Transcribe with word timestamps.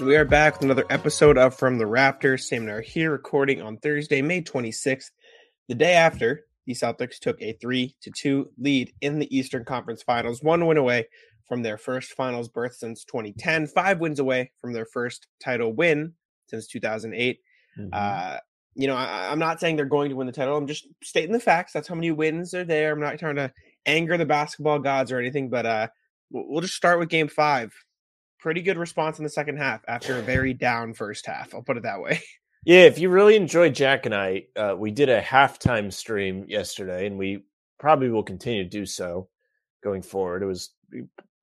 We 0.00 0.16
are 0.16 0.24
back 0.24 0.54
with 0.54 0.64
another 0.64 0.84
episode 0.90 1.38
of 1.38 1.54
From 1.54 1.78
the 1.78 1.86
Rafters. 1.86 2.48
Sam 2.48 2.62
and 2.62 2.70
I 2.70 2.74
are 2.74 2.80
here 2.80 3.12
recording 3.12 3.62
on 3.62 3.76
Thursday, 3.76 4.22
May 4.22 4.42
26th, 4.42 5.10
the 5.68 5.74
day 5.74 5.92
after 5.92 6.46
the 6.66 6.74
Celtics 6.74 7.18
took 7.20 7.40
a 7.40 7.52
3 7.52 7.94
to 8.02 8.10
2 8.10 8.50
lead 8.58 8.92
in 9.00 9.20
the 9.20 9.34
Eastern 9.34 9.64
Conference 9.64 10.02
Finals, 10.02 10.42
one 10.42 10.66
win 10.66 10.78
away 10.78 11.06
from 11.46 11.62
their 11.62 11.78
first 11.78 12.12
finals 12.12 12.48
berth 12.48 12.74
since 12.74 13.04
2010, 13.04 13.68
five 13.68 14.00
wins 14.00 14.18
away 14.18 14.50
from 14.60 14.72
their 14.72 14.84
first 14.84 15.28
title 15.40 15.72
win 15.72 16.12
since 16.48 16.66
2008. 16.66 17.38
Mm-hmm. 17.78 17.88
Uh, 17.92 18.38
you 18.74 18.88
know, 18.88 18.96
I, 18.96 19.32
am 19.32 19.38
not 19.38 19.60
saying 19.60 19.76
they're 19.76 19.84
going 19.84 20.10
to 20.10 20.16
win 20.16 20.26
the 20.26 20.32
title. 20.32 20.56
I'm 20.56 20.66
just 20.66 20.88
stating 21.04 21.32
the 21.32 21.40
facts. 21.40 21.72
That's 21.72 21.86
how 21.86 21.94
many 21.94 22.10
wins 22.10 22.52
are 22.52 22.64
there. 22.64 22.92
I'm 22.92 23.00
not 23.00 23.20
trying 23.20 23.36
to 23.36 23.52
anger 23.86 24.18
the 24.18 24.26
basketball 24.26 24.80
gods 24.80 25.12
or 25.12 25.20
anything, 25.20 25.50
but 25.50 25.66
uh, 25.66 25.88
we'll 26.30 26.62
just 26.62 26.74
start 26.74 26.98
with 26.98 27.08
game 27.08 27.28
five 27.28 27.72
pretty 28.44 28.60
good 28.60 28.76
response 28.76 29.16
in 29.16 29.24
the 29.24 29.30
second 29.30 29.56
half 29.56 29.80
after 29.88 30.18
a 30.18 30.22
very 30.22 30.52
down 30.52 30.92
first 30.92 31.24
half. 31.24 31.54
I'll 31.54 31.62
put 31.62 31.78
it 31.78 31.82
that 31.82 32.00
way. 32.00 32.20
Yeah, 32.66 32.84
if 32.84 32.98
you 32.98 33.10
really 33.10 33.36
enjoyed 33.36 33.74
Jack 33.74 34.06
and 34.06 34.14
I, 34.14 34.46
uh, 34.56 34.74
we 34.74 34.90
did 34.90 35.10
a 35.10 35.20
halftime 35.20 35.92
stream 35.92 36.46
yesterday, 36.48 37.06
and 37.06 37.18
we 37.18 37.44
probably 37.78 38.08
will 38.08 38.22
continue 38.22 38.64
to 38.64 38.70
do 38.70 38.86
so 38.86 39.28
going 39.82 40.00
forward. 40.00 40.42
It 40.42 40.46
was, 40.46 40.70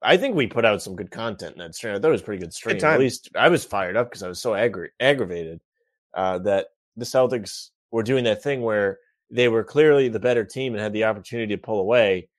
I 0.02 0.18
think 0.18 0.36
we 0.36 0.48
put 0.48 0.66
out 0.66 0.82
some 0.82 0.96
good 0.96 1.12
content 1.12 1.54
in 1.54 1.60
that 1.60 1.76
stream. 1.76 1.94
I 1.94 2.00
thought 2.00 2.08
it 2.08 2.14
was 2.14 2.24
pretty 2.24 2.42
good 2.42 2.56
stream. 2.56 2.78
Good 2.78 2.86
At 2.86 3.00
least 3.00 3.30
I 3.36 3.50
was 3.50 3.64
fired 3.64 3.98
up 3.98 4.10
because 4.10 4.24
I 4.24 4.30
was 4.30 4.42
so 4.42 4.54
aggra- 4.54 4.88
aggravated 5.00 5.62
uh, 6.16 6.40
that 6.40 6.70
the 6.98 7.06
Celtics 7.06 7.70
were 7.92 8.02
doing 8.02 8.24
that 8.24 8.42
thing 8.42 8.64
where 8.64 8.98
they 9.30 9.48
were 9.48 9.64
clearly 9.64 10.10
the 10.10 10.20
better 10.20 10.44
team 10.44 10.74
and 10.74 10.82
had 10.82 10.92
the 10.94 11.04
opportunity 11.04 11.56
to 11.56 11.62
pull 11.62 11.82
away, 11.82 12.30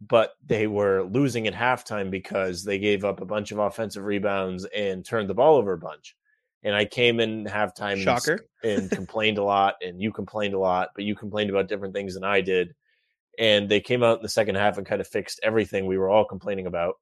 but 0.00 0.32
they 0.44 0.66
were 0.66 1.04
losing 1.04 1.46
at 1.46 1.54
halftime 1.54 2.10
because 2.10 2.64
they 2.64 2.78
gave 2.78 3.04
up 3.04 3.20
a 3.20 3.26
bunch 3.26 3.52
of 3.52 3.58
offensive 3.58 4.04
rebounds 4.04 4.66
and 4.74 5.04
turned 5.04 5.28
the 5.28 5.34
ball 5.34 5.56
over 5.56 5.72
a 5.72 5.78
bunch. 5.78 6.14
And 6.62 6.74
I 6.74 6.84
came 6.84 7.20
in 7.20 7.44
halftime 7.44 8.02
Shocker. 8.02 8.46
And, 8.62 8.80
and 8.82 8.90
complained 8.90 9.38
a 9.38 9.44
lot, 9.44 9.76
and 9.80 10.00
you 10.00 10.12
complained 10.12 10.54
a 10.54 10.58
lot, 10.58 10.90
but 10.94 11.04
you 11.04 11.14
complained 11.14 11.50
about 11.50 11.68
different 11.68 11.94
things 11.94 12.14
than 12.14 12.24
I 12.24 12.40
did. 12.40 12.74
And 13.38 13.68
they 13.68 13.80
came 13.80 14.02
out 14.02 14.18
in 14.18 14.22
the 14.22 14.28
second 14.28 14.56
half 14.56 14.76
and 14.78 14.86
kind 14.86 15.00
of 15.00 15.06
fixed 15.06 15.40
everything 15.42 15.86
we 15.86 15.98
were 15.98 16.10
all 16.10 16.24
complaining 16.24 16.66
about, 16.66 16.94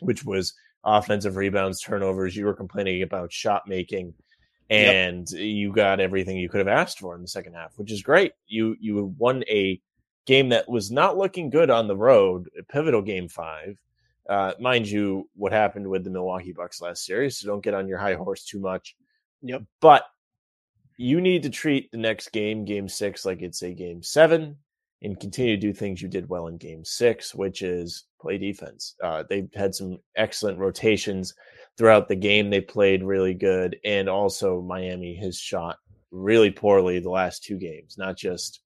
which 0.00 0.24
was 0.24 0.54
offensive 0.84 1.36
rebounds, 1.36 1.80
turnovers. 1.80 2.36
You 2.36 2.44
were 2.44 2.54
complaining 2.54 3.02
about 3.02 3.32
shot 3.32 3.62
making, 3.66 4.14
and 4.70 5.26
yep. 5.30 5.40
you 5.40 5.72
got 5.72 6.00
everything 6.00 6.36
you 6.36 6.48
could 6.48 6.58
have 6.58 6.68
asked 6.68 7.00
for 7.00 7.14
in 7.14 7.22
the 7.22 7.28
second 7.28 7.54
half, 7.54 7.72
which 7.76 7.90
is 7.90 8.02
great. 8.02 8.32
You 8.46 8.76
you 8.78 9.14
won 9.18 9.42
a 9.48 9.80
game 10.26 10.48
that 10.50 10.68
was 10.68 10.90
not 10.90 11.16
looking 11.16 11.50
good 11.50 11.70
on 11.70 11.88
the 11.88 11.96
road, 11.96 12.48
a 12.58 12.62
pivotal 12.62 13.02
game 13.02 13.28
five. 13.28 13.78
Uh, 14.28 14.52
mind 14.58 14.88
you, 14.88 15.28
what 15.36 15.52
happened 15.52 15.86
with 15.86 16.02
the 16.02 16.10
Milwaukee 16.10 16.52
Bucks 16.52 16.80
last 16.80 17.04
series, 17.04 17.38
so 17.38 17.46
don't 17.46 17.62
get 17.62 17.74
on 17.74 17.88
your 17.88 17.98
high 17.98 18.14
horse 18.14 18.44
too 18.44 18.58
much. 18.58 18.96
Yep. 19.42 19.62
But 19.80 20.04
you 20.96 21.20
need 21.20 21.42
to 21.42 21.50
treat 21.50 21.90
the 21.90 21.98
next 21.98 22.32
game, 22.32 22.64
game 22.64 22.88
six, 22.88 23.24
like 23.24 23.42
it's 23.42 23.62
a 23.62 23.72
game 23.72 24.02
seven 24.02 24.56
and 25.02 25.20
continue 25.20 25.56
to 25.56 25.60
do 25.60 25.74
things 25.74 26.00
you 26.00 26.08
did 26.08 26.28
well 26.30 26.46
in 26.46 26.56
game 26.56 26.84
six, 26.84 27.34
which 27.34 27.60
is 27.60 28.04
play 28.18 28.38
defense. 28.38 28.94
Uh, 29.02 29.24
they 29.28 29.46
had 29.54 29.74
some 29.74 29.98
excellent 30.16 30.58
rotations 30.58 31.34
throughout 31.76 32.08
the 32.08 32.16
game. 32.16 32.48
They 32.48 32.62
played 32.62 33.04
really 33.04 33.34
good. 33.34 33.76
And 33.84 34.08
also, 34.08 34.62
Miami 34.62 35.14
has 35.16 35.36
shot 35.36 35.76
really 36.10 36.50
poorly 36.50 37.00
the 37.00 37.10
last 37.10 37.44
two 37.44 37.58
games, 37.58 37.98
not 37.98 38.16
just 38.16 38.60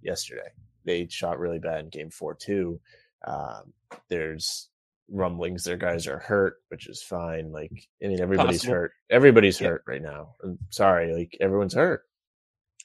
yesterday 0.00 0.48
they 0.86 1.06
shot 1.08 1.38
really 1.38 1.58
bad 1.58 1.80
in 1.80 1.90
game 1.90 2.10
four 2.10 2.34
too. 2.34 2.80
Um, 3.26 3.72
there's 4.08 4.68
rumblings 5.10 5.64
their 5.64 5.76
guys 5.76 6.06
are 6.06 6.18
hurt, 6.18 6.56
which 6.68 6.88
is 6.88 7.02
fine. 7.02 7.52
Like 7.52 7.88
I 8.02 8.08
mean, 8.08 8.20
everybody's 8.20 8.60
Possible. 8.60 8.74
hurt. 8.74 8.92
Everybody's 9.10 9.60
yeah. 9.60 9.68
hurt 9.68 9.84
right 9.86 10.02
now. 10.02 10.36
I'm 10.42 10.58
sorry, 10.70 11.14
like 11.14 11.36
everyone's 11.40 11.74
hurt. 11.74 12.04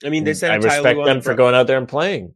I 0.04 0.10
mean, 0.10 0.24
they 0.24 0.34
said 0.34 0.52
I 0.52 0.56
respect 0.56 1.00
them 1.06 1.18
the 1.18 1.22
for 1.22 1.36
going 1.36 1.56
out 1.56 1.68
there 1.68 1.78
and 1.78 1.88
playing. 1.88 2.34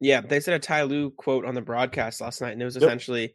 Yeah, 0.00 0.20
they 0.20 0.40
said 0.40 0.54
a 0.54 0.58
Ty 0.58 0.82
Lue 0.82 1.10
quote 1.10 1.44
on 1.44 1.54
the 1.54 1.62
broadcast 1.62 2.20
last 2.20 2.40
night, 2.40 2.52
and 2.52 2.62
it 2.62 2.64
was 2.64 2.76
essentially 2.76 3.34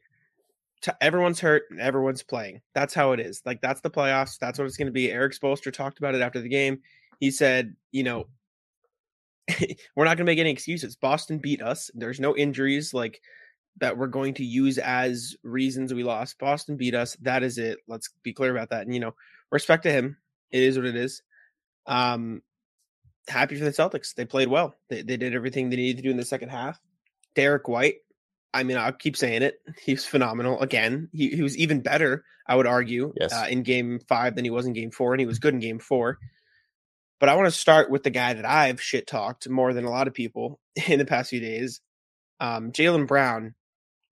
yep. 0.85 0.97
everyone's 1.01 1.39
hurt 1.39 1.63
and 1.69 1.79
everyone's 1.79 2.23
playing. 2.23 2.61
That's 2.73 2.93
how 2.93 3.11
it 3.13 3.19
is. 3.19 3.41
Like 3.45 3.61
that's 3.61 3.81
the 3.81 3.89
playoffs. 3.89 4.37
That's 4.39 4.59
what 4.59 4.65
it's 4.65 4.77
going 4.77 4.87
to 4.87 4.91
be. 4.91 5.11
Erik 5.11 5.33
Spoelstra 5.33 5.71
talked 5.71 5.99
about 5.99 6.15
it 6.15 6.21
after 6.21 6.41
the 6.41 6.49
game. 6.49 6.79
He 7.19 7.31
said, 7.31 7.75
you 7.91 8.03
know, 8.03 8.27
we're 9.95 10.05
not 10.05 10.17
going 10.17 10.25
to 10.25 10.31
make 10.31 10.39
any 10.39 10.51
excuses. 10.51 10.95
Boston 10.95 11.39
beat 11.39 11.61
us. 11.61 11.91
There's 11.93 12.19
no 12.19 12.35
injuries 12.35 12.93
like 12.93 13.21
that 13.79 13.97
we're 13.97 14.07
going 14.07 14.33
to 14.35 14.43
use 14.43 14.77
as 14.77 15.35
reasons 15.43 15.93
we 15.93 16.03
lost. 16.03 16.39
Boston 16.39 16.77
beat 16.77 16.95
us. 16.95 17.15
That 17.21 17.43
is 17.43 17.57
it. 17.57 17.79
Let's 17.87 18.09
be 18.23 18.33
clear 18.33 18.51
about 18.51 18.69
that. 18.69 18.83
And 18.83 18.93
you 18.93 18.99
know, 18.99 19.15
respect 19.51 19.83
to 19.83 19.91
him. 19.91 20.17
It 20.51 20.63
is 20.63 20.77
what 20.77 20.87
it 20.87 20.95
is. 20.95 21.21
Um 21.85 22.41
happy 23.27 23.55
for 23.55 23.63
the 23.63 23.71
Celtics. 23.71 24.13
They 24.15 24.25
played 24.25 24.47
well. 24.47 24.75
They 24.89 25.01
they 25.01 25.17
did 25.17 25.35
everything 25.35 25.69
they 25.69 25.77
needed 25.77 25.97
to 25.97 26.03
do 26.03 26.11
in 26.11 26.17
the 26.17 26.25
second 26.25 26.49
half. 26.49 26.79
Derrick 27.35 27.67
White, 27.67 27.97
I 28.53 28.63
mean, 28.63 28.77
I'll 28.77 28.91
keep 28.91 29.15
saying 29.15 29.43
it. 29.43 29.61
He's 29.83 30.05
phenomenal. 30.05 30.59
Again, 30.59 31.09
he, 31.13 31.29
he 31.29 31.41
was 31.41 31.57
even 31.57 31.81
better, 31.81 32.25
I 32.47 32.55
would 32.55 32.67
argue, 32.67 33.13
yes. 33.19 33.31
uh, 33.31 33.47
in 33.49 33.63
game 33.63 33.99
five 34.07 34.35
than 34.35 34.45
he 34.45 34.51
was 34.51 34.65
in 34.65 34.73
game 34.73 34.91
four, 34.91 35.13
and 35.13 35.19
he 35.19 35.27
was 35.27 35.39
good 35.39 35.53
in 35.53 35.59
game 35.59 35.79
four. 35.79 36.17
But 37.19 37.29
I 37.29 37.35
want 37.35 37.47
to 37.47 37.51
start 37.51 37.89
with 37.89 38.03
the 38.03 38.09
guy 38.09 38.33
that 38.33 38.45
I've 38.45 38.81
shit 38.81 39.07
talked 39.07 39.49
more 39.49 39.73
than 39.73 39.85
a 39.85 39.89
lot 39.89 40.07
of 40.07 40.13
people 40.13 40.59
in 40.87 40.99
the 40.99 41.05
past 41.05 41.29
few 41.29 41.39
days. 41.39 41.81
Um, 42.39 42.71
Jaylen 42.71 43.07
Brown, 43.07 43.55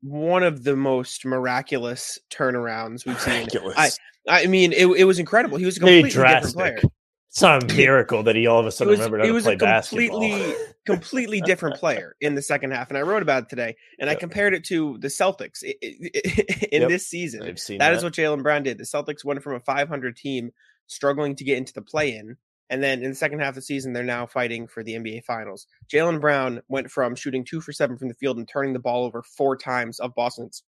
one 0.02 0.44
of 0.44 0.64
the 0.64 0.76
most 0.76 1.26
miraculous 1.26 2.20
turnarounds 2.30 3.06
we've 3.06 3.16
miraculous. 3.26 3.76
seen. 3.76 3.98
I, 4.28 4.44
I 4.44 4.48
mean, 4.48 4.74
it, 4.74 4.86
it 4.86 5.06
was 5.06 5.20
incredible. 5.20 5.58
He 5.58 5.66
was 5.66 5.78
a 5.78 5.80
completely 5.80 6.10
different 6.10 6.54
player. 6.54 6.82
It's 7.30 7.42
not 7.42 7.64
a 7.64 7.74
miracle 7.76 8.24
that 8.24 8.36
he 8.36 8.48
all 8.48 8.60
of 8.60 8.66
a 8.66 8.72
sudden 8.72 8.92
was, 8.92 9.00
remembered 9.00 9.22
how 9.22 9.28
to 9.28 9.42
play 9.42 9.56
completely, 9.56 10.30
basketball. 10.30 10.74
completely 10.86 11.42
different 11.42 11.76
player 11.78 12.16
in 12.20 12.36
the 12.36 12.42
second 12.42 12.72
half, 12.72 12.90
and 12.90 12.98
I 12.98 13.02
wrote 13.02 13.22
about 13.22 13.44
it 13.44 13.50
today. 13.50 13.76
And 14.00 14.08
yep. 14.08 14.18
I 14.18 14.20
compared 14.20 14.54
it 14.54 14.66
to 14.66 14.98
the 15.00 15.08
Celtics 15.08 15.64
in 15.64 16.82
yep. 16.82 16.90
this 16.90 17.08
season. 17.08 17.44
I've 17.44 17.60
seen 17.60 17.78
that, 17.78 17.92
that 17.92 17.98
is 17.98 18.04
what 18.04 18.14
Jaylen 18.14 18.44
Brown 18.44 18.64
did. 18.64 18.78
The 18.78 18.84
Celtics 18.84 19.24
went 19.24 19.44
from 19.44 19.54
a 19.54 19.60
500 19.60 20.18
team 20.18 20.52
struggling 20.88 21.36
to 21.36 21.44
get 21.44 21.58
into 21.58 21.74
the 21.74 21.84
play-in 21.84 22.38
and 22.70 22.84
then 22.84 23.02
in 23.02 23.10
the 23.10 23.16
second 23.16 23.40
half 23.40 23.50
of 23.50 23.56
the 23.56 23.62
season, 23.62 23.94
they're 23.94 24.04
now 24.04 24.26
fighting 24.26 24.68
for 24.68 24.84
the 24.84 24.94
NBA 24.94 25.24
Finals. 25.26 25.66
Jaylen 25.92 26.22
Brown 26.22 26.62
went 26.68 26.92
from 26.92 27.16
shooting 27.16 27.44
two 27.44 27.62
for 27.62 27.72
seven 27.72 27.98
from 27.98 28.10
the 28.10 28.14
field 28.14 28.38
and 28.38 28.48
turning 28.48 28.74
the 28.74 28.80
ball 28.80 29.06
over 29.06 29.24
four 29.24 29.58
times 29.58 30.00
of 30.00 30.14
Boston's, 30.14 30.64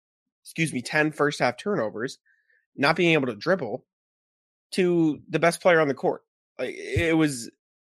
excuse 0.44 0.72
me, 0.72 0.82
10 0.82 1.12
first 1.12 1.40
half 1.40 1.58
turnovers, 1.58 2.20
not 2.76 2.96
being 2.96 3.14
able 3.14 3.28
to 3.28 3.36
dribble, 3.36 3.84
to 4.72 5.22
the 5.30 5.40
best 5.40 5.62
player 5.62 5.80
on 5.80 5.88
the 5.88 5.94
court. 5.94 6.22
Like, 6.60 6.76
it 6.78 7.16
was 7.18 7.50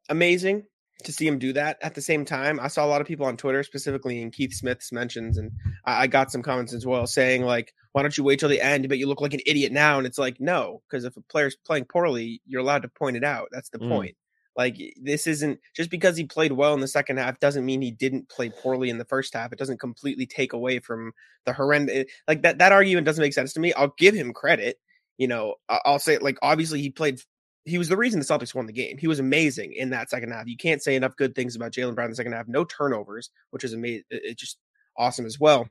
amazing 0.10 0.66
to 1.04 1.12
see 1.12 1.28
him 1.28 1.38
do 1.38 1.54
that. 1.54 1.78
At 1.82 1.96
the 1.96 2.02
same 2.02 2.26
time, 2.26 2.60
I 2.60 2.68
saw 2.68 2.86
a 2.86 2.88
lot 2.88 3.02
of 3.02 3.08
people 3.08 3.26
on 3.26 3.38
Twitter, 3.38 3.64
specifically 3.64 4.22
in 4.22 4.32
Keith 4.32 4.54
Smith's 4.54 4.92
mentions, 4.92 5.38
and 5.38 5.52
I, 5.86 6.04
I 6.04 6.08
got 6.08 6.32
some 6.32 6.42
comments 6.42 6.74
as 6.74 6.86
well 6.86 7.06
saying 7.06 7.44
like, 7.44 7.74
"Why 7.92 8.02
don't 8.02 8.18
you 8.18 8.24
wait 8.24 8.40
till 8.40 8.50
the 8.50 8.62
end? 8.62 8.88
But 8.90 8.98
you 8.98 9.08
look 9.08 9.22
like 9.22 9.34
an 9.34 9.42
idiot 9.46 9.72
now." 9.72 9.98
And 9.98 10.08
it's 10.08 10.18
like, 10.18 10.40
no, 10.40 10.82
because 10.90 11.04
if 11.04 11.18
a 11.18 11.22
player's 11.22 11.56
playing 11.56 11.86
poorly, 11.86 12.42
you're 12.46 12.62
allowed 12.62 12.84
to 12.84 12.88
point 12.88 13.18
it 13.18 13.24
out. 13.24 13.50
That's 13.52 13.70
the 13.70 13.80
mm. 13.80 13.90
point. 13.90 14.16
Like 14.58 14.78
this 15.02 15.28
isn't 15.28 15.60
just 15.76 15.90
because 15.90 16.16
he 16.16 16.24
played 16.24 16.54
well 16.54 16.74
in 16.74 16.80
the 16.80 16.88
second 16.88 17.18
half 17.18 17.40
doesn't 17.40 17.66
mean 17.66 17.82
he 17.82 17.92
didn't 17.92 18.30
play 18.30 18.50
poorly 18.50 18.90
in 18.90 18.98
the 18.98 19.06
first 19.06 19.34
half. 19.34 19.52
It 19.52 19.60
doesn't 19.60 19.82
completely 19.82 20.26
take 20.26 20.54
away 20.54 20.80
from 20.80 21.12
the 21.46 21.52
horrendous. 21.52 21.96
Eh, 21.96 22.04
like 22.28 22.42
that 22.44 22.58
that 22.60 22.72
argument 22.72 23.06
doesn't 23.06 23.22
make 23.22 23.34
sense 23.34 23.52
to 23.54 23.60
me. 23.60 23.74
I'll 23.74 23.94
give 23.98 24.16
him 24.16 24.34
credit. 24.34 24.80
You 25.18 25.28
know, 25.28 25.56
I'll 25.68 26.00
say 26.00 26.20
like 26.20 26.38
obviously 26.42 26.82
he 26.82 26.90
played 26.90 27.20
he 27.66 27.80
was 27.80 27.90
the 27.90 27.98
reason 27.98 28.20
the 28.20 28.26
Celtics 28.26 28.54
won 28.54 28.68
the 28.68 28.74
game. 28.74 28.98
He 28.98 29.08
was 29.08 29.20
amazing 29.20 29.74
in 29.74 29.90
that 29.90 30.10
second 30.10 30.32
half. 30.32 30.48
You 30.48 30.56
can't 30.56 30.84
say 30.84 30.96
enough 30.96 31.16
good 31.16 31.34
things 31.34 31.56
about 31.56 31.72
Jaylen 31.72 31.96
Brown 31.96 32.06
in 32.06 32.12
the 32.12 32.16
second 32.16 32.34
half. 32.34 32.48
No 32.48 32.64
turnovers, 32.64 33.32
which 33.50 33.64
is 33.64 33.74
amazing. 33.74 34.04
It's 34.12 34.40
just 34.40 34.60
awesome 34.98 35.26
as 35.26 35.40
well. 35.40 35.68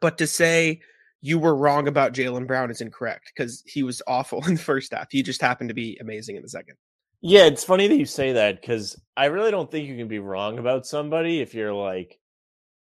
But 0.00 0.18
to 0.18 0.26
say 0.26 0.80
you 1.20 1.38
were 1.38 1.56
wrong 1.56 1.88
about 1.88 2.14
Jaylen 2.14 2.46
Brown 2.46 2.70
is 2.70 2.80
incorrect 2.80 3.32
because 3.34 3.62
he 3.66 3.82
was 3.82 4.00
awful 4.06 4.44
in 4.46 4.54
the 4.54 4.60
first 4.60 4.92
half. 4.92 5.08
He 5.10 5.22
just 5.22 5.42
happened 5.42 5.68
to 5.70 5.74
be 5.74 5.98
amazing 6.00 6.36
in 6.36 6.42
the 6.42 6.48
second. 6.48 6.76
Yeah, 7.22 7.44
it's 7.44 7.64
funny 7.64 7.86
that 7.88 7.98
you 7.98 8.06
say 8.06 8.32
that 8.32 8.60
because 8.60 8.98
I 9.16 9.26
really 9.26 9.50
don't 9.50 9.70
think 9.70 9.88
you 9.88 9.96
can 9.96 10.08
be 10.08 10.20
wrong 10.20 10.58
about 10.58 10.86
somebody 10.86 11.40
if 11.40 11.54
you're 11.54 11.74
like 11.74 12.18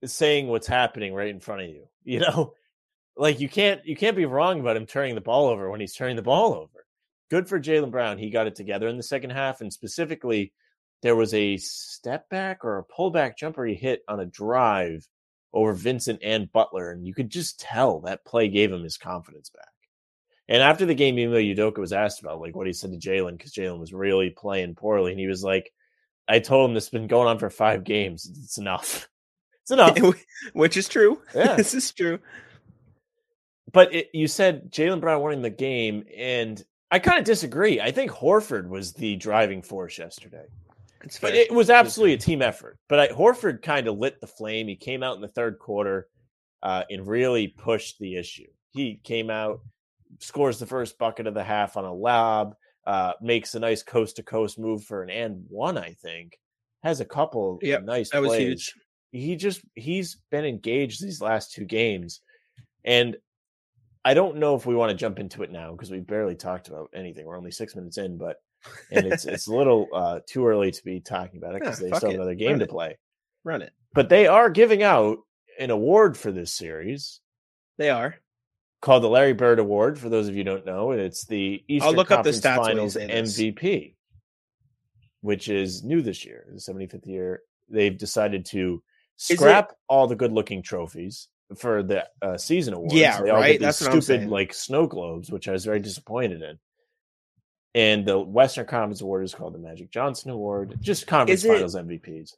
saying 0.05 0.47
what's 0.47 0.69
happening 0.69 1.15
right 1.15 1.29
in 1.29 1.41
front 1.41 1.63
of 1.63 1.69
you. 1.69 1.87
You 2.05 2.21
know, 2.21 2.53
like 3.17 3.41
you 3.41 3.49
can't 3.49 3.85
you 3.85 3.97
can't 3.97 4.17
be 4.17 4.27
wrong 4.27 4.61
about 4.61 4.77
him 4.77 4.87
turning 4.87 5.15
the 5.15 5.21
ball 5.21 5.49
over 5.49 5.71
when 5.71 5.81
he's 5.81 5.95
turning 5.95 6.17
the 6.17 6.23
ball 6.23 6.55
over 6.55 6.80
good 7.31 7.49
for 7.49 7.61
Jaylen 7.61 7.91
Brown. 7.91 8.19
He 8.19 8.31
got 8.31 8.47
it 8.47 8.57
together 8.57 8.89
in 8.89 8.97
the 8.97 9.03
second 9.03 9.31
half, 9.31 9.61
and 9.61 9.73
specifically, 9.73 10.53
there 11.03 11.17
was 11.17 11.33
a 11.33 11.57
step 11.57 12.29
back 12.29 12.65
or 12.65 12.79
a 12.79 12.85
pullback 12.85 13.39
jumper 13.39 13.65
he 13.65 13.75
hit 13.75 14.03
on 14.09 14.21
a 14.21 14.27
drive 14.27 15.09
over 15.53 15.73
Vincent 15.73 16.21
and 16.23 16.53
Butler, 16.53 16.91
and 16.91 17.07
you 17.07 17.15
could 17.15 17.31
just 17.31 17.59
tell 17.59 18.01
that 18.01 18.25
play 18.25 18.49
gave 18.49 18.71
him 18.71 18.83
his 18.83 18.99
confidence 18.99 19.51
back. 19.51 19.69
And 20.49 20.63
after 20.63 20.85
the 20.85 20.95
game, 20.95 21.15
Ime 21.15 21.33
Udoka 21.33 21.79
was 21.79 21.93
asked 21.93 22.21
about 22.21 22.41
like 22.41 22.57
what 22.57 22.67
he 22.67 22.73
said 22.73 22.91
to 22.91 22.99
Jaylen 22.99 23.39
because 23.39 23.53
Jaylen 23.53 23.79
was 23.79 23.93
really 23.93 24.31
playing 24.31 24.75
poorly, 24.75 25.13
and 25.13 25.21
he 25.21 25.27
was 25.27 25.45
like, 25.45 25.73
"I 26.29 26.41
told 26.41 26.69
him 26.69 26.75
this 26.75 26.87
has 26.87 26.91
been 26.91 27.07
going 27.07 27.29
on 27.29 27.39
for 27.39 27.51
five 27.51 27.85
games. 27.85 28.31
It's 28.45 28.59
enough. 28.59 29.09
It's 29.63 29.71
enough." 29.71 29.99
Which 30.53 30.77
is 30.77 30.89
true. 30.89 31.23
Yeah. 31.35 31.55
this 31.57 31.75
is 31.75 31.93
true. 31.93 32.19
But 33.71 33.95
it, 33.95 34.09
you 34.13 34.27
said 34.27 34.73
Jaylen 34.73 35.01
Brown 35.01 35.23
winning 35.23 35.43
the 35.43 35.51
game, 35.51 36.05
and 36.17 36.61
I 36.91 36.99
kind 36.99 37.19
of 37.19 37.25
disagree. 37.25 37.81
I 37.81 37.91
think 37.91 38.11
Horford 38.11 38.69
was 38.69 38.93
the 38.93 39.17
driving 39.17 39.63
force 39.63 39.99
yesterday. 39.99 40.47
But 41.21 41.35
it 41.35 41.51
was 41.53 41.71
absolutely 41.71 42.15
a 42.15 42.19
team 42.19 42.43
effort. 42.43 42.79
But 42.89 43.01
I, 43.01 43.09
Horford 43.09 43.63
kind 43.63 43.87
of 43.89 43.99
lit 43.99 44.21
the 44.21 44.27
flame. 44.27 44.69
He 44.69 44.77
came 44.77 45.03
out 45.03 45.17
in 45.17 45.23
the 45.23 45.29
third 45.29 45.59
quarter 45.59 46.09
uh, 46.63 46.85
and 46.91 47.07
really 47.07 47.49
pushed 47.49 47.99
the 47.99 48.17
issue. 48.17 48.49
He 48.73 49.01
came 49.03 49.31
out, 49.31 49.61
scores 50.19 50.59
the 50.59 50.67
first 50.67 50.99
bucket 50.99 51.27
of 51.27 51.35
the 51.35 51.43
half 51.43 51.77
on 51.77 51.85
a 51.85 51.93
lob, 51.93 52.55
uh, 52.87 53.13
makes 53.23 53.55
a 53.55 53.61
nice 53.61 53.83
coast 53.83 54.17
to 54.17 54.23
coast 54.23 54.59
move 54.59 54.85
for 54.85 55.03
an 55.03 55.11
and 55.11 55.45
one, 55.49 55.79
I 55.79 55.93
think. 56.03 56.39
Has 56.83 57.01
a 57.01 57.05
couple 57.05 57.59
yep, 57.63 57.85
nice 57.85 58.11
that 58.11 58.23
plays. 58.23 58.31
was 58.31 58.39
huge. 58.39 58.75
He 59.13 59.37
just 59.37 59.61
he's 59.75 60.19
been 60.31 60.45
engaged 60.45 61.03
these 61.03 61.21
last 61.21 61.53
two 61.53 61.65
games. 61.65 62.21
And 62.85 63.17
I 64.05 64.15
don't 64.15 64.37
know 64.37 64.55
if 64.55 64.67
we 64.67 64.75
want 64.75 64.91
to 64.91 64.97
jump 64.97 65.19
into 65.19 65.43
it 65.43 65.53
now 65.53 65.73
because 65.73 65.91
we 65.91 66.01
barely 66.01 66.35
talked 66.35 66.69
about 66.69 66.91
anything. 66.95 67.27
We're 67.27 67.37
only 67.37 67.51
six 67.51 67.77
minutes 67.77 67.99
in, 67.99 68.17
but 68.17 68.37
and 68.91 69.07
it's 69.07 69.25
it's 69.27 69.47
a 69.47 69.55
little 69.55 69.89
uh, 69.93 70.21
too 70.27 70.47
early 70.47 70.71
to 70.71 70.85
be 70.85 71.01
talking 71.01 71.39
about 71.39 71.55
it 71.55 71.61
because 71.61 71.81
yeah, 71.81 71.89
they 71.91 71.97
still 71.97 72.11
have 72.11 72.21
another 72.21 72.35
game 72.35 72.53
Run 72.53 72.59
to 72.61 72.67
play. 72.67 72.99
Run 73.45 73.63
it. 73.63 73.73
But 73.93 74.09
they 74.09 74.27
are 74.27 74.49
giving 74.49 74.83
out 74.83 75.19
an 75.59 75.71
award 75.71 76.17
for 76.17 76.33
this 76.33 76.53
series. 76.53 77.21
They 77.77 77.91
are 77.91 78.17
called 78.81 79.03
the 79.03 79.09
Larry 79.09 79.35
Bird 79.35 79.59
Award. 79.59 79.99
For 79.99 80.09
those 80.09 80.29
of 80.29 80.37
you 80.37 80.45
don't 80.45 80.67
know, 80.67 80.93
it's 80.93 81.27
the 81.27 81.63
Eastern 81.69 81.89
I'll 81.89 81.95
look 81.95 82.09
Conference 82.09 82.39
up 82.39 82.43
the 82.43 82.49
stats 82.49 82.65
Finals 82.65 82.97
MVP, 82.97 83.95
which 85.21 85.49
is 85.49 85.83
new 85.85 86.03
this 86.03 86.25
year, 86.25 86.47
the 86.51 86.61
75th 86.61 87.07
year. 87.07 87.43
They've 87.69 87.97
decided 87.97 88.47
to 88.47 88.83
scrap 89.17 89.71
it, 89.71 89.77
all 89.89 90.07
the 90.07 90.17
good-looking 90.17 90.63
trophies 90.63 91.29
for 91.57 91.83
the 91.83 92.09
uh, 92.23 92.37
season 92.37 92.75
awards. 92.75 92.95
Yeah, 92.95 93.21
they 93.23 93.31
all 93.31 93.39
right. 93.39 93.61
That's 93.61 93.79
stupid 93.79 94.29
like 94.29 94.55
snow 94.55 94.87
globes, 94.87 95.31
which 95.31 95.49
I 95.49 95.53
was 95.53 95.65
very 95.65 95.81
disappointed 95.81 96.43
in. 96.43 96.59
And 97.75 98.05
the 98.05 98.19
Western 98.19 98.67
Conference 98.67 99.01
Award 99.01 99.25
is 99.25 99.35
called 99.35 99.55
the 99.55 99.59
Magic 99.59 99.91
Johnson 99.91 100.31
Award. 100.31 100.79
Just 100.81 101.07
conference 101.07 101.45
it, 101.45 101.49
finals 101.49 101.77
MVPs. 101.77 102.35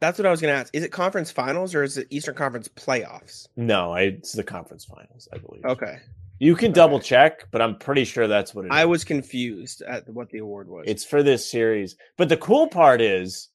That's 0.00 0.18
what 0.18 0.26
I 0.26 0.30
was 0.30 0.40
going 0.40 0.52
to 0.52 0.58
ask. 0.58 0.74
Is 0.74 0.82
it 0.82 0.90
conference 0.90 1.30
finals 1.30 1.74
or 1.74 1.82
is 1.82 1.96
it 1.96 2.08
Eastern 2.10 2.34
Conference 2.34 2.68
playoffs? 2.68 3.48
No, 3.56 3.94
it's 3.94 4.32
the 4.32 4.42
conference 4.42 4.84
finals, 4.84 5.28
I 5.32 5.38
believe. 5.38 5.64
Okay. 5.64 5.98
You 6.38 6.54
can 6.54 6.72
double 6.72 7.00
check, 7.00 7.50
but 7.50 7.62
I'm 7.62 7.78
pretty 7.78 8.04
sure 8.04 8.26
that's 8.26 8.54
what 8.54 8.66
it 8.66 8.72
I 8.72 8.82
is. 8.82 8.88
was 8.88 9.04
confused 9.04 9.82
at 9.82 10.06
what 10.08 10.28
the 10.30 10.38
award 10.38 10.68
was. 10.68 10.84
It's 10.86 11.04
for 11.04 11.22
this 11.22 11.48
series. 11.50 11.96
But 12.18 12.28
the 12.28 12.36
cool 12.36 12.66
part 12.68 13.00
is 13.00 13.48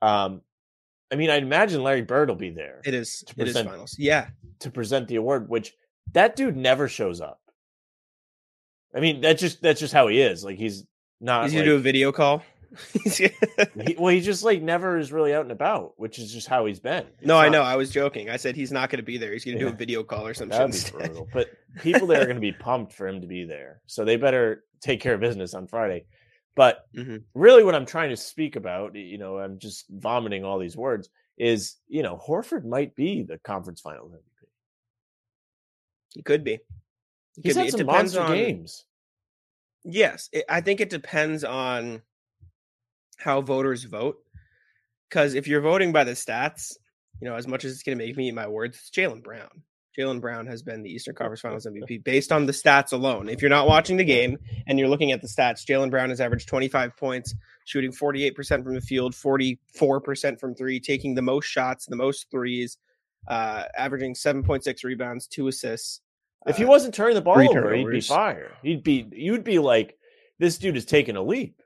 um 0.00 0.40
I 1.12 1.16
mean, 1.16 1.30
I'd 1.30 1.42
imagine 1.42 1.82
Larry 1.82 2.02
Bird 2.02 2.28
will 2.28 2.36
be 2.36 2.50
there. 2.50 2.80
It 2.84 2.94
is. 2.94 3.24
To 3.26 3.34
present, 3.34 3.56
it 3.56 3.60
is 3.60 3.72
finals. 3.72 3.96
Yeah. 3.98 4.28
To 4.60 4.70
present 4.70 5.08
the 5.08 5.16
award, 5.16 5.48
which 5.48 5.74
that 6.12 6.36
dude 6.36 6.56
never 6.56 6.88
shows 6.88 7.20
up. 7.20 7.40
I 8.94 9.00
mean, 9.00 9.20
that's 9.20 9.40
just 9.40 9.62
that's 9.62 9.80
just 9.80 9.92
how 9.92 10.08
he 10.08 10.20
is. 10.20 10.44
Like 10.44 10.58
he's 10.58 10.84
not. 11.20 11.44
He's 11.44 11.52
gonna 11.52 11.64
do 11.64 11.76
a 11.76 11.80
video 11.80 12.12
call. 12.12 12.42
he, 13.04 13.30
well, 13.98 14.12
he 14.14 14.20
just 14.20 14.44
like 14.44 14.62
never 14.62 14.96
is 14.96 15.10
really 15.10 15.34
out 15.34 15.42
and 15.42 15.50
about, 15.50 15.94
which 15.96 16.18
is 16.18 16.32
just 16.32 16.46
how 16.46 16.66
he's 16.66 16.78
been. 16.78 17.04
It's 17.18 17.26
no, 17.26 17.34
not, 17.34 17.46
I 17.46 17.48
know. 17.48 17.62
I 17.62 17.76
was 17.76 17.90
joking. 17.90 18.30
I 18.30 18.36
said 18.36 18.54
he's 18.54 18.70
not 18.70 18.90
going 18.90 18.98
to 18.98 19.04
be 19.04 19.18
there. 19.18 19.32
He's 19.32 19.44
going 19.44 19.58
to 19.58 19.64
yeah. 19.64 19.70
do 19.70 19.74
a 19.74 19.76
video 19.76 20.04
call 20.04 20.26
or 20.26 20.34
something. 20.34 20.56
That'd 20.56 20.84
be 20.84 20.90
brutal. 20.90 21.28
But 21.32 21.48
people 21.80 22.06
there 22.06 22.20
are 22.20 22.26
going 22.26 22.36
to 22.36 22.40
be 22.40 22.52
pumped 22.52 22.92
for 22.92 23.08
him 23.08 23.20
to 23.22 23.26
be 23.26 23.44
there, 23.44 23.80
so 23.86 24.04
they 24.04 24.16
better 24.16 24.64
take 24.80 25.00
care 25.00 25.14
of 25.14 25.20
business 25.20 25.54
on 25.54 25.66
Friday. 25.66 26.06
But 26.56 26.86
mm-hmm. 26.94 27.18
really, 27.34 27.64
what 27.64 27.74
I'm 27.74 27.86
trying 27.86 28.10
to 28.10 28.16
speak 28.16 28.56
about, 28.56 28.94
you 28.94 29.18
know, 29.18 29.38
I'm 29.38 29.58
just 29.58 29.86
vomiting 29.88 30.44
all 30.44 30.58
these 30.58 30.76
words, 30.76 31.08
is 31.38 31.76
you 31.88 32.02
know, 32.02 32.20
Horford 32.24 32.64
might 32.64 32.94
be 32.94 33.22
the 33.22 33.38
conference 33.38 33.80
finals 33.80 34.12
MVP. 34.12 34.46
He 36.14 36.22
could 36.22 36.44
be. 36.44 36.58
He 37.36 37.42
He's 37.42 37.54
could 37.54 37.64
had 37.66 37.72
be. 37.72 37.78
some 37.78 37.86
monster 37.86 38.20
on, 38.20 38.34
games. 38.34 38.84
Yes, 39.84 40.28
it, 40.32 40.44
I 40.48 40.60
think 40.60 40.80
it 40.80 40.90
depends 40.90 41.44
on 41.44 42.02
how 43.16 43.40
voters 43.40 43.84
vote. 43.84 44.18
Because 45.08 45.34
if 45.34 45.48
you're 45.48 45.60
voting 45.60 45.92
by 45.92 46.04
the 46.04 46.12
stats, 46.12 46.76
you 47.20 47.28
know, 47.28 47.34
as 47.34 47.48
much 47.48 47.64
as 47.64 47.72
it's 47.72 47.82
going 47.82 47.98
to 47.98 48.04
make 48.04 48.16
me 48.16 48.28
eat 48.28 48.34
my 48.34 48.46
words, 48.46 48.76
it's 48.78 48.90
Jaylen 48.90 49.22
Brown. 49.22 49.62
Jaylen 50.00 50.20
Brown 50.20 50.46
has 50.46 50.62
been 50.62 50.82
the 50.82 50.90
Eastern 50.90 51.14
Conference 51.14 51.40
Finals 51.40 51.66
MVP 51.66 52.02
based 52.04 52.32
on 52.32 52.46
the 52.46 52.52
stats 52.52 52.92
alone. 52.92 53.28
If 53.28 53.42
you're 53.42 53.50
not 53.50 53.68
watching 53.68 53.96
the 53.96 54.04
game 54.04 54.38
and 54.66 54.78
you're 54.78 54.88
looking 54.88 55.12
at 55.12 55.20
the 55.20 55.28
stats, 55.28 55.64
Jaylen 55.66 55.90
Brown 55.90 56.08
has 56.08 56.20
averaged 56.20 56.48
25 56.48 56.96
points, 56.96 57.34
shooting 57.64 57.92
48% 57.92 58.64
from 58.64 58.74
the 58.74 58.80
field, 58.80 59.14
44% 59.14 60.40
from 60.40 60.54
three, 60.54 60.80
taking 60.80 61.14
the 61.14 61.22
most 61.22 61.46
shots, 61.46 61.86
the 61.86 61.96
most 61.96 62.30
threes, 62.30 62.78
uh, 63.28 63.64
averaging 63.76 64.14
7.6 64.14 64.84
rebounds, 64.84 65.26
two 65.26 65.48
assists. 65.48 66.00
If 66.46 66.56
he 66.56 66.64
uh, 66.64 66.68
wasn't 66.68 66.94
turning 66.94 67.16
the 67.16 67.20
ball 67.20 67.38
over, 67.38 67.74
he'd 67.74 67.90
be 67.90 68.00
fire. 68.00 68.52
He'd 68.62 68.82
be, 68.82 69.06
you'd 69.12 69.44
be 69.44 69.58
like, 69.58 69.98
this 70.38 70.56
dude 70.56 70.76
is 70.76 70.86
taking 70.86 71.16
a 71.16 71.22
leap. 71.22 71.60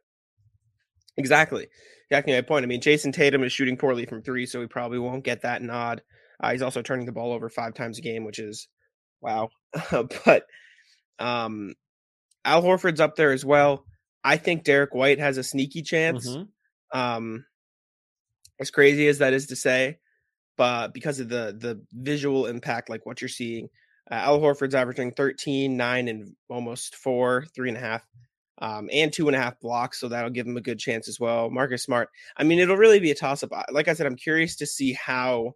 Exactly. 1.16 1.68
Exactly 2.10 2.34
my 2.34 2.40
point. 2.40 2.64
I 2.64 2.66
mean, 2.66 2.80
Jayson 2.80 3.12
Tatum 3.12 3.44
is 3.44 3.52
shooting 3.52 3.76
poorly 3.76 4.04
from 4.04 4.20
three, 4.20 4.46
so 4.46 4.60
he 4.60 4.66
probably 4.66 4.98
won't 4.98 5.24
get 5.24 5.42
that 5.42 5.62
nod. 5.62 6.02
Uh, 6.44 6.50
he's 6.50 6.60
also 6.60 6.82
turning 6.82 7.06
the 7.06 7.12
ball 7.12 7.32
over 7.32 7.48
five 7.48 7.72
times 7.72 7.98
a 7.98 8.02
game, 8.02 8.22
which 8.22 8.38
is 8.38 8.68
wow. 9.22 9.48
but 9.90 10.44
um, 11.18 11.74
Al 12.44 12.62
Horford's 12.62 13.00
up 13.00 13.16
there 13.16 13.32
as 13.32 13.46
well. 13.46 13.86
I 14.22 14.36
think 14.36 14.62
Derrick 14.62 14.94
White 14.94 15.20
has 15.20 15.38
a 15.38 15.42
sneaky 15.42 15.80
chance. 15.80 16.28
Mm-hmm. 16.28 16.98
Um, 16.98 17.46
as 18.60 18.70
crazy 18.70 19.08
as 19.08 19.18
that 19.18 19.32
is 19.32 19.46
to 19.46 19.56
say, 19.56 20.00
but 20.58 20.92
because 20.92 21.18
of 21.18 21.30
the 21.30 21.56
the 21.58 21.82
visual 21.94 22.44
impact, 22.44 22.90
like 22.90 23.06
what 23.06 23.22
you're 23.22 23.28
seeing, 23.28 23.70
uh, 24.10 24.16
Al 24.16 24.38
Horford's 24.38 24.74
averaging 24.74 25.12
13, 25.12 25.78
9, 25.78 26.08
and 26.08 26.36
almost 26.50 26.94
four, 26.94 27.46
three 27.54 27.70
and 27.70 27.78
a 27.78 27.80
half, 27.80 28.06
um, 28.60 28.90
and 28.92 29.10
two 29.14 29.28
and 29.28 29.34
a 29.34 29.40
half 29.40 29.58
blocks. 29.60 29.98
So 29.98 30.08
that'll 30.08 30.28
give 30.28 30.46
him 30.46 30.58
a 30.58 30.62
good 30.62 30.78
chance 30.78 31.08
as 31.08 31.18
well. 31.18 31.48
Marcus 31.48 31.84
Smart. 31.84 32.10
I 32.36 32.44
mean, 32.44 32.58
it'll 32.58 32.76
really 32.76 33.00
be 33.00 33.12
a 33.12 33.14
toss 33.14 33.42
up. 33.42 33.50
Like 33.72 33.88
I 33.88 33.94
said, 33.94 34.06
I'm 34.06 34.16
curious 34.16 34.56
to 34.56 34.66
see 34.66 34.92
how 34.92 35.54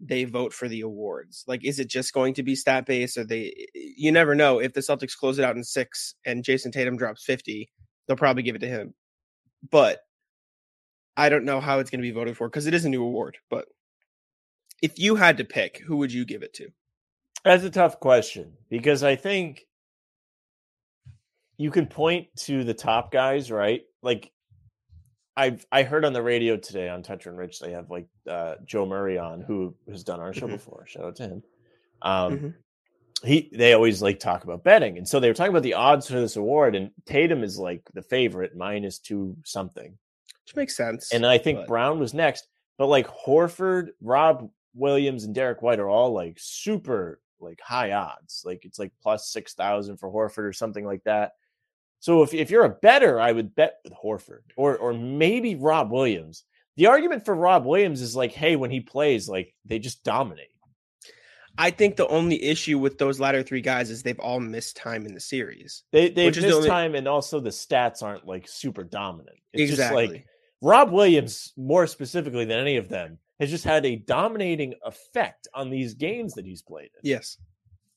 they 0.00 0.24
vote 0.24 0.52
for 0.52 0.68
the 0.68 0.82
awards? 0.82 1.44
Like, 1.46 1.64
is 1.64 1.78
it 1.78 1.88
just 1.88 2.12
going 2.12 2.34
to 2.34 2.42
be 2.42 2.54
stat 2.54 2.86
based? 2.86 3.18
Or 3.18 3.24
they, 3.24 3.46
eh, 3.46 3.64
eh, 3.76 3.90
you 3.96 4.12
never 4.12 4.34
know. 4.34 4.58
If 4.58 4.72
the 4.72 4.80
Celtics 4.80 5.16
close 5.16 5.38
it 5.38 5.44
out 5.44 5.56
in 5.56 5.64
six 5.64 6.14
and 6.24 6.44
Jayson 6.44 6.72
Tatum 6.72 6.96
drops 6.96 7.24
50, 7.24 7.68
they'll 8.06 8.16
probably 8.16 8.42
give 8.42 8.56
it 8.56 8.60
to 8.60 8.68
him. 8.68 8.94
But 9.70 10.00
I 11.16 11.28
don't 11.28 11.44
know 11.44 11.60
how 11.60 11.80
it's 11.80 11.90
going 11.90 12.00
to 12.00 12.08
be 12.08 12.12
voted 12.12 12.36
for 12.36 12.48
because 12.48 12.66
it 12.66 12.74
is 12.74 12.84
a 12.84 12.88
new 12.88 13.02
award. 13.02 13.38
But 13.50 13.66
if 14.82 14.98
you 14.98 15.16
had 15.16 15.36
to 15.38 15.44
pick, 15.44 15.78
who 15.78 15.96
would 15.96 16.12
you 16.12 16.24
give 16.24 16.42
it 16.42 16.54
to? 16.54 16.68
That's 17.44 17.64
a 17.64 17.70
tough 17.70 17.98
question 18.00 18.52
because 18.68 19.02
I 19.02 19.16
think 19.16 19.66
you 21.56 21.70
can 21.70 21.86
point 21.86 22.28
to 22.44 22.62
the 22.62 22.74
top 22.74 23.10
guys, 23.10 23.50
right? 23.50 23.82
Like 24.02 24.30
I've 25.38 25.64
I 25.70 25.84
heard 25.84 26.04
on 26.04 26.12
the 26.12 26.22
radio 26.22 26.56
today 26.56 26.88
on 26.88 27.04
Toucher 27.04 27.30
and 27.30 27.38
Rich 27.38 27.60
they 27.60 27.70
have 27.70 27.88
like 27.90 28.08
uh, 28.28 28.56
Joe 28.66 28.84
Murray 28.84 29.18
on 29.18 29.40
who 29.40 29.72
has 29.88 30.02
done 30.02 30.18
our 30.18 30.34
show 30.34 30.46
mm-hmm. 30.46 30.56
before. 30.56 30.84
Shout 30.88 31.04
out 31.04 31.16
to 31.16 31.22
him. 31.22 31.42
Um, 32.02 32.32
mm-hmm. 32.32 32.48
He 33.24 33.48
they 33.52 33.72
always 33.72 34.02
like 34.02 34.18
talk 34.18 34.42
about 34.42 34.64
betting, 34.64 34.98
and 34.98 35.06
so 35.06 35.20
they 35.20 35.28
were 35.28 35.34
talking 35.34 35.52
about 35.52 35.62
the 35.62 35.74
odds 35.74 36.08
for 36.08 36.14
this 36.14 36.34
award, 36.34 36.74
and 36.74 36.90
Tatum 37.06 37.44
is 37.44 37.56
like 37.56 37.82
the 37.94 38.02
favorite 38.02 38.56
minus 38.56 38.98
two 38.98 39.36
something, 39.44 39.96
which 40.44 40.56
makes 40.56 40.76
sense. 40.76 41.12
And 41.12 41.24
I 41.24 41.38
think 41.38 41.60
but... 41.60 41.68
Brown 41.68 42.00
was 42.00 42.14
next, 42.14 42.48
but 42.76 42.86
like 42.86 43.06
Horford, 43.06 43.90
Rob 44.00 44.50
Williams, 44.74 45.22
and 45.22 45.36
Derrick 45.36 45.62
White 45.62 45.78
are 45.78 45.88
all 45.88 46.12
like 46.12 46.36
super 46.38 47.20
like 47.38 47.60
high 47.60 47.92
odds. 47.92 48.42
Like 48.44 48.64
it's 48.64 48.80
like 48.80 48.92
plus 49.02 49.30
six 49.30 49.54
thousand 49.54 49.98
for 49.98 50.10
Horford 50.10 50.48
or 50.48 50.52
something 50.52 50.84
like 50.84 51.04
that. 51.04 51.34
So 52.00 52.22
if, 52.22 52.32
if 52.32 52.50
you're 52.50 52.64
a 52.64 52.70
better, 52.70 53.20
I 53.20 53.32
would 53.32 53.54
bet 53.54 53.78
with 53.84 53.92
Horford 53.92 54.42
or 54.56 54.76
or 54.76 54.92
maybe 54.92 55.54
Rob 55.54 55.90
Williams. 55.90 56.44
The 56.76 56.86
argument 56.86 57.24
for 57.24 57.34
Rob 57.34 57.66
Williams 57.66 58.00
is 58.00 58.14
like, 58.14 58.32
hey, 58.32 58.54
when 58.54 58.70
he 58.70 58.80
plays, 58.80 59.28
like 59.28 59.54
they 59.64 59.78
just 59.78 60.04
dominate. 60.04 60.50
I 61.60 61.72
think 61.72 61.96
the 61.96 62.06
only 62.06 62.40
issue 62.40 62.78
with 62.78 62.98
those 62.98 63.18
latter 63.18 63.42
three 63.42 63.60
guys 63.60 63.90
is 63.90 64.04
they've 64.04 64.18
all 64.20 64.38
missed 64.38 64.76
time 64.76 65.04
in 65.04 65.12
the 65.12 65.20
series. 65.20 65.82
They 65.90 66.08
they've 66.08 66.34
missed 66.34 66.46
the 66.46 66.54
only... 66.54 66.68
time, 66.68 66.94
and 66.94 67.08
also 67.08 67.40
the 67.40 67.50
stats 67.50 68.00
aren't 68.00 68.26
like 68.26 68.46
super 68.46 68.84
dominant. 68.84 69.38
It's 69.52 69.72
exactly. 69.72 70.06
just 70.06 70.14
like 70.14 70.26
Rob 70.62 70.92
Williams, 70.92 71.52
more 71.56 71.88
specifically 71.88 72.44
than 72.44 72.60
any 72.60 72.76
of 72.76 72.88
them, 72.88 73.18
has 73.40 73.50
just 73.50 73.64
had 73.64 73.84
a 73.84 73.96
dominating 73.96 74.74
effect 74.84 75.48
on 75.52 75.68
these 75.68 75.94
games 75.94 76.34
that 76.34 76.44
he's 76.44 76.62
played. 76.62 76.90
In. 77.02 77.10
Yes. 77.10 77.38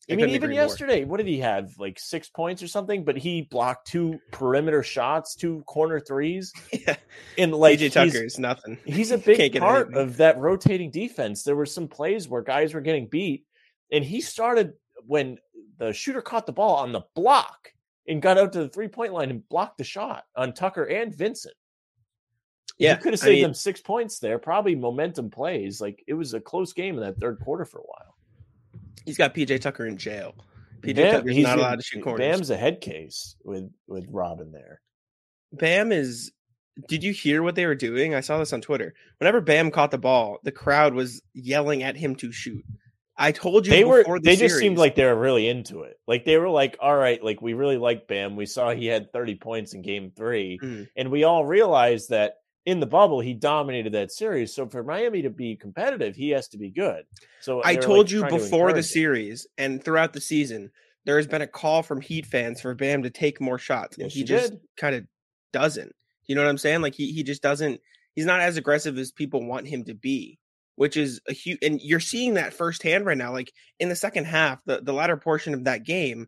I, 0.10 0.16
mean, 0.16 0.30
even 0.30 0.52
yesterday, 0.52 1.02
more. 1.02 1.12
what 1.12 1.18
did 1.18 1.28
he 1.28 1.40
have? 1.40 1.78
Like 1.78 2.00
six 2.00 2.28
points 2.28 2.64
or 2.64 2.68
something, 2.68 3.04
but 3.04 3.18
he 3.18 3.44
blocked 3.44 3.88
two 3.88 4.20
perimeter 4.32 4.82
shots, 4.84 5.36
two 5.36 5.64
corner 5.68 6.00
threes. 6.00 6.52
Yeah. 6.74 6.96
And 7.38 7.54
like 7.54 7.80
PJ 7.80 7.94
Tucker 7.94 8.24
is 8.24 8.40
nothing. 8.40 8.78
He's 8.86 9.12
a 9.12 9.18
big 9.20 9.58
part 9.60 9.94
of 9.94 10.18
that 10.18 10.40
rotating 10.40 10.90
defense. 10.90 11.44
There 11.44 11.56
were 11.56 11.68
some 11.68 11.88
plays 11.88 12.28
where 12.28 12.42
guys 12.42 12.74
were 12.74 12.82
getting 12.82 13.08
beat, 13.08 13.46
and 13.92 14.04
he 14.04 14.22
started 14.22 14.74
when 15.06 15.38
the 15.78 15.94
shooter 15.94 16.22
caught 16.22 16.46
the 16.46 16.52
ball 16.52 16.78
on 16.78 16.92
the 16.92 17.02
block 17.16 17.72
and 18.08 18.22
got 18.22 18.38
out 18.38 18.54
to 18.54 18.60
the 18.60 18.70
three 18.70 18.88
point 18.88 19.14
line 19.14 19.30
and 19.30 19.48
blocked 19.50 19.78
the 19.78 19.84
shot 19.84 20.24
on 20.36 20.54
Tucker 20.54 20.84
and 20.84 21.16
Vincent. 21.16 21.56
Yeah, 22.80 22.96
you 22.96 23.02
could 23.02 23.14
have 23.14 23.20
saved 23.20 23.30
I 23.30 23.34
mean, 23.36 23.44
them 23.44 23.54
six 23.54 23.80
points 23.80 24.18
there. 24.18 24.40
Probably 24.40 24.74
momentum 24.74 25.30
plays. 25.30 25.80
Like 25.80 26.04
it 26.08 26.16
was 26.16 26.34
a 26.34 26.40
close 26.40 26.74
game 26.74 26.96
in 26.96 27.02
that 27.02 27.20
third 27.20 27.40
quarter 27.40 27.66
for 27.66 27.78
a 27.78 27.84
while 27.84 28.01
he's 29.06 29.18
got 29.18 29.34
PJ 29.34 29.62
Tucker 29.62 29.86
in 29.86 29.98
jail. 29.98 30.36
PJ 30.82 30.96
Bam, 30.96 31.14
Tucker's 31.14 31.38
not 31.38 31.60
allowed 31.60 31.76
to 31.76 31.84
shoot 31.84 32.04
corners. 32.04 32.20
Bam's 32.20 32.50
a 32.50 32.58
head 32.58 32.82
case 32.82 33.36
with 33.44 33.70
with 33.88 34.06
Robin 34.10 34.52
there. 34.52 34.82
Bam 35.54 35.92
is. 35.92 36.32
Did 36.88 37.04
you 37.04 37.12
hear 37.12 37.44
what 37.44 37.56
they 37.56 37.66
were 37.66 37.76
doing? 37.76 38.16
I 38.16 38.22
saw 38.22 38.40
this 38.40 38.54
on 38.54 38.62
Twitter. 38.62 38.94
Whenever 39.20 39.42
Bam 39.42 39.72
caught 39.72 39.92
the 39.92 39.98
ball, 39.98 40.40
the 40.44 40.52
crowd 40.52 40.94
was 40.94 41.22
yelling 41.34 41.84
at 41.84 41.98
him 41.98 42.16
to 42.16 42.32
shoot. 42.32 42.64
I 43.18 43.32
told 43.32 43.68
you 43.68 43.72
they 43.72 43.84
were. 43.84 44.04
The 44.04 44.20
they 44.24 44.36
series. 44.36 44.52
just 44.52 44.60
seemed 44.60 44.78
like 44.78 44.96
they 44.96 45.06
were 45.06 45.16
really 45.16 45.48
into 45.48 45.82
it. 45.82 46.00
Like 46.08 46.26
they 46.26 46.38
were 46.38 46.50
like, 46.50 46.78
"All 46.80 46.96
right, 46.96 47.24
like 47.24 47.42
we 47.42 47.54
really 47.54 47.78
like 47.78 48.08
Bam. 48.08 48.36
We 48.36 48.46
saw 48.46 48.72
he 48.72 48.88
had 48.88 49.12
30 49.12 49.36
points 49.36 49.74
in 49.74 49.82
Game 49.82 50.12
3 50.16 50.60
mm. 50.62 50.88
and 50.96 51.12
we 51.12 51.24
all 51.24 51.46
realized 51.46 52.10
that 52.10 52.41
in 52.66 52.80
the 52.80 52.86
bubble 52.86 53.20
he 53.20 53.34
dominated 53.34 53.94
that 53.94 54.12
series. 54.12 54.54
So 54.54 54.68
for 54.68 54.84
Miami 54.84 55.24
to 55.24 55.30
be 55.30 55.56
competitive, 55.56 56.16
he 56.16 56.30
has 56.30 56.48
to 56.50 56.58
be 56.58 56.70
good. 56.70 57.06
So 57.40 57.62
I 57.64 57.76
told 57.76 58.06
like 58.06 58.12
you 58.12 58.26
before 58.26 58.74
the 58.74 58.84
series 58.84 59.48
and 59.58 59.84
throughout 59.84 60.14
the 60.14 60.22
season, 60.22 60.72
there 61.06 61.18
has 61.18 61.28
been 61.28 61.42
a 61.42 61.48
call 61.48 61.82
from 61.82 62.02
Heat 62.02 62.26
fans 62.26 62.62
for 62.62 62.76
Bam 62.76 63.04
to 63.04 63.10
take 63.10 63.42
more 63.42 63.58
shots, 63.58 63.98
and 63.98 64.12
he 64.12 64.24
just 64.24 64.54
kind 64.78 64.96
of 64.96 65.06
doesn't. 65.52 65.96
You 66.28 66.36
know 66.36 66.44
what 66.44 66.50
I'm 66.50 66.58
saying? 66.58 66.82
Like 66.82 66.96
he 66.96 67.12
he 67.12 67.24
just 67.24 67.42
doesn't. 67.42 67.82
He's 68.14 68.26
not 68.26 68.42
as 68.42 68.58
aggressive 68.58 68.98
as 68.98 69.12
people 69.12 69.46
want 69.46 69.68
him 69.68 69.86
to 69.86 69.94
be 69.94 70.38
which 70.76 70.98
is 70.98 71.22
a 71.28 71.34
huge 71.34 71.60
and 71.62 71.80
you're 71.82 72.00
seeing 72.00 72.34
that 72.34 72.56
firsthand 72.56 73.06
right 73.06 73.18
now 73.18 73.32
like 73.32 73.54
in 73.80 73.90
the 73.90 73.96
second 73.96 74.26
half 74.26 74.60
the, 74.66 74.82
the 74.82 74.94
latter 74.94 75.18
portion 75.18 75.54
of 75.54 75.66
that 75.66 75.84
game 75.84 76.28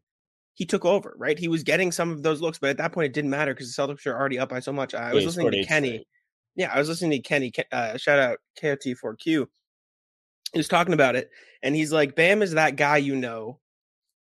he 0.53 0.63
took 0.65 0.85
over 0.85 1.15
right 1.17 1.39
he 1.39 1.47
was 1.47 1.63
getting 1.63 1.91
some 1.91 2.11
of 2.11 2.21
those 2.21 2.41
looks 2.41 2.59
but 2.59 2.69
at 2.69 2.77
that 2.77 2.91
point 2.91 3.05
it 3.05 3.13
didn't 3.13 3.31
matter 3.31 3.53
because 3.53 3.73
the 3.73 3.81
celtics 3.81 4.05
were 4.05 4.15
already 4.15 4.37
up 4.37 4.49
by 4.49 4.59
so 4.59 4.71
much 4.71 4.93
i 4.93 5.11
was 5.13 5.25
listening 5.25 5.49
to 5.49 5.65
kenny 5.65 5.87
straight. 5.87 6.07
Yeah 6.55 6.71
i 6.73 6.79
was 6.79 6.89
listening 6.89 7.21
to 7.21 7.27
kenny 7.27 7.51
uh, 7.71 7.97
shout 7.97 8.19
out 8.19 8.37
kot4q 8.61 9.47
he 10.51 10.59
was 10.59 10.67
talking 10.67 10.93
about 10.93 11.15
it 11.15 11.29
and 11.61 11.75
he's 11.75 11.91
like 11.91 12.15
bam 12.15 12.41
is 12.41 12.51
that 12.51 12.75
guy 12.75 12.97
you 12.97 13.15
know 13.15 13.59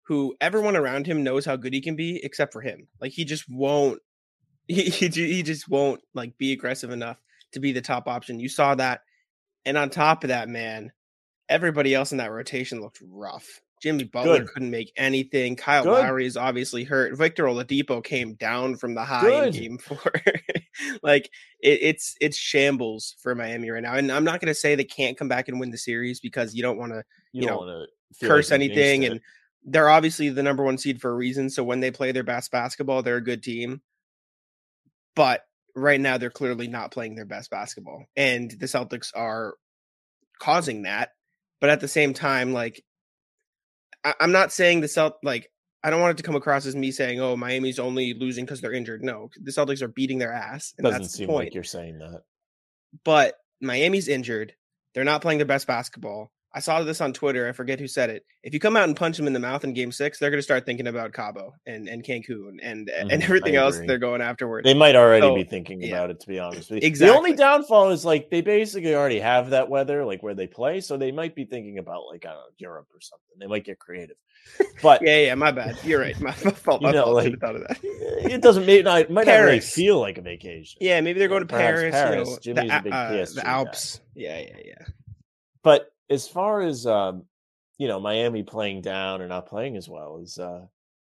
who 0.07 0.35
everyone 0.39 0.77
around 0.77 1.05
him 1.05 1.23
knows 1.23 1.45
how 1.45 1.57
good 1.57 1.73
he 1.73 1.81
can 1.81 1.95
be 1.95 2.23
except 2.23 2.53
for 2.53 2.61
him. 2.61 2.87
Like 3.01 3.11
he 3.11 3.25
just 3.25 3.45
won't 3.49 3.99
he, 4.67 4.83
he, 4.83 5.07
he 5.07 5.43
just 5.43 5.69
won't 5.69 6.01
like 6.13 6.37
be 6.37 6.51
aggressive 6.51 6.91
enough 6.91 7.21
to 7.53 7.59
be 7.59 7.71
the 7.71 7.81
top 7.81 8.07
option. 8.07 8.39
You 8.39 8.49
saw 8.49 8.75
that 8.75 9.01
and 9.65 9.77
on 9.77 9.89
top 9.89 10.23
of 10.23 10.29
that, 10.29 10.47
man, 10.47 10.91
everybody 11.49 11.93
else 11.93 12.11
in 12.11 12.19
that 12.19 12.31
rotation 12.31 12.81
looked 12.81 13.01
rough. 13.01 13.61
Jimmy 13.81 14.05
Butler 14.05 14.39
Good. 14.39 14.47
couldn't 14.47 14.71
make 14.71 14.91
anything. 14.97 15.55
Kyle 15.55 15.83
Good. 15.83 15.91
Lowry 15.91 16.25
is 16.25 16.37
obviously 16.37 16.83
hurt. 16.83 17.17
Victor 17.17 17.45
Oladipo 17.45 18.03
came 18.03 18.33
down 18.33 18.75
from 18.75 18.95
the 18.95 19.03
high 19.03 19.21
Good. 19.21 19.55
in 19.55 19.61
Game 19.61 19.77
Four. 19.77 20.11
like 21.03 21.29
it, 21.61 21.79
it's 21.81 22.15
it's 22.19 22.37
shambles 22.37 23.15
for 23.21 23.35
Miami 23.35 23.69
right 23.69 23.83
now. 23.83 23.93
And 23.93 24.11
I'm 24.11 24.23
not 24.23 24.41
going 24.41 24.47
to 24.47 24.55
say 24.55 24.75
they 24.75 24.83
can't 24.83 25.17
come 25.17 25.27
back 25.27 25.47
and 25.47 25.59
win 25.59 25.71
the 25.71 25.77
series 25.77 26.19
because 26.19 26.55
you 26.55 26.63
don't 26.63 26.77
want 26.77 26.93
to 26.93 27.03
you, 27.33 27.41
you 27.41 27.47
know 27.47 27.85
curse 28.21 28.51
like 28.51 28.61
anything. 28.61 29.05
And 29.05 29.21
they're 29.63 29.89
obviously 29.89 30.29
the 30.29 30.43
number 30.43 30.63
one 30.63 30.77
seed 30.77 31.01
for 31.01 31.11
a 31.11 31.15
reason. 31.15 31.49
So 31.49 31.63
when 31.63 31.79
they 31.79 31.91
play 31.91 32.11
their 32.11 32.23
best 32.23 32.51
basketball, 32.51 33.03
they're 33.03 33.17
a 33.17 33.23
good 33.23 33.43
team. 33.43 33.81
But 35.15 35.43
right 35.77 36.01
now 36.01 36.17
they're 36.17 36.31
clearly 36.31 36.67
not 36.67 36.91
playing 36.91 37.15
their 37.15 37.25
best 37.25 37.51
basketball 37.51 38.03
and 38.15 38.49
the 38.49 38.65
Celtics 38.65 39.11
are 39.15 39.53
causing 40.39 40.81
that 40.81 41.11
but 41.61 41.69
at 41.69 41.79
the 41.79 41.87
same 41.87 42.13
time 42.13 42.51
like 42.51 42.83
I- 44.03 44.15
am 44.19 44.31
not 44.31 44.51
saying 44.51 44.81
the 44.81 44.87
Celt 44.87 45.15
like 45.23 45.51
I 45.83 45.89
don't 45.89 46.01
want 46.01 46.11
it 46.11 46.17
to 46.17 46.23
come 46.23 46.35
across 46.35 46.65
as 46.65 46.75
me 46.75 46.91
saying 46.91 47.19
oh 47.19 47.35
Miami's 47.35 47.79
only 47.79 48.13
losing 48.13 48.45
because 48.45 48.61
they're 48.61 48.73
injured. 48.73 49.03
No 49.03 49.29
the 49.41 49.51
Celtics 49.51 49.81
are 49.81 49.87
beating 49.87 50.17
their 50.17 50.33
ass 50.33 50.73
and 50.77 50.85
doesn't 50.85 51.05
seem 51.05 51.29
like 51.29 51.53
you're 51.53 51.63
saying 51.63 51.99
that. 51.99 52.23
But 53.03 53.35
Miami's 53.61 54.07
injured. 54.07 54.53
They're 54.93 55.03
not 55.03 55.21
playing 55.21 55.39
their 55.39 55.45
best 55.45 55.67
basketball 55.67 56.31
I 56.57 56.59
saw 56.59 56.81
this 56.81 57.01
on 57.01 57.13
Twitter. 57.13 57.47
I 57.47 57.51
forget 57.51 57.79
who 57.79 57.87
said 57.87 58.09
it. 58.09 58.25
If 58.41 58.51
you 58.51 58.59
come 58.59 58.75
out 58.75 58.85
and 58.85 58.97
punch 58.97 59.15
them 59.15 59.27
in 59.27 59.33
the 59.33 59.39
mouth 59.39 59.63
in 59.63 59.73
Game 59.73 59.91
Six, 59.91 60.17
they're 60.17 60.31
going 60.31 60.39
to 60.39 60.43
start 60.43 60.65
thinking 60.65 60.87
about 60.87 61.13
Cabo 61.13 61.53
and, 61.67 61.87
and 61.87 62.03
Cancun 62.03 62.57
and 62.63 62.87
mm, 62.87 63.11
and 63.13 63.21
everything 63.21 63.55
else 63.55 63.79
they're 63.85 63.99
going 63.99 64.21
afterward. 64.21 64.65
They 64.65 64.73
might 64.73 64.95
already 64.95 65.21
so, 65.21 65.35
be 65.35 65.43
thinking 65.43 65.83
yeah. 65.83 65.89
about 65.89 66.09
it. 66.09 66.19
To 66.21 66.27
be 66.27 66.39
honest, 66.39 66.71
exactly. 66.71 67.09
The 67.09 67.15
only 67.15 67.33
downfall 67.33 67.91
is 67.91 68.03
like 68.03 68.31
they 68.31 68.41
basically 68.41 68.95
already 68.95 69.19
have 69.19 69.51
that 69.51 69.69
weather, 69.69 70.03
like 70.03 70.23
where 70.23 70.33
they 70.33 70.47
play, 70.47 70.81
so 70.81 70.97
they 70.97 71.11
might 71.11 71.35
be 71.35 71.45
thinking 71.45 71.77
about 71.77 72.07
like 72.07 72.25
I 72.25 72.29
don't 72.29 72.37
know 72.39 72.45
Europe 72.57 72.87
or 72.91 73.01
something. 73.01 73.37
They 73.39 73.45
might 73.45 73.63
get 73.63 73.77
creative. 73.77 74.17
But 74.81 75.03
yeah, 75.03 75.17
yeah, 75.19 75.35
my 75.35 75.51
bad. 75.51 75.77
You're 75.83 76.01
right. 76.01 76.19
My, 76.19 76.33
my 76.43 76.51
fault. 76.51 76.81
My 76.81 76.89
you 76.89 76.95
know, 76.95 77.03
fault. 77.03 77.15
Like, 77.17 77.39
thought 77.39 77.55
of 77.55 77.67
that. 77.67 77.77
it 77.83 78.41
doesn't 78.41 78.65
mean 78.65 78.87
it 78.87 79.11
might 79.11 79.25
Paris. 79.25 79.27
not 79.27 79.45
really 79.45 79.59
feel 79.59 79.99
like 79.99 80.17
a 80.17 80.23
vacation. 80.23 80.79
Yeah, 80.81 81.01
maybe 81.01 81.19
they're 81.19 81.27
going 81.27 81.41
to 81.41 81.47
Paris. 81.47 81.93
Paris. 81.93 82.39
You 82.41 82.55
know, 82.55 82.63
the, 82.63 82.95
uh, 82.95 83.25
the 83.25 83.41
Alps. 83.45 83.97
Guy. 83.97 84.01
Yeah, 84.15 84.39
yeah, 84.39 84.57
yeah. 84.65 84.85
But 85.61 85.91
as 86.09 86.27
far 86.27 86.61
as 86.61 86.85
um, 86.85 87.23
you 87.77 87.87
know, 87.87 87.99
Miami 87.99 88.43
playing 88.43 88.81
down 88.81 89.21
or 89.21 89.27
not 89.27 89.47
playing 89.47 89.77
as 89.77 89.87
well 89.87 90.17
is 90.17 90.37
uh, 90.37 90.65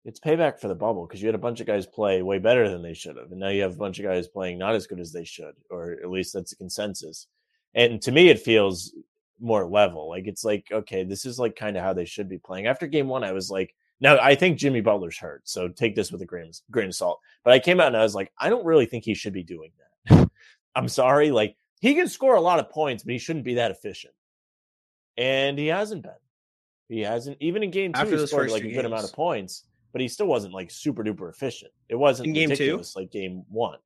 it's 0.06 0.20
payback 0.20 0.60
for 0.60 0.68
the 0.68 0.76
bubble 0.76 1.06
because 1.06 1.22
you 1.22 1.28
had 1.28 1.36
a 1.36 1.40
bunch 1.40 1.62
of 1.62 1.68
guys 1.68 1.86
play 1.86 2.22
way 2.22 2.40
better 2.40 2.70
than 2.70 2.82
they 2.82 2.94
should 2.94 3.18
have, 3.18 3.32
and 3.32 3.40
now 3.40 3.50
you 3.50 3.62
have 3.62 3.74
a 3.74 3.78
bunch 3.78 4.00
of 4.00 4.06
guys 4.06 4.28
playing 4.28 4.58
not 4.58 4.76
as 4.76 4.88
good 4.88 5.00
as 5.00 5.12
they 5.12 5.26
should, 5.26 5.54
or 5.70 5.94
at 6.04 6.10
least 6.10 6.34
that's 6.34 6.52
the 6.52 6.56
consensus. 6.58 7.28
And 7.76 8.02
to 8.02 8.12
me, 8.12 8.30
it 8.30 8.40
feels 8.40 8.94
more 9.40 9.66
level. 9.66 10.10
Like 10.10 10.28
it's 10.28 10.44
like 10.44 10.68
okay, 10.72 11.04
this 11.04 11.26
is 11.26 11.40
like 11.40 11.56
kind 11.56 11.78
of 11.78 11.84
how 11.84 11.94
they 11.94 12.06
should 12.06 12.30
be 12.30 12.40
playing. 12.40 12.68
After 12.68 12.88
game 12.88 13.08
one, 13.08 13.24
I 13.24 13.32
was 13.32 13.50
like, 13.50 13.74
now 14.02 14.18
I 14.20 14.36
think 14.36 14.58
Jimmy 14.58 14.82
Butler's 14.82 15.18
hurt, 15.18 15.48
so 15.48 15.70
take 15.70 15.96
this 15.96 16.12
with 16.12 16.22
a 16.22 16.26
grain 16.26 16.52
grain 16.72 16.88
of 16.88 16.96
salt. 16.96 17.20
But 17.44 17.54
I 17.54 17.60
came 17.60 17.80
out 17.80 17.88
and 17.88 17.98
I 17.98 18.04
was 18.04 18.16
like, 18.16 18.32
I 18.38 18.50
don't 18.50 18.66
really 18.66 18.86
think 18.86 19.06
he 19.06 19.14
should 19.14 19.34
be 19.34 19.44
doing 19.44 19.72
that. 20.10 20.30
I'm 20.76 20.90
sorry, 20.90 21.32
like 21.32 21.56
he 21.80 21.96
can 21.96 22.10
score 22.10 22.36
a 22.36 22.42
lot 22.42 22.60
of 22.60 22.70
points, 22.70 23.04
but 23.04 23.14
he 23.14 23.20
shouldn't 23.20 23.46
be 23.46 23.56
that 23.56 23.72
efficient 23.72 24.14
and 25.20 25.60
he 25.60 25.68
hasn't 25.68 26.02
been. 26.02 26.12
He 26.88 27.02
hasn't 27.02 27.38
even 27.40 27.62
in 27.62 27.70
game 27.70 27.94
two. 27.94 28.00
After 28.00 28.18
he 28.18 28.26
scored 28.26 28.50
like 28.50 28.64
a 28.64 28.72
good 28.72 28.86
amount 28.86 29.04
of 29.04 29.14
points, 29.14 29.66
but 29.92 30.02
he 30.02 30.08
still 30.08 30.26
wasn't 30.26 30.54
like 30.54 30.72
super 30.72 31.04
duper 31.04 31.30
efficient. 31.30 31.72
It 31.90 31.96
wasn't 31.96 32.30
in 32.30 32.34
game 32.34 32.50
two 32.56 32.82
like 32.96 33.12
game 33.12 33.44
one. 33.50 33.78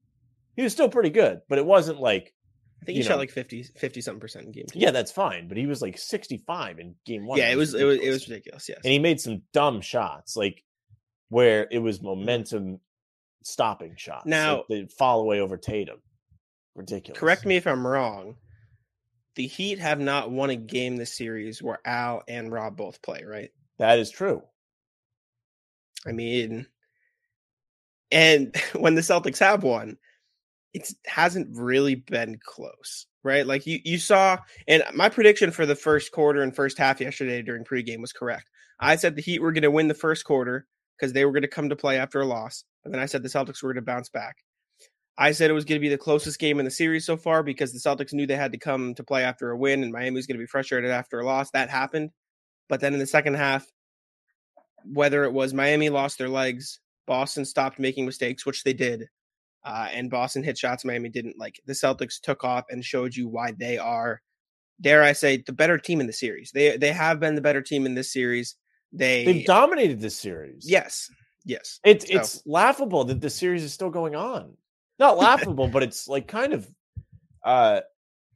He 0.56 0.62
was 0.62 0.72
still 0.72 0.88
pretty 0.88 1.10
good, 1.10 1.42
but 1.50 1.58
it 1.58 1.66
wasn't 1.66 2.00
like 2.00 2.34
I 2.82 2.86
think 2.86 2.98
he 2.98 3.04
shot 3.04 3.18
like 3.18 3.32
50 3.32 3.63
50 3.63 4.02
something 4.02 4.22
percent 4.22 4.46
in 4.46 4.52
game 4.52 4.66
two. 4.72 4.80
Yeah, 4.80 4.92
that's 4.92 5.12
fine, 5.12 5.48
but 5.48 5.58
he 5.58 5.66
was 5.66 5.82
like 5.82 5.98
65 5.98 6.80
in 6.80 6.96
game 7.06 7.25
one. 7.25 7.40
Yeah, 7.40 7.50
it 7.50 7.58
was, 7.58 7.74
it 7.74 7.84
was 7.84 7.98
it 7.98 8.10
was 8.10 8.30
ridiculous, 8.30 8.70
yes. 8.70 8.80
And 8.84 8.94
he 8.94 9.00
made 9.00 9.20
some 9.20 9.42
dumb 9.52 9.82
shots 9.82 10.38
like 10.38 10.63
where 11.30 11.68
it 11.72 11.80
was 11.80 11.98
mm-hmm. 11.98 12.08
momentum 12.08 12.80
stopping 13.44 13.96
shots. 13.98 14.28
Now, 14.28 14.58
like 14.58 14.68
the 14.70 14.88
fall 14.98 15.22
away 15.22 15.40
over 15.42 15.58
Tatum. 15.58 16.00
Ridiculous. 16.75 17.20
Correct 17.20 17.46
me 17.46 17.56
if 17.56 17.68
I'm 17.68 17.86
wrong 17.86 18.36
the 19.36 19.48
Heat 19.48 19.80
have 19.80 20.00
not 20.00 20.32
won 20.32 20.50
a 20.50 20.56
game 20.56 20.98
this 20.98 21.16
series 21.18 21.62
where 21.62 21.80
Al 21.86 22.24
and 22.28 22.52
Rob 22.52 22.78
both 22.78 23.02
play, 23.02 23.24
right? 23.25 23.50
That 23.80 24.00
is 24.00 24.12
true. 24.12 24.44
I 26.06 26.12
mean, 26.12 26.68
and 28.12 28.56
when 28.75 28.96
the 28.96 29.02
Celtics 29.02 29.40
have 29.40 29.63
won, 29.63 29.98
it 30.74 30.92
hasn't 31.06 31.56
really 31.56 31.96
been 31.96 32.40
close, 32.44 33.06
right? 33.24 33.46
Like 33.46 33.66
you, 33.68 33.80
you 33.84 34.00
saw, 34.00 34.38
and 34.68 34.84
my 34.94 35.10
prediction 35.10 35.52
for 35.52 35.66
the 35.66 35.75
first 35.75 36.12
quarter 36.12 36.42
and 36.42 36.56
first 36.56 36.78
half 36.78 37.00
yesterday 37.00 37.42
during 37.42 37.63
pregame 37.63 38.02
was 38.02 38.13
correct. 38.13 38.50
I 38.80 38.96
said 38.96 39.16
the 39.16 39.22
Heat 39.22 39.42
were 39.42 39.52
going 39.52 39.63
to 39.63 39.72
win 39.72 39.88
the 39.88 39.94
first 39.94 40.25
quarter 40.25 40.68
because 40.98 41.13
they 41.13 41.25
were 41.25 41.32
going 41.32 41.44
to 41.44 41.48
come 41.48 41.70
to 41.70 41.75
play 41.75 41.98
after 41.98 42.22
a 42.22 42.25
loss, 42.25 42.63
and 42.84 42.94
then 42.94 43.02
I 43.02 43.06
said 43.06 43.24
the 43.24 43.30
Celtics 43.30 43.62
were 43.62 43.74
going 43.74 43.84
to 43.84 43.92
bounce 43.92 44.10
back. 44.10 44.38
I 45.17 45.32
said 45.32 45.50
it 45.50 45.53
was 45.53 45.65
going 45.65 45.79
to 45.79 45.84
be 45.84 45.89
the 45.89 45.98
closest 45.98 46.39
game 46.39 46.60
in 46.60 46.65
the 46.65 46.72
series 46.72 47.05
so 47.05 47.17
far 47.17 47.43
because 47.43 47.72
the 47.72 47.79
Celtics 47.79 48.13
knew 48.13 48.25
they 48.25 48.36
had 48.36 48.51
to 48.53 48.58
come 48.58 48.96
to 48.96 49.03
play 49.03 49.24
after 49.24 49.51
a 49.51 49.58
win 49.58 49.84
and 49.84 49.91
Miami 49.91 50.15
was 50.15 50.25
going 50.25 50.38
to 50.38 50.43
be 50.43 50.48
frustrated 50.48 50.89
after 50.89 51.20
a 51.20 51.25
loss. 51.25 51.51
That 51.51 51.70
happened. 51.70 52.10
But 52.67 52.79
then 52.79 52.93
in 52.93 53.00
the 53.00 53.05
second 53.05 53.36
half, 53.36 53.72
whether 54.86 55.24
it 55.24 55.34
was 55.34 55.53
Miami 55.53 55.89
lost 55.89 56.17
their 56.17 56.29
legs, 56.29 56.79
Boston 57.05 57.46
stopped 57.46 57.77
making 57.77 58.05
mistakes, 58.05 58.46
which 58.46 58.63
they 58.63 58.74
did, 58.74 59.08
uh, 59.63 59.89
and 59.91 60.10
Boston 60.10 60.43
hit 60.43 60.58
shots 60.58 60.84
Miami 60.84 61.10
didn't 61.10 61.38
like. 61.38 61.60
The 61.65 61.74
Celtics 61.74 62.20
took 62.20 62.43
off 62.43 62.65
and 62.70 62.84
showed 62.84 63.15
you 63.15 63.27
why 63.27 63.51
they 63.51 63.77
are, 63.77 64.22
dare 64.82 65.03
I 65.03 65.13
say, 65.13 65.43
the 65.46 65.53
better 65.53 65.77
team 65.77 66.01
in 66.01 66.08
the 66.08 66.13
series. 66.13 66.51
They 66.51 66.77
they 66.77 66.91
have 66.91 67.20
been 67.20 67.36
the 67.36 67.41
better 67.41 67.62
team 67.62 67.86
in 67.86 67.93
this 67.93 68.12
series. 68.12 68.55
They 68.91 69.25
they've 69.25 69.46
dominated 69.46 70.00
this 70.00 70.17
series. 70.17 70.65
Yes, 70.67 71.10
yes. 71.46 71.79
It's 71.84 72.08
so. 72.08 72.17
it's 72.17 72.43
laughable 72.46 73.03
that 73.05 73.22
the 73.22 73.29
series 73.29 73.63
is 73.63 73.74
still 73.74 73.89
going 73.89 74.15
on 74.15 74.55
not 75.00 75.17
laughable, 75.17 75.67
but 75.67 75.83
it's 75.83 76.07
like 76.07 76.27
kind 76.27 76.53
of 76.53 76.67
uh 77.43 77.81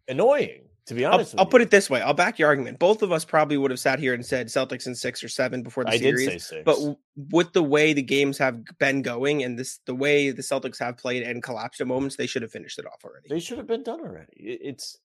annoying 0.07 0.67
to 0.87 0.93
be 0.93 1.03
honest. 1.03 1.35
I'll, 1.35 1.41
I'll 1.41 1.45
put 1.45 1.61
it 1.61 1.69
this 1.69 1.89
way: 1.89 2.01
I'll 2.01 2.13
back 2.13 2.39
your 2.39 2.47
argument. 2.47 2.79
Both 2.79 3.01
of 3.01 3.11
us 3.11 3.25
probably 3.25 3.57
would 3.57 3.71
have 3.71 3.79
sat 3.79 3.99
here 3.99 4.13
and 4.13 4.25
said 4.25 4.47
Celtics 4.47 4.87
in 4.87 4.95
six 4.95 5.23
or 5.23 5.27
seven 5.27 5.61
before 5.61 5.83
the 5.83 5.91
I 5.91 5.97
series. 5.97 6.51
But 6.65 6.75
w- 6.75 6.97
with 7.29 7.51
the 7.51 7.61
way 7.63 7.93
the 7.93 8.01
games 8.01 8.37
have 8.37 8.63
been 8.79 9.01
going 9.01 9.43
and 9.43 9.59
this 9.59 9.79
the 9.85 9.93
way 9.93 10.31
the 10.31 10.41
Celtics 10.41 10.79
have 10.79 10.97
played 10.97 11.23
and 11.23 11.43
collapsed 11.43 11.81
at 11.81 11.87
moments, 11.87 12.15
they 12.15 12.25
should 12.25 12.41
have 12.41 12.51
finished 12.51 12.79
it 12.79 12.85
off 12.85 13.03
already. 13.03 13.27
They 13.29 13.39
should 13.39 13.57
have 13.57 13.67
been 13.67 13.83
done 13.83 13.99
already. 13.99 14.31
It's. 14.37 14.97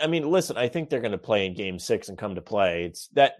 I 0.00 0.06
mean, 0.06 0.30
listen. 0.30 0.56
I 0.56 0.68
think 0.68 0.90
they're 0.90 1.00
going 1.00 1.12
to 1.12 1.18
play 1.18 1.46
in 1.46 1.54
Game 1.54 1.78
Six 1.78 2.10
and 2.10 2.18
come 2.18 2.34
to 2.34 2.42
play. 2.42 2.84
It's 2.84 3.08
that 3.14 3.36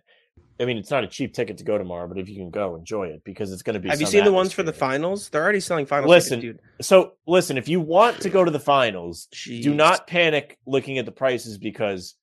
I 0.61 0.67
mean, 0.67 0.77
it's 0.77 0.91
not 0.91 1.05
a 1.05 1.07
cheap 1.07 1.33
ticket 1.33 1.57
to 1.59 1.65
go 1.65 1.79
tomorrow, 1.79 2.07
but 2.07 2.19
if 2.19 2.29
you 2.29 2.37
can 2.37 2.51
go, 2.51 2.77
enjoy 2.77 3.09
it 3.09 3.23
because 3.25 3.51
it's 3.51 3.63
going 3.63 3.75
to 3.75 3.81
be. 3.81 3.89
Have 3.89 4.01
you 4.01 4.07
seen 4.07 4.25
the 4.25 4.33
ones 4.33 4.53
for 4.53 4.63
the 4.63 4.73
finals? 4.73 5.31
They're 5.31 5.43
already 5.43 5.61
selling 5.61 5.87
finals. 5.87 6.11
Listen, 6.11 6.41
tickets, 6.41 6.61
so 6.83 7.15
listen, 7.27 7.57
if 7.57 7.67
you 7.67 7.81
want 7.81 8.21
to 8.21 8.29
go 8.29 8.45
to 8.45 8.51
the 8.51 8.61
finals, 8.61 9.29
Jeez. 9.33 9.63
do 9.63 9.73
not 9.73 10.07
panic 10.07 10.59
looking 10.67 10.99
at 10.99 11.07
the 11.07 11.13
prices 11.13 11.57
because 11.57 12.15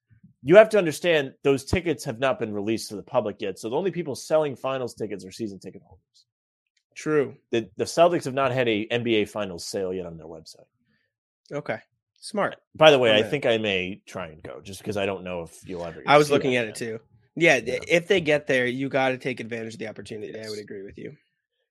you 0.43 0.55
have 0.55 0.69
to 0.69 0.77
understand 0.77 1.33
those 1.43 1.65
tickets 1.65 2.03
have 2.05 2.19
not 2.19 2.37
been 2.37 2.53
released 2.53 2.89
to 2.89 2.95
the 2.95 3.01
public 3.01 3.41
yet. 3.41 3.57
So 3.57 3.69
the 3.69 3.75
only 3.75 3.89
people 3.89 4.15
selling 4.15 4.55
finals 4.55 4.93
tickets 4.93 5.25
are 5.25 5.31
season 5.31 5.57
ticket 5.57 5.81
holders. 5.81 6.25
True. 6.95 7.35
The 7.51 7.69
the 7.77 7.85
Celtics 7.85 8.25
have 8.25 8.35
not 8.35 8.51
had 8.51 8.67
a 8.67 8.87
NBA 8.87 9.29
finals 9.29 9.65
sale 9.65 9.93
yet 9.93 10.05
on 10.05 10.17
their 10.17 10.27
website. 10.27 10.65
Okay. 11.51 11.79
Smart. 12.19 12.57
By 12.75 12.91
the 12.91 12.99
way, 12.99 13.15
I 13.15 13.23
think 13.23 13.45
I 13.45 13.57
may 13.57 14.01
try 14.05 14.27
and 14.27 14.41
go 14.43 14.59
just 14.61 14.79
because 14.79 14.97
I 14.97 15.05
don't 15.05 15.23
know 15.23 15.41
if 15.41 15.67
you'll 15.67 15.85
ever. 15.85 16.03
I 16.05 16.17
was 16.17 16.31
looking 16.31 16.55
at 16.55 16.67
it 16.67 16.75
too. 16.75 16.99
Yeah, 17.39 17.57
yeah, 17.63 17.77
if 17.87 18.07
they 18.07 18.19
get 18.19 18.47
there, 18.47 18.65
you 18.65 18.89
got 18.89 19.09
to 19.09 19.17
take 19.17 19.39
advantage 19.39 19.73
of 19.73 19.79
the 19.79 19.87
opportunity. 19.87 20.33
Yes. 20.33 20.47
I 20.47 20.49
would 20.49 20.59
agree 20.59 20.81
with 20.81 20.97
you. 20.97 21.15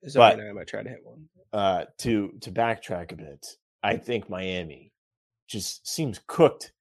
So 0.06 0.20
but, 0.20 0.38
I 0.38 0.52
might 0.52 0.68
try 0.68 0.85
to 0.85 0.88
hit 0.88 1.00
one. 1.02 1.28
Uh, 1.52 1.87
to 1.99 2.32
to 2.40 2.52
backtrack 2.52 3.11
a 3.11 3.16
bit, 3.16 3.46
I 3.82 3.96
think 3.96 4.30
Miami 4.30 4.92
just 5.49 5.88
seems 5.88 6.20
cooked, 6.28 6.73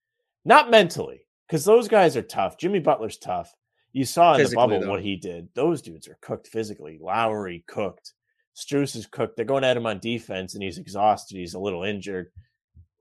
not 0.43 0.69
mentally, 0.69 1.25
because 1.47 1.65
those 1.65 1.87
guys 1.87 2.15
are 2.15 2.21
tough. 2.21 2.59
Jimmy 2.59 2.79
Butler's 2.79 3.17
tough. 3.17 3.51
You 3.91 4.05
saw 4.05 4.33
in 4.33 4.41
physically, 4.41 4.53
the 4.53 4.67
bubble 4.67 4.81
though. 4.81 4.89
what 4.91 5.01
he 5.01 5.15
did. 5.15 5.47
Those 5.55 5.81
dudes 5.81 6.07
are 6.07 6.17
cooked 6.21 6.47
physically. 6.47 6.99
Lowry 7.01 7.63
cooked. 7.67 8.13
Strus 8.55 8.95
is 8.95 9.07
cooked. 9.07 9.35
They're 9.35 9.45
going 9.45 9.63
at 9.63 9.77
him 9.77 9.87
on 9.87 9.99
defense, 9.99 10.53
and 10.53 10.61
he's 10.61 10.77
exhausted. 10.77 11.37
He's 11.37 11.55
a 11.55 11.59
little 11.59 11.83
injured. 11.83 12.27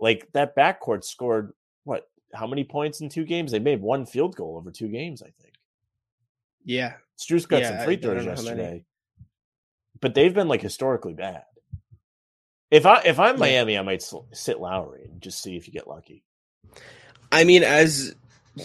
Like 0.00 0.28
that 0.32 0.56
backcourt 0.56 1.04
scored 1.04 1.52
what? 1.84 2.08
How 2.32 2.46
many 2.46 2.64
points 2.64 3.02
in 3.02 3.10
two 3.10 3.24
games? 3.24 3.52
They 3.52 3.58
made 3.58 3.82
one 3.82 4.06
field 4.06 4.34
goal 4.34 4.56
over 4.56 4.70
two 4.70 4.88
games, 4.88 5.22
I 5.22 5.30
think. 5.42 5.53
Yeah, 6.64 6.94
Strus 7.18 7.46
got 7.46 7.62
yeah, 7.62 7.76
some 7.76 7.84
free 7.84 7.96
throws 7.96 8.24
yesterday, 8.24 8.84
but 10.00 10.14
they've 10.14 10.34
been 10.34 10.48
like 10.48 10.62
historically 10.62 11.14
bad. 11.14 11.44
If 12.70 12.86
I 12.86 13.02
if 13.04 13.20
I'm 13.20 13.38
Miami, 13.38 13.78
I 13.78 13.82
might 13.82 14.04
sit 14.32 14.58
Lowry 14.58 15.04
and 15.04 15.20
just 15.20 15.42
see 15.42 15.56
if 15.56 15.66
you 15.66 15.72
get 15.72 15.86
lucky. 15.86 16.24
I 17.30 17.44
mean, 17.44 17.62
as 17.62 18.14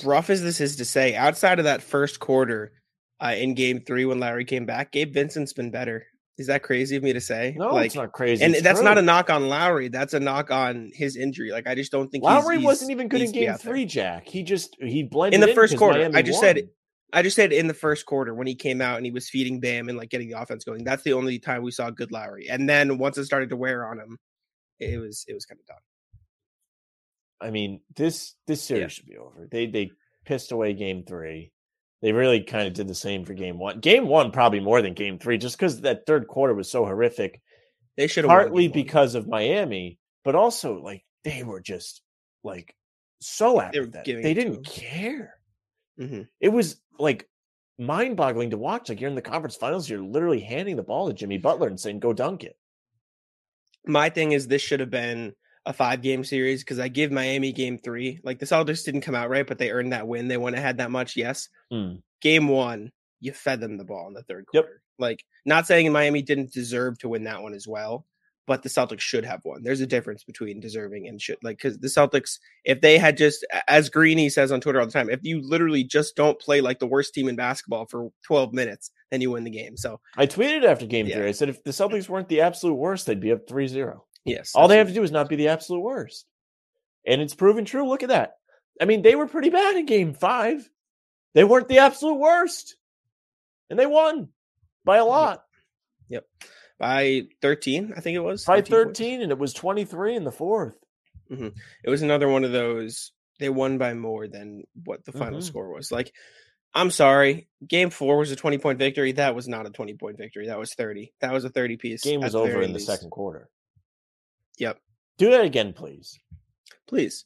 rough 0.03 0.29
as 0.29 0.41
this 0.41 0.61
is 0.61 0.77
to 0.77 0.85
say, 0.85 1.15
outside 1.15 1.59
of 1.59 1.65
that 1.65 1.83
first 1.83 2.19
quarter 2.19 2.73
uh, 3.19 3.35
in 3.37 3.53
Game 3.53 3.81
Three 3.81 4.05
when 4.05 4.19
Lowry 4.19 4.45
came 4.45 4.65
back, 4.65 4.91
Gabe 4.91 5.13
Vincent's 5.13 5.53
been 5.53 5.71
better. 5.71 6.05
Is 6.39 6.47
that 6.47 6.63
crazy 6.63 6.95
of 6.95 7.03
me 7.03 7.11
to 7.11 7.19
say? 7.19 7.53
No, 7.57 7.73
like, 7.73 7.87
it's 7.87 7.95
not 7.95 8.13
crazy. 8.13 8.43
And 8.45 8.53
it's 8.53 8.63
that's 8.63 8.79
true. 8.79 8.85
not 8.85 8.97
a 8.97 9.01
knock 9.01 9.29
on 9.29 9.49
Lowry. 9.49 9.89
That's 9.89 10.13
a 10.13 10.19
knock 10.21 10.51
on 10.51 10.89
his 10.93 11.17
injury. 11.17 11.51
Like 11.51 11.67
I 11.67 11.75
just 11.75 11.91
don't 11.91 12.09
think 12.09 12.23
Lowry 12.23 12.57
he's, 12.57 12.65
wasn't 12.65 12.91
even 12.91 13.09
good 13.09 13.21
in 13.21 13.31
Game 13.31 13.53
Three, 13.55 13.85
Jack. 13.85 14.27
He 14.27 14.43
just 14.43 14.77
he 14.79 15.03
blended 15.03 15.41
in 15.41 15.47
the 15.47 15.53
first 15.53 15.77
quarter. 15.77 15.99
Miami 15.99 16.15
I 16.15 16.21
just 16.21 16.37
won. 16.37 16.55
said 16.55 16.69
I 17.11 17.21
just 17.21 17.35
said 17.35 17.51
in 17.51 17.67
the 17.67 17.73
first 17.73 18.05
quarter 18.05 18.33
when 18.33 18.47
he 18.47 18.55
came 18.55 18.81
out 18.81 18.97
and 18.97 19.05
he 19.05 19.11
was 19.11 19.29
feeding 19.29 19.59
Bam 19.59 19.89
and 19.89 19.97
like 19.97 20.09
getting 20.09 20.29
the 20.29 20.39
offense 20.39 20.63
going. 20.63 20.83
That's 20.83 21.03
the 21.03 21.13
only 21.13 21.39
time 21.39 21.63
we 21.63 21.71
saw 21.71 21.89
good 21.89 22.11
Lowry. 22.11 22.49
And 22.49 22.69
then 22.69 22.97
once 22.97 23.17
it 23.17 23.25
started 23.25 23.49
to 23.49 23.55
wear 23.55 23.87
on 23.87 23.99
him, 23.99 24.17
it 24.79 24.99
was 24.99 25.25
it 25.27 25.33
was 25.33 25.45
kind 25.45 25.59
of 25.59 25.65
done. 25.65 25.77
I 27.41 27.51
mean, 27.51 27.81
this 27.95 28.35
this 28.47 28.61
series 28.61 28.81
yeah. 28.81 28.87
should 28.87 29.05
be 29.05 29.17
over. 29.17 29.47
They 29.49 29.67
they 29.67 29.91
pissed 30.25 30.51
away 30.51 30.73
game 30.73 31.03
three. 31.03 31.51
They 32.01 32.13
really 32.13 32.43
kind 32.43 32.67
of 32.67 32.73
did 32.73 32.87
the 32.87 32.95
same 32.95 33.25
for 33.25 33.33
game 33.33 33.57
one. 33.57 33.79
Game 33.79 34.07
one 34.07 34.31
probably 34.31 34.59
more 34.61 34.81
than 34.81 34.93
game 34.93 35.19
three, 35.19 35.37
just 35.37 35.57
because 35.57 35.81
that 35.81 36.05
third 36.05 36.27
quarter 36.27 36.53
was 36.53 36.71
so 36.71 36.85
horrific. 36.85 37.41
They 37.97 38.07
should 38.07 38.23
have 38.23 38.29
partly 38.29 38.67
because 38.67 39.15
of 39.15 39.27
Miami, 39.27 39.99
but 40.23 40.35
also 40.35 40.79
like 40.79 41.03
they 41.23 41.43
were 41.43 41.59
just 41.59 42.01
like 42.43 42.75
so 43.19 43.59
after 43.59 43.85
that. 43.87 44.05
They 44.05 44.33
didn't 44.33 44.65
care. 44.65 45.38
Mm-hmm. 45.99 46.21
It 46.39 46.49
was 46.49 46.81
like 46.97 47.27
mind 47.77 48.17
boggling 48.17 48.51
to 48.51 48.57
watch. 48.57 48.89
Like 48.89 49.01
you're 49.01 49.09
in 49.09 49.15
the 49.15 49.21
conference 49.21 49.55
finals, 49.55 49.89
you're 49.89 50.01
literally 50.01 50.39
handing 50.39 50.75
the 50.75 50.83
ball 50.83 51.07
to 51.07 51.13
Jimmy 51.13 51.37
Butler 51.37 51.67
and 51.67 51.79
saying, 51.79 51.99
go 51.99 52.13
dunk 52.13 52.43
it. 52.43 52.57
My 53.85 54.09
thing 54.09 54.33
is, 54.33 54.47
this 54.47 54.61
should 54.61 54.81
have 54.81 54.89
been 54.89 55.33
a 55.65 55.73
five 55.73 56.01
game 56.01 56.23
series 56.23 56.63
because 56.63 56.79
I 56.79 56.87
give 56.87 57.11
Miami 57.11 57.51
game 57.51 57.77
three. 57.77 58.19
Like 58.23 58.39
the 58.39 58.45
Celtics 58.45 58.83
didn't 58.83 59.01
come 59.01 59.15
out 59.15 59.29
right, 59.29 59.47
but 59.47 59.57
they 59.57 59.71
earned 59.71 59.93
that 59.93 60.07
win. 60.07 60.27
They 60.27 60.37
wouldn't 60.37 60.57
have 60.57 60.65
had 60.65 60.77
that 60.77 60.91
much, 60.91 61.15
yes. 61.15 61.49
Mm. 61.71 62.01
Game 62.21 62.47
one, 62.47 62.91
you 63.19 63.31
fed 63.33 63.59
them 63.59 63.77
the 63.77 63.85
ball 63.85 64.07
in 64.07 64.13
the 64.13 64.23
third 64.23 64.45
quarter. 64.47 64.67
Yep. 64.67 64.79
Like, 64.97 65.25
not 65.45 65.65
saying 65.65 65.91
Miami 65.91 66.21
didn't 66.21 66.51
deserve 66.51 66.97
to 66.99 67.09
win 67.09 67.23
that 67.23 67.41
one 67.41 67.53
as 67.53 67.67
well, 67.67 68.05
but 68.49 68.63
the 68.63 68.69
Celtics 68.69 69.01
should 69.01 69.25
have 69.25 69.41
won. 69.45 69.61
There's 69.61 69.79
a 69.79 69.85
difference 69.85 70.23
between 70.23 70.59
deserving 70.59 71.07
and 71.07 71.21
should. 71.21 71.37
Like, 71.43 71.57
because 71.57 71.77
the 71.77 71.87
Celtics, 71.87 72.39
if 72.65 72.81
they 72.81 72.97
had 72.97 73.15
just, 73.15 73.45
as 73.67 73.91
Greeny 73.91 74.27
says 74.27 74.51
on 74.51 74.59
Twitter 74.59 74.79
all 74.79 74.87
the 74.87 74.91
time, 74.91 75.07
if 75.07 75.19
you 75.21 75.39
literally 75.47 75.83
just 75.83 76.15
don't 76.15 76.39
play 76.39 76.59
like 76.59 76.79
the 76.79 76.87
worst 76.87 77.13
team 77.13 77.29
in 77.29 77.35
basketball 77.35 77.85
for 77.85 78.09
12 78.25 78.51
minutes, 78.51 78.89
then 79.11 79.21
you 79.21 79.29
win 79.29 79.43
the 79.43 79.51
game. 79.51 79.77
So 79.77 79.99
I 80.17 80.25
tweeted 80.25 80.65
after 80.65 80.87
game 80.87 81.05
yeah. 81.05 81.17
three, 81.17 81.27
I 81.27 81.31
said 81.31 81.49
if 81.49 81.63
the 81.63 81.69
Celtics 81.69 82.09
weren't 82.09 82.27
the 82.27 82.41
absolute 82.41 82.73
worst, 82.73 83.05
they'd 83.05 83.19
be 83.19 83.31
up 83.31 83.47
3 83.47 83.67
0. 83.67 84.03
Yes. 84.25 84.53
All 84.55 84.67
they 84.67 84.79
have 84.79 84.87
to 84.87 84.95
do 84.95 85.03
is 85.03 85.11
not 85.11 85.29
be 85.29 85.35
the 85.35 85.49
absolute 85.49 85.81
worst. 85.81 86.25
And 87.05 87.21
it's 87.21 87.35
proven 87.35 87.65
true. 87.65 87.87
Look 87.87 88.01
at 88.01 88.09
that. 88.09 88.37
I 88.81 88.85
mean, 88.85 89.03
they 89.03 89.13
were 89.13 89.27
pretty 89.27 89.51
bad 89.51 89.75
in 89.75 89.85
game 89.85 90.15
five. 90.15 90.67
They 91.35 91.43
weren't 91.43 91.67
the 91.67 91.77
absolute 91.77 92.17
worst. 92.17 92.77
And 93.69 93.77
they 93.77 93.85
won 93.85 94.29
by 94.85 94.97
a 94.97 95.05
lot. 95.05 95.43
Yep. 96.07 96.25
yep 96.41 96.49
by 96.79 97.23
13, 97.41 97.93
I 97.95 97.99
think 97.99 98.15
it 98.15 98.23
was. 98.23 98.45
By 98.45 98.61
13, 98.61 99.21
and 99.21 99.31
it 99.31 99.37
was 99.37 99.53
23 99.53 100.15
in 100.15 100.23
the 100.23 100.31
4th 100.31 100.75
mm-hmm. 101.31 101.49
It 101.83 101.89
was 101.89 102.01
another 102.01 102.27
one 102.27 102.43
of 102.43 102.51
those. 102.51 103.11
They 103.39 103.49
won 103.49 103.77
by 103.77 103.93
more 103.93 104.27
than 104.27 104.63
what 104.85 105.05
the 105.05 105.11
final 105.11 105.39
mm-hmm. 105.39 105.47
score 105.47 105.73
was. 105.73 105.91
Like, 105.91 106.13
I'm 106.73 106.91
sorry. 106.91 107.47
Game 107.65 107.89
four 107.89 108.17
was 108.17 108.31
a 108.31 108.35
20 108.35 108.57
point 108.57 108.79
victory. 108.79 109.13
That 109.13 109.35
was 109.35 109.47
not 109.47 109.65
a 109.65 109.69
20 109.69 109.93
point 109.95 110.17
victory. 110.17 110.47
That 110.47 110.59
was 110.59 110.73
30. 110.73 111.13
That 111.21 111.33
was 111.33 111.45
a 111.45 111.49
30 111.49 111.77
piece. 111.77 112.03
Game 112.03 112.21
was 112.21 112.35
over 112.35 112.61
in 112.61 112.73
least. 112.73 112.87
the 112.87 112.93
second 112.93 113.11
quarter. 113.11 113.49
Yep. 114.57 114.79
Do 115.17 115.31
that 115.31 115.45
again, 115.45 115.73
please. 115.73 116.19
Please. 116.87 117.25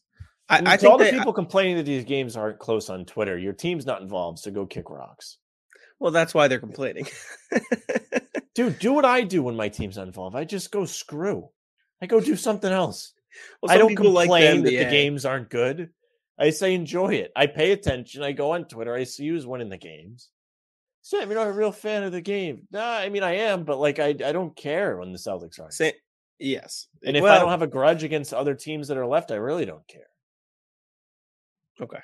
I, 0.49 0.61
I 0.65 0.77
think 0.77 0.91
all 0.91 0.97
the 0.97 1.05
people 1.05 1.31
I, 1.31 1.35
complaining 1.35 1.77
that 1.77 1.85
these 1.85 2.03
games 2.03 2.37
aren't 2.37 2.59
close 2.59 2.89
on 2.89 3.05
Twitter. 3.05 3.37
Your 3.37 3.53
team's 3.53 3.85
not 3.85 4.01
involved, 4.01 4.39
so 4.39 4.51
go 4.51 4.65
kick 4.65 4.89
rocks. 4.89 5.37
Well, 5.99 6.11
that's 6.11 6.33
why 6.33 6.47
they're 6.47 6.59
complaining. 6.59 7.07
Dude, 8.55 8.79
do 8.79 8.93
what 8.93 9.05
I 9.05 9.21
do 9.21 9.43
when 9.43 9.55
my 9.55 9.69
team's 9.69 9.97
not 9.97 10.07
involved. 10.07 10.35
I 10.35 10.43
just 10.43 10.71
go 10.71 10.85
screw. 10.85 11.49
I 12.01 12.05
go 12.05 12.19
do 12.19 12.35
something 12.35 12.71
else. 12.71 13.13
Well, 13.61 13.71
I 13.71 13.77
don't 13.77 13.95
complain 13.95 14.29
like 14.29 14.43
them, 14.43 14.63
that 14.63 14.69
the 14.69 14.85
games 14.85 15.25
aren't 15.25 15.49
good. 15.49 15.89
I 16.37 16.49
say 16.49 16.73
enjoy 16.73 17.15
it. 17.15 17.31
I 17.35 17.47
pay 17.47 17.71
attention. 17.71 18.23
I 18.23 18.31
go 18.31 18.51
on 18.51 18.65
Twitter. 18.65 18.93
I 18.93 19.05
see 19.05 19.27
who's 19.27 19.47
winning 19.47 19.69
the 19.69 19.77
games. 19.77 20.29
So 21.01 21.19
you're 21.19 21.33
not 21.33 21.47
a 21.47 21.53
real 21.53 21.71
fan 21.71 22.03
of 22.03 22.11
the 22.11 22.21
game. 22.21 22.67
Nah, 22.71 22.97
I 22.97 23.09
mean 23.09 23.23
I 23.23 23.35
am, 23.35 23.63
but 23.63 23.79
like 23.79 23.99
I 23.99 24.09
I 24.09 24.31
don't 24.31 24.55
care 24.55 24.97
when 24.97 25.11
the 25.11 25.17
Celtics 25.17 25.59
are. 25.59 25.69
Say, 25.69 25.93
yes. 26.39 26.87
And 27.05 27.17
if 27.17 27.23
well, 27.23 27.33
I 27.33 27.39
don't 27.39 27.49
have 27.49 27.61
a 27.61 27.67
grudge 27.67 28.03
against 28.03 28.33
other 28.33 28.55
teams 28.55 28.87
that 28.87 28.97
are 28.97 29.05
left, 29.05 29.31
I 29.31 29.35
really 29.35 29.65
don't 29.65 29.87
care. 29.87 30.07
Okay. 31.81 31.99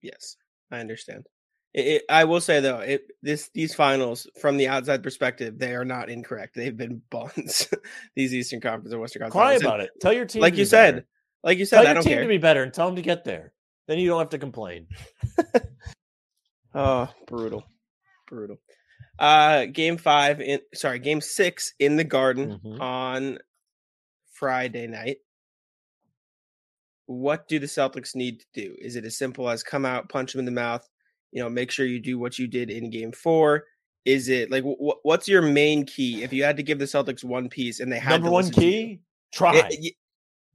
Yes, 0.00 0.36
I 0.70 0.78
understand. 0.78 1.26
It, 1.72 1.86
it, 1.86 2.02
I 2.08 2.24
will 2.24 2.40
say 2.40 2.60
though, 2.60 2.80
it, 2.80 3.04
this 3.22 3.50
these 3.54 3.74
finals 3.74 4.26
from 4.40 4.56
the 4.56 4.68
outside 4.68 5.02
perspective, 5.02 5.58
they 5.58 5.74
are 5.74 5.84
not 5.84 6.10
incorrect. 6.10 6.54
They've 6.54 6.76
been 6.76 7.02
buns. 7.10 7.68
these 8.16 8.34
Eastern 8.34 8.60
Conference 8.60 8.92
and 8.92 9.00
Western 9.00 9.22
Conference. 9.22 9.34
Cry 9.34 9.48
finals. 9.48 9.62
about 9.62 9.80
and, 9.80 9.88
it. 9.88 10.00
Tell 10.00 10.12
your 10.12 10.24
team, 10.24 10.42
like 10.42 10.56
you 10.56 10.64
said, 10.64 10.94
better. 10.94 11.06
like 11.44 11.58
you 11.58 11.66
said, 11.66 11.82
tell 11.82 11.90
I 11.90 11.92
your 11.92 12.02
team 12.02 12.12
care. 12.14 12.22
to 12.22 12.28
be 12.28 12.38
better 12.38 12.62
and 12.62 12.72
tell 12.72 12.86
them 12.86 12.96
to 12.96 13.02
get 13.02 13.24
there. 13.24 13.52
Then 13.86 13.98
you 13.98 14.08
don't 14.08 14.18
have 14.18 14.30
to 14.30 14.38
complain. 14.38 14.86
oh, 16.74 17.08
brutal, 17.26 17.64
brutal. 18.26 18.58
Uh, 19.18 19.66
game 19.66 19.96
five 19.96 20.40
in 20.40 20.60
sorry, 20.74 20.98
game 20.98 21.20
six 21.20 21.74
in 21.78 21.96
the 21.96 22.04
Garden 22.04 22.58
mm-hmm. 22.64 22.80
on 22.80 23.38
Friday 24.32 24.86
night. 24.86 25.18
What 27.06 27.48
do 27.48 27.58
the 27.58 27.66
Celtics 27.66 28.14
need 28.14 28.40
to 28.40 28.46
do? 28.54 28.76
Is 28.80 28.96
it 28.96 29.04
as 29.04 29.18
simple 29.18 29.50
as 29.50 29.62
come 29.62 29.84
out, 29.84 30.08
punch 30.08 30.32
them 30.32 30.38
in 30.38 30.44
the 30.44 30.52
mouth, 30.52 30.88
you 31.32 31.42
know, 31.42 31.48
make 31.48 31.70
sure 31.70 31.86
you 31.86 32.00
do 32.00 32.18
what 32.18 32.38
you 32.38 32.46
did 32.46 32.70
in 32.70 32.90
game 32.90 33.12
four. 33.12 33.64
Is 34.04 34.28
it 34.28 34.50
like 34.50 34.62
w- 34.62 34.94
what's 35.02 35.28
your 35.28 35.42
main 35.42 35.84
key 35.84 36.22
if 36.22 36.32
you 36.32 36.42
had 36.42 36.56
to 36.56 36.62
give 36.62 36.78
the 36.78 36.86
Celtics 36.86 37.22
one 37.22 37.48
piece 37.48 37.80
and 37.80 37.92
they 37.92 37.98
had 37.98 38.12
number 38.22 38.30
one 38.30 38.50
key? 38.50 39.00
Try. 39.32 39.56
It, 39.56 39.66
it, 39.84 39.94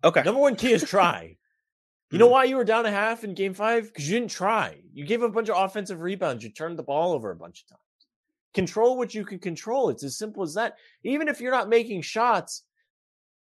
okay. 0.03 0.23
Number 0.23 0.41
one 0.41 0.55
key 0.55 0.73
is 0.73 0.83
try. 0.83 1.38
You 2.11 2.19
know 2.19 2.25
mm-hmm. 2.25 2.33
why 2.33 2.43
you 2.43 2.55
were 2.55 2.63
down 2.63 2.85
a 2.85 2.91
half 2.91 3.23
in 3.23 3.33
game 3.33 3.55
five? 3.55 3.85
Because 3.85 4.07
you 4.07 4.19
didn't 4.19 4.29
try. 4.29 4.77
You 4.93 5.05
gave 5.05 5.23
a 5.23 5.27
bunch 5.27 5.49
of 5.49 5.57
offensive 5.57 6.01
rebounds. 6.01 6.43
You 6.43 6.51
turned 6.51 6.77
the 6.77 6.83
ball 6.83 7.13
over 7.13 7.31
a 7.31 7.35
bunch 7.35 7.63
of 7.63 7.69
times. 7.69 7.81
Control 8.53 8.95
what 8.95 9.15
you 9.15 9.25
can 9.25 9.39
control. 9.39 9.89
It's 9.89 10.03
as 10.03 10.15
simple 10.15 10.43
as 10.43 10.53
that. 10.53 10.77
Even 11.03 11.27
if 11.27 11.41
you're 11.41 11.51
not 11.51 11.67
making 11.67 12.03
shots, 12.03 12.61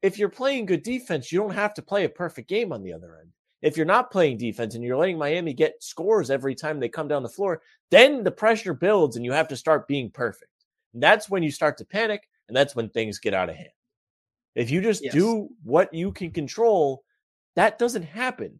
if 0.01 0.17
you're 0.17 0.29
playing 0.29 0.65
good 0.65 0.81
defense, 0.81 1.29
you 1.29 1.39
don't 1.39 1.53
have 1.53 1.73
to 1.73 1.81
play 1.81 2.05
a 2.05 2.09
perfect 2.09 2.47
game 2.47 2.71
on 2.71 2.83
the 2.83 2.93
other 2.93 3.17
end 3.19 3.31
if 3.63 3.77
you're 3.77 3.85
not 3.85 4.11
playing 4.11 4.37
defense 4.37 4.75
and 4.75 4.83
you're 4.83 4.97
letting 4.97 5.17
Miami 5.17 5.53
get 5.53 5.81
scores 5.81 6.29
every 6.29 6.53
time 6.53 6.79
they 6.79 6.89
come 6.89 7.07
down 7.07 7.23
the 7.23 7.29
floor, 7.29 7.61
then 7.91 8.23
the 8.25 8.29
pressure 8.31 8.73
builds 8.73 9.15
and 9.15 9.23
you 9.23 9.31
have 9.31 9.47
to 9.47 9.55
start 9.55 9.87
being 9.87 10.11
perfect. 10.11 10.51
And 10.93 11.01
that's 11.01 11.29
when 11.29 11.43
you 11.43 11.49
start 11.49 11.77
to 11.77 11.85
panic 11.85 12.27
and 12.49 12.57
that's 12.57 12.75
when 12.75 12.89
things 12.89 13.19
get 13.19 13.33
out 13.33 13.49
of 13.49 13.55
hand. 13.55 13.69
If 14.53 14.69
you 14.69 14.81
just 14.81 15.01
yes. 15.01 15.13
do 15.13 15.47
what 15.63 15.93
you 15.93 16.11
can 16.11 16.31
control, 16.31 17.05
that 17.55 17.79
doesn't 17.79 18.03
happen. 18.03 18.59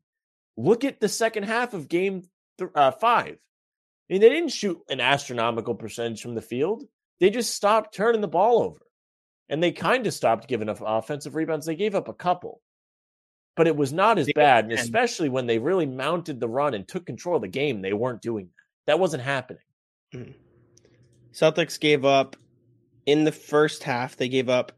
Look 0.56 0.86
at 0.86 1.02
the 1.02 1.10
second 1.10 1.44
half 1.44 1.74
of 1.74 1.90
game 1.90 2.24
th- 2.58 2.72
uh, 2.74 2.92
five. 2.92 3.34
I 3.34 4.14
mean, 4.14 4.22
they 4.22 4.30
didn't 4.30 4.52
shoot 4.52 4.80
an 4.90 5.02
astronomical 5.02 5.76
percentage 5.76 6.22
from 6.22 6.34
the 6.34 6.42
field. 6.42 6.86
They 7.20 7.30
just 7.30 7.54
stopped 7.54 7.94
turning 7.94 8.22
the 8.22 8.28
ball 8.30 8.64
over. 8.64 8.80
And 9.50 9.62
they 9.62 9.74
kind 9.74 10.08
of 10.08 10.14
stopped 10.14 10.48
giving 10.48 10.70
up 10.70 10.82
offensive 10.82 11.36
rebounds. 11.36 11.66
They 11.66 11.76
gave 11.76 11.94
up 11.94 12.08
a 12.08 12.14
couple. 12.14 12.62
But 13.56 13.68
it 13.68 13.76
was 13.76 13.94
not 13.94 14.18
as 14.18 14.30
bad. 14.34 14.66
And 14.66 14.74
especially 14.74 15.30
when 15.30 15.48
they 15.48 15.60
really 15.60 15.86
mounted 15.86 16.40
the 16.40 16.48
run 16.48 16.74
and 16.74 16.88
took 16.88 17.06
control 17.06 17.36
of 17.36 17.42
the 17.42 17.48
game, 17.48 17.82
they 17.82 17.94
weren't 17.94 18.22
doing 18.22 18.46
that. 18.46 18.64
That 18.86 19.00
wasn't 19.00 19.24
happening. 19.24 19.62
Mm-hmm. 20.14 20.32
Celtics 21.34 21.80
gave 21.80 22.06
up 22.06 22.36
in 23.06 23.24
the 23.24 23.32
first 23.32 23.84
half. 23.84 24.16
They 24.18 24.30
gave 24.30 24.50
up 24.50 24.72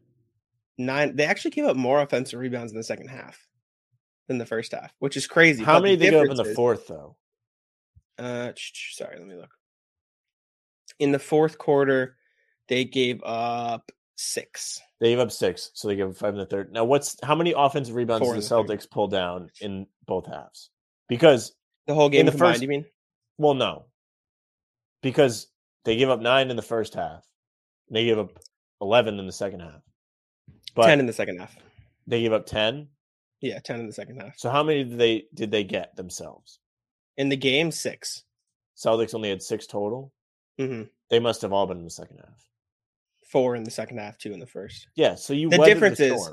nine. 0.78 1.16
They 1.16 1.24
actually 1.24 1.50
gave 1.52 1.64
up 1.64 1.76
more 1.76 2.00
offensive 2.00 2.38
rebounds 2.38 2.72
in 2.72 2.78
the 2.78 2.84
second 2.84 3.08
half 3.08 3.38
than 4.28 4.38
the 4.38 4.46
first 4.46 4.72
half, 4.72 4.92
which 4.98 5.16
is 5.16 5.26
crazy. 5.26 5.62
How 5.62 5.80
many 5.80 5.96
did 5.96 6.00
they 6.00 6.10
gave 6.10 6.30
up 6.30 6.30
in 6.30 6.36
the 6.36 6.54
fourth, 6.54 6.86
though? 6.86 7.16
Uh, 8.18 8.52
sorry, 8.56 9.18
let 9.18 9.26
me 9.26 9.36
look. 9.36 9.50
In 10.98 11.12
the 11.12 11.18
fourth 11.18 11.58
quarter, 11.58 12.16
they 12.68 12.84
gave 12.84 13.22
up 13.22 13.90
six. 14.16 14.80
They 15.00 15.10
gave 15.10 15.20
up 15.20 15.30
six, 15.30 15.70
so 15.74 15.88
they 15.88 15.96
gave 15.96 16.08
up 16.08 16.16
five 16.16 16.34
in 16.34 16.40
the 16.40 16.46
third. 16.46 16.72
Now, 16.72 16.84
what's 16.84 17.16
how 17.22 17.34
many 17.34 17.54
offensive 17.56 17.94
rebounds 17.94 18.24
Four 18.24 18.34
did 18.34 18.42
the, 18.42 18.48
the 18.48 18.54
Celtics 18.54 18.82
third. 18.82 18.90
pull 18.90 19.08
down 19.08 19.50
in 19.60 19.86
both 20.06 20.26
halves? 20.26 20.70
Because 21.08 21.54
the 21.86 21.94
whole 21.94 22.08
game 22.08 22.20
in 22.20 22.26
the 22.26 22.32
combined, 22.32 22.54
first, 22.54 22.62
you 22.62 22.68
mean? 22.68 22.84
Well, 23.38 23.54
no, 23.54 23.86
because 25.02 25.46
they 25.84 25.96
gave 25.96 26.08
up 26.08 26.20
nine 26.20 26.50
in 26.50 26.56
the 26.56 26.62
first 26.62 26.94
half. 26.94 27.24
They 27.90 28.04
gave 28.04 28.18
up 28.18 28.38
eleven 28.80 29.18
in 29.18 29.26
the 29.26 29.32
second 29.32 29.60
half. 29.60 29.82
But 30.74 30.86
ten 30.86 30.98
in 31.00 31.06
the 31.06 31.12
second 31.12 31.38
half. 31.38 31.56
They 32.06 32.22
gave 32.22 32.32
up 32.32 32.46
ten. 32.46 32.88
Yeah, 33.40 33.58
ten 33.60 33.80
in 33.80 33.86
the 33.86 33.92
second 33.92 34.20
half. 34.20 34.38
So 34.38 34.50
how 34.50 34.62
many 34.62 34.84
did 34.84 34.98
they 34.98 35.24
did 35.34 35.50
they 35.50 35.64
get 35.64 35.94
themselves 35.94 36.58
in 37.16 37.28
the 37.28 37.36
game? 37.36 37.70
Six. 37.70 38.24
Celtics 38.76 39.14
only 39.14 39.30
had 39.30 39.42
six 39.42 39.66
total. 39.66 40.12
Mm-hmm. 40.60 40.84
They 41.08 41.20
must 41.20 41.42
have 41.42 41.52
all 41.52 41.66
been 41.66 41.78
in 41.78 41.84
the 41.84 41.90
second 41.90 42.18
half 42.18 42.46
four 43.30 43.56
in 43.56 43.64
the 43.64 43.70
second 43.70 43.98
half, 43.98 44.18
two 44.18 44.32
in 44.32 44.40
the 44.40 44.46
first. 44.46 44.86
Yeah, 44.96 45.14
so 45.14 45.32
you 45.32 45.50
the 45.50 45.58
difference 45.58 45.98
the 45.98 46.14
is 46.14 46.32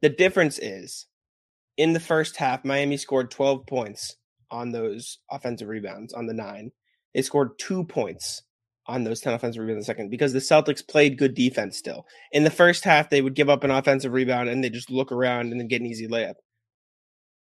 the 0.00 0.08
difference 0.08 0.58
is 0.58 1.06
in 1.78 1.92
the 1.92 2.00
first 2.00 2.36
half, 2.36 2.64
Miami 2.64 2.96
scored 2.96 3.30
12 3.30 3.66
points 3.66 4.16
on 4.50 4.72
those 4.72 5.18
offensive 5.30 5.68
rebounds 5.68 6.12
on 6.12 6.26
the 6.26 6.34
nine. 6.34 6.72
They 7.14 7.22
scored 7.22 7.58
two 7.58 7.84
points 7.84 8.42
on 8.86 9.04
those 9.04 9.20
10 9.20 9.34
offensive 9.34 9.60
rebounds 9.60 9.76
in 9.76 9.80
the 9.80 9.84
second 9.84 10.10
because 10.10 10.32
the 10.32 10.38
Celtics 10.40 10.86
played 10.86 11.18
good 11.18 11.34
defense 11.34 11.78
still. 11.78 12.04
In 12.32 12.44
the 12.44 12.50
first 12.50 12.84
half, 12.84 13.10
they 13.10 13.22
would 13.22 13.34
give 13.34 13.48
up 13.48 13.64
an 13.64 13.70
offensive 13.70 14.12
rebound 14.12 14.48
and 14.48 14.62
they 14.62 14.70
just 14.70 14.90
look 14.90 15.12
around 15.12 15.52
and 15.52 15.60
then 15.60 15.68
get 15.68 15.80
an 15.80 15.86
easy 15.86 16.08
layup. 16.08 16.34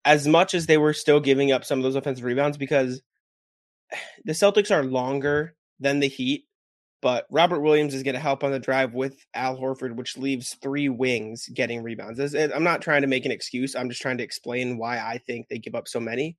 As 0.04 0.28
much 0.28 0.54
as 0.54 0.66
they 0.66 0.78
were 0.78 0.94
still 0.94 1.20
giving 1.20 1.52
up 1.52 1.64
some 1.64 1.80
of 1.80 1.84
those 1.84 1.96
offensive 1.96 2.26
rebounds 2.26 2.58
because 2.58 3.02
the 4.26 4.34
Celtics 4.34 4.72
are 4.72 4.84
longer 4.84 5.56
than 5.80 6.00
the 6.00 6.08
Heat 6.08 6.46
but 7.06 7.28
Robert 7.30 7.60
Williams 7.60 7.94
is 7.94 8.02
going 8.02 8.16
to 8.16 8.20
help 8.20 8.44
on 8.44 8.50
the 8.50 8.58
drive 8.58 8.96
with 8.96 9.16
Al 9.36 9.56
Horford, 9.56 9.96
which 9.96 10.18
leaves 10.18 10.56
three 10.56 10.90
wings 10.90 11.48
getting 11.54 11.84
rebounds. 11.84 12.34
I'm 12.34 12.64
not 12.64 12.82
trying 12.82 13.04
to 13.04 13.08
make 13.08 13.26
an 13.26 13.32
excuse. 13.32 13.76
I'm 13.76 13.90
just 13.90 14.02
trying 14.02 14.18
to 14.18 14.24
explain 14.24 14.80
why 14.80 14.98
I 14.98 15.20
think 15.20 15.48
they 15.48 15.60
give 15.60 15.76
up 15.76 15.88
so 15.88 16.00
many. 16.00 16.36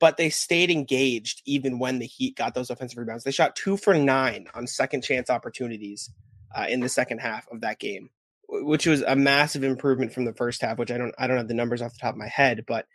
But 0.00 0.16
they 0.16 0.30
stayed 0.30 0.72
engaged 0.72 1.42
even 1.46 1.78
when 1.78 2.00
the 2.00 2.06
Heat 2.06 2.34
got 2.34 2.56
those 2.56 2.70
offensive 2.70 2.98
rebounds. 2.98 3.22
They 3.22 3.30
shot 3.30 3.54
two 3.54 3.76
for 3.76 3.94
nine 3.94 4.48
on 4.52 4.66
second 4.66 5.02
chance 5.02 5.30
opportunities 5.30 6.10
uh, 6.52 6.66
in 6.68 6.80
the 6.80 6.88
second 6.88 7.18
half 7.18 7.46
of 7.52 7.60
that 7.60 7.78
game, 7.78 8.10
which 8.48 8.88
was 8.88 9.02
a 9.02 9.14
massive 9.14 9.62
improvement 9.62 10.12
from 10.12 10.24
the 10.24 10.34
first 10.34 10.60
half. 10.60 10.76
Which 10.76 10.90
I 10.90 10.98
don't 10.98 11.14
I 11.16 11.28
don't 11.28 11.36
have 11.36 11.46
the 11.46 11.54
numbers 11.54 11.82
off 11.82 11.92
the 11.92 12.00
top 12.00 12.14
of 12.14 12.18
my 12.18 12.26
head, 12.26 12.64
but 12.66 12.88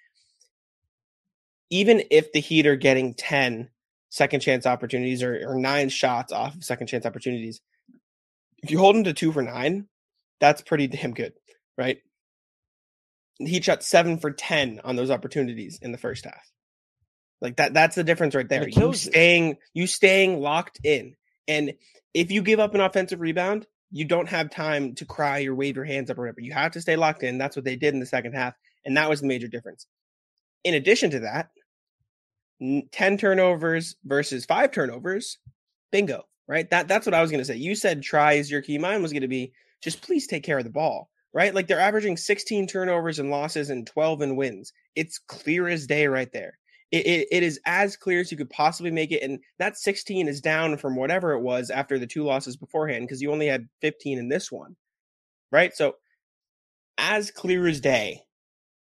even 1.70 2.04
if 2.12 2.34
the 2.34 2.42
Heat 2.42 2.68
are 2.68 2.76
getting 2.76 3.14
ten 3.14 3.70
second 4.10 4.40
chance 4.40 4.66
opportunities 4.66 5.24
or, 5.24 5.50
or 5.50 5.56
nine 5.56 5.90
shots 5.90 6.32
off 6.32 6.56
of 6.56 6.64
second 6.64 6.88
chance 6.88 7.06
opportunities. 7.06 7.62
If 8.64 8.72
you 8.72 8.80
hold 8.80 8.96
him 8.96 9.04
to 9.04 9.14
two 9.14 9.32
for 9.32 9.42
nine, 9.42 9.88
that's 10.40 10.62
pretty 10.62 10.88
damn 10.88 11.14
good, 11.14 11.34
right? 11.78 12.00
He 13.40 13.62
shot 13.62 13.84
seven 13.84 14.18
for 14.18 14.32
ten 14.32 14.82
on 14.84 14.96
those 14.96 15.12
opportunities 15.12 15.80
in 15.82 15.92
the 15.92 15.98
first 15.98 16.26
half. 16.26 16.52
Like 17.40 17.58
that, 17.58 17.74
that's 17.74 17.96
the 17.96 18.04
difference 18.04 18.34
right 18.34 18.50
there. 18.50 18.68
You 18.68 18.94
staying, 18.94 19.58
you 19.74 19.86
staying 19.86 20.42
locked 20.42 20.80
in. 20.84 21.16
And 21.48 21.74
if 22.14 22.32
you 22.32 22.42
give 22.42 22.60
up 22.60 22.74
an 22.74 22.82
offensive 22.82 23.22
rebound, 23.22 23.68
you 23.92 24.06
don't 24.06 24.28
have 24.28 24.50
time 24.50 24.96
to 24.96 25.06
cry 25.06 25.46
or 25.46 25.54
wave 25.54 25.76
your 25.76 25.86
hands 25.86 26.10
up 26.10 26.18
or 26.18 26.22
whatever. 26.22 26.42
You 26.42 26.54
have 26.54 26.72
to 26.72 26.82
stay 26.82 26.96
locked 26.96 27.24
in. 27.24 27.38
That's 27.38 27.56
what 27.56 27.64
they 27.64 27.76
did 27.76 27.94
in 27.94 28.00
the 28.00 28.06
second 28.06 28.34
half. 28.34 28.56
And 28.86 28.98
that 28.98 29.10
was 29.10 29.22
the 29.22 29.28
major 29.28 29.48
difference. 29.48 29.86
In 30.64 30.74
addition 30.74 31.12
to 31.12 31.20
that, 31.20 31.50
10 32.60 33.18
turnovers 33.18 33.96
versus 34.06 34.46
five 34.46 34.72
turnovers, 34.72 35.38
bingo, 35.92 36.24
right? 36.48 36.70
That 36.70 36.88
that's 36.88 37.06
what 37.06 37.14
I 37.14 37.22
was 37.22 37.32
going 37.32 37.42
to 37.42 37.46
say. 37.46 37.56
You 37.56 37.76
said 37.76 38.02
try 38.02 38.34
is 38.34 38.50
your 38.50 38.62
key. 38.62 38.78
Mine 38.78 39.02
was 39.02 39.12
going 39.12 39.22
to 39.22 39.28
be 39.28 39.54
just 39.84 40.02
please 40.02 40.28
take 40.28 40.44
care 40.44 40.58
of 40.58 40.64
the 40.64 40.70
ball, 40.70 41.10
right? 41.34 41.54
Like 41.54 41.68
they're 41.68 41.80
averaging 41.80 42.18
16 42.18 42.68
turnovers 42.68 43.20
and 43.20 43.30
losses 43.30 43.70
and 43.70 43.86
12 43.86 44.22
and 44.22 44.38
wins. 44.38 44.74
It's 44.96 45.20
clear 45.20 45.68
as 45.68 45.88
day 45.88 46.08
right 46.08 46.32
there. 46.32 46.58
It, 46.92 47.06
it, 47.06 47.28
it 47.32 47.44
is 47.44 47.60
as 47.66 47.98
clear 47.98 48.22
as 48.22 48.32
you 48.32 48.38
could 48.38 48.50
possibly 48.50 48.92
make 48.92 49.12
it. 49.12 49.22
And 49.22 49.40
that 49.60 49.78
16 49.78 50.28
is 50.28 50.42
down 50.42 50.78
from 50.78 50.96
whatever 50.96 51.34
it 51.34 51.42
was 51.42 51.70
after 51.70 52.00
the 52.00 52.08
two 52.08 52.24
losses 52.24 52.56
beforehand 52.56 53.06
because 53.06 53.22
you 53.22 53.32
only 53.32 53.48
had 53.48 53.68
15 53.82 54.18
in 54.18 54.30
this 54.30 54.52
one, 54.52 54.76
right? 55.52 55.76
So, 55.76 55.96
as 56.98 57.30
clear 57.30 57.68
as 57.68 57.82
day, 57.82 58.22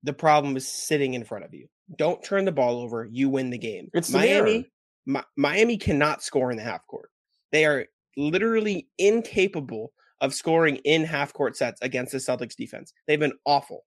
the 0.03 0.12
problem 0.12 0.57
is 0.57 0.66
sitting 0.66 1.14
in 1.14 1.25
front 1.25 1.44
of 1.44 1.55
you. 1.55 1.68
Don't 1.96 2.22
turn 2.22 2.44
the 2.44 2.52
ball 2.52 2.81
over. 2.81 3.09
You 3.11 3.28
win 3.28 3.50
the 3.50 3.59
game. 3.59 3.90
It's 3.92 4.11
Miami. 4.11 4.70
Mi- 5.07 5.20
Miami 5.37 5.76
cannot 5.76 6.22
score 6.22 6.50
in 6.50 6.57
the 6.57 6.62
half 6.62 6.87
court. 6.87 7.11
They 7.50 7.64
are 7.64 7.87
literally 8.16 8.88
incapable 8.98 9.92
of 10.20 10.35
scoring 10.35 10.76
in 10.85 11.05
half 11.05 11.33
court 11.33 11.57
sets 11.57 11.81
against 11.83 12.12
the 12.12 12.18
Celtics 12.18 12.57
defense. 12.57 12.92
They've 13.07 13.18
been 13.18 13.38
awful. 13.44 13.85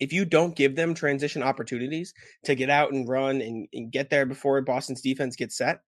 If 0.00 0.12
you 0.12 0.24
don't 0.24 0.56
give 0.56 0.76
them 0.76 0.94
transition 0.94 1.42
opportunities 1.42 2.14
to 2.44 2.54
get 2.54 2.70
out 2.70 2.92
and 2.92 3.08
run 3.08 3.40
and, 3.40 3.68
and 3.72 3.92
get 3.92 4.10
there 4.10 4.26
before 4.26 4.60
Boston's 4.62 5.02
defense 5.02 5.36
gets 5.36 5.56
set, 5.56 5.82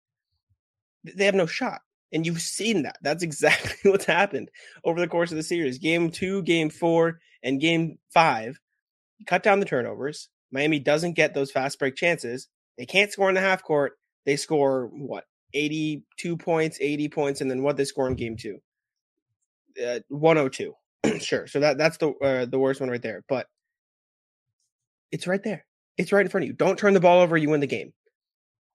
they 1.03 1.25
have 1.25 1.35
no 1.35 1.45
shot. 1.45 1.81
And 2.13 2.25
you've 2.25 2.41
seen 2.41 2.83
that. 2.83 2.97
That's 3.01 3.23
exactly 3.23 3.89
what's 3.89 4.05
happened 4.05 4.51
over 4.83 4.99
the 4.99 5.07
course 5.07 5.31
of 5.31 5.37
the 5.37 5.43
series. 5.43 5.79
Game 5.79 6.11
two, 6.11 6.43
game 6.43 6.69
four, 6.69 7.19
and 7.41 7.59
game 7.59 7.97
five. 8.13 8.59
Cut 9.27 9.43
down 9.43 9.59
the 9.59 9.65
turnovers, 9.65 10.29
Miami 10.51 10.79
doesn't 10.79 11.13
get 11.13 11.33
those 11.33 11.51
fast 11.51 11.79
break 11.79 11.95
chances. 11.95 12.47
They 12.77 12.85
can't 12.85 13.11
score 13.11 13.29
in 13.29 13.35
the 13.35 13.41
half 13.41 13.63
court. 13.63 13.93
They 14.25 14.35
score 14.35 14.89
what 14.93 15.25
82 15.53 16.37
points, 16.37 16.77
80 16.79 17.09
points, 17.09 17.41
and 17.41 17.49
then 17.49 17.63
what 17.63 17.77
they 17.77 17.85
score 17.85 18.07
in 18.07 18.15
game 18.15 18.37
two, 18.37 18.59
uh, 19.83 19.99
102. 20.09 20.73
sure. 21.19 21.47
So 21.47 21.59
that 21.61 21.77
that's 21.77 21.97
the 21.97 22.11
uh, 22.11 22.45
the 22.45 22.59
worst 22.59 22.79
one 22.79 22.89
right 22.89 23.01
there. 23.01 23.23
But 23.27 23.47
it's 25.11 25.27
right 25.27 25.43
there. 25.43 25.65
It's 25.97 26.11
right 26.11 26.25
in 26.25 26.29
front 26.29 26.43
of 26.45 26.47
you. 26.47 26.53
Don't 26.53 26.77
turn 26.77 26.93
the 26.93 26.99
ball 26.99 27.21
over. 27.21 27.37
You 27.37 27.49
win 27.49 27.59
the 27.59 27.67
game. 27.67 27.93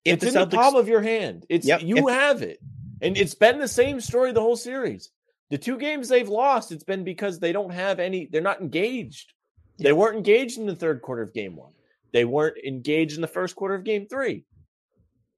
If 0.04 0.22
it's 0.22 0.32
the 0.32 0.40
in 0.40 0.46
Celtics, 0.46 0.50
the 0.50 0.56
palm 0.56 0.76
of 0.76 0.88
your 0.88 1.02
hand. 1.02 1.46
It's 1.48 1.66
yep, 1.66 1.82
you 1.82 2.08
if, 2.08 2.14
have 2.14 2.42
it, 2.42 2.58
and 3.00 3.16
it's 3.16 3.34
been 3.34 3.58
the 3.58 3.68
same 3.68 4.00
story 4.00 4.32
the 4.32 4.40
whole 4.40 4.56
series. 4.56 5.10
The 5.50 5.58
two 5.58 5.78
games 5.78 6.08
they've 6.08 6.28
lost, 6.28 6.72
it's 6.72 6.84
been 6.84 7.04
because 7.04 7.38
they 7.38 7.52
don't 7.52 7.70
have 7.70 8.00
any. 8.00 8.28
They're 8.30 8.40
not 8.40 8.60
engaged. 8.60 9.32
They 9.78 9.92
weren't 9.92 10.16
engaged 10.16 10.58
in 10.58 10.66
the 10.66 10.76
third 10.76 11.02
quarter 11.02 11.22
of 11.22 11.34
game 11.34 11.56
one. 11.56 11.72
They 12.12 12.24
weren't 12.24 12.56
engaged 12.64 13.16
in 13.16 13.20
the 13.20 13.26
first 13.26 13.56
quarter 13.56 13.74
of 13.74 13.84
game 13.84 14.06
three. 14.08 14.44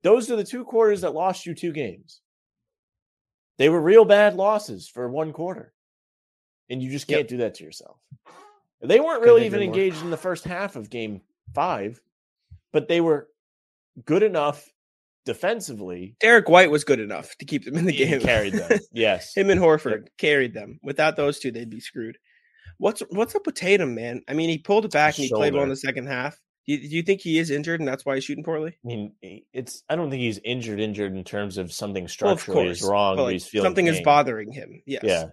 Those 0.03 0.31
are 0.31 0.37
the 0.37 0.45
two 0.45 0.65
quarters 0.65 1.01
that 1.01 1.15
lost 1.15 1.45
you 1.45 1.55
two 1.55 1.73
games. 1.73 2.21
They 3.57 3.69
were 3.69 3.81
real 3.81 4.05
bad 4.05 4.37
losses 4.37 4.89
for 4.89 5.09
one 5.09 5.33
quarter. 5.33 5.73
And 6.71 6.83
you 6.83 6.91
just 6.91 7.09
can't 7.09 7.21
yep. 7.21 7.29
do 7.29 7.37
that 7.39 7.55
to 7.57 7.65
yourself. 7.65 7.97
They 8.81 9.01
weren't 9.01 9.23
really 9.23 9.47
even 9.47 9.63
engaged 9.63 10.03
in 10.03 10.11
the 10.11 10.17
first 10.17 10.45
half 10.45 10.77
of 10.77 10.91
game 10.91 11.23
five, 11.53 12.01
but 12.73 12.87
they 12.87 13.01
were 13.01 13.29
good 14.05 14.23
enough 14.23 14.65
defensively. 15.25 16.15
Derrick 16.21 16.49
White 16.49 16.71
was 16.71 16.85
good 16.85 17.01
enough 17.01 17.37
to 17.39 17.45
keep 17.45 17.65
them 17.65 17.77
in 17.77 17.87
the 17.87 17.93
he 17.93 18.07
game. 18.07 18.21
Carried 18.21 18.55
them. 18.55 18.79
Yes. 18.93 19.35
Him 19.35 19.51
and 19.51 19.61
Horford 19.61 20.03
yep. 20.03 20.09
carried 20.17 20.55
them. 20.55 20.79
Without 20.83 21.17
those 21.17 21.41
two, 21.41 21.51
they'd 21.51 21.69
be 21.69 21.81
screwed. 21.81 22.19
What's 22.79 23.03
what's 23.11 23.35
up 23.35 23.45
with 23.45 23.57
Tatum, 23.57 23.95
man? 23.95 24.23
I 24.29 24.35
mean, 24.35 24.49
he 24.49 24.59
pulled 24.59 24.85
it 24.85 24.93
back 24.93 25.19
and 25.19 25.25
he 25.25 25.33
played 25.33 25.53
well 25.53 25.65
in 25.65 25.69
the 25.69 25.77
second 25.77 26.07
half. 26.07 26.41
Do 26.67 26.75
you, 26.75 26.89
do 26.89 26.97
you, 26.97 27.03
think 27.03 27.21
he 27.23 27.39
is 27.39 27.51
injured 27.51 27.81
and 27.81 27.89
that's 27.89 28.05
why 28.05 28.15
he's 28.15 28.25
shooting 28.25 28.45
poorly? 28.45 28.77
I 28.85 28.87
mean, 28.87 29.13
it's 29.53 29.83
I 29.89 29.97
don't 29.97 30.11
think 30.11 30.21
he's 30.21 30.39
injured 30.45 30.81
injured 30.81 31.17
in 31.17 31.25
terms 31.25 31.59
of 31.59 31.73
something 31.73 32.07
structurally 32.07 32.65
well, 32.65 32.71
is 32.71 32.83
wrong. 32.83 33.17
But 33.17 33.25
like, 33.25 33.33
he's 33.33 33.47
feeling 33.47 33.65
something 33.65 33.87
pain. 33.87 33.95
is 33.95 34.01
bothering 34.03 34.53
him. 34.53 34.83
Yes. 34.87 35.03
Yeah. 35.03 35.25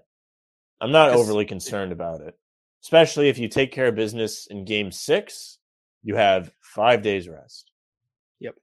I'm 0.81 0.91
not 0.91 1.11
overly 1.11 1.45
concerned 1.45 1.91
about 1.91 2.21
it. 2.21 2.37
Especially 2.83 3.29
if 3.29 3.37
you 3.37 3.47
take 3.47 3.71
care 3.71 3.87
of 3.87 3.95
business 3.95 4.47
in 4.47 4.65
game 4.65 4.91
six, 4.91 5.57
you 6.03 6.15
have 6.15 6.51
five 6.61 7.01
days 7.01 7.27
rest. 7.27 7.71
Yep. 8.39 8.55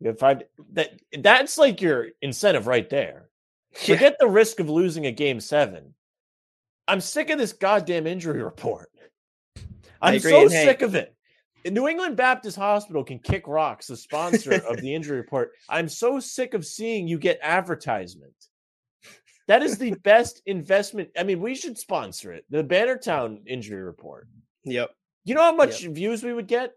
You 0.00 0.08
have 0.08 0.18
five 0.18 0.42
that 0.74 0.90
that's 1.18 1.58
like 1.58 1.80
your 1.80 2.08
incentive 2.20 2.66
right 2.66 2.88
there. 2.88 3.28
Yeah. 3.86 3.94
Forget 3.94 4.16
the 4.20 4.28
risk 4.28 4.60
of 4.60 4.68
losing 4.68 5.06
a 5.06 5.12
game 5.12 5.40
seven 5.40 5.94
I'm 6.88 7.00
sick 7.00 7.30
of 7.30 7.38
this 7.38 7.52
goddamn 7.52 8.06
injury 8.06 8.42
report. 8.42 8.88
I'm 10.00 10.18
so 10.18 10.48
sick 10.48 10.82
of 10.82 10.94
it. 10.94 11.14
New 11.64 11.86
England 11.86 12.16
Baptist 12.16 12.56
Hospital 12.56 13.04
can 13.04 13.20
kick 13.20 13.46
rocks, 13.46 13.86
the 13.86 13.96
sponsor 13.96 14.54
of 14.68 14.80
the 14.80 14.94
injury 14.94 15.16
report. 15.16 15.52
I'm 15.68 15.88
so 15.88 16.18
sick 16.18 16.54
of 16.54 16.66
seeing 16.66 17.06
you 17.06 17.18
get 17.18 17.38
advertisement. 17.40 18.34
That 19.46 19.62
is 19.62 19.78
the 19.78 19.94
best 20.02 20.42
investment. 20.46 21.10
I 21.16 21.22
mean, 21.22 21.40
we 21.40 21.54
should 21.54 21.78
sponsor 21.78 22.32
it. 22.32 22.44
The 22.50 22.64
Bannertown 22.64 23.46
injury 23.46 23.82
report. 23.82 24.26
Yep. 24.64 24.90
You 25.24 25.34
know 25.34 25.42
how 25.42 25.54
much 25.54 25.82
yep. 25.82 25.92
views 25.92 26.24
we 26.24 26.32
would 26.32 26.48
get? 26.48 26.72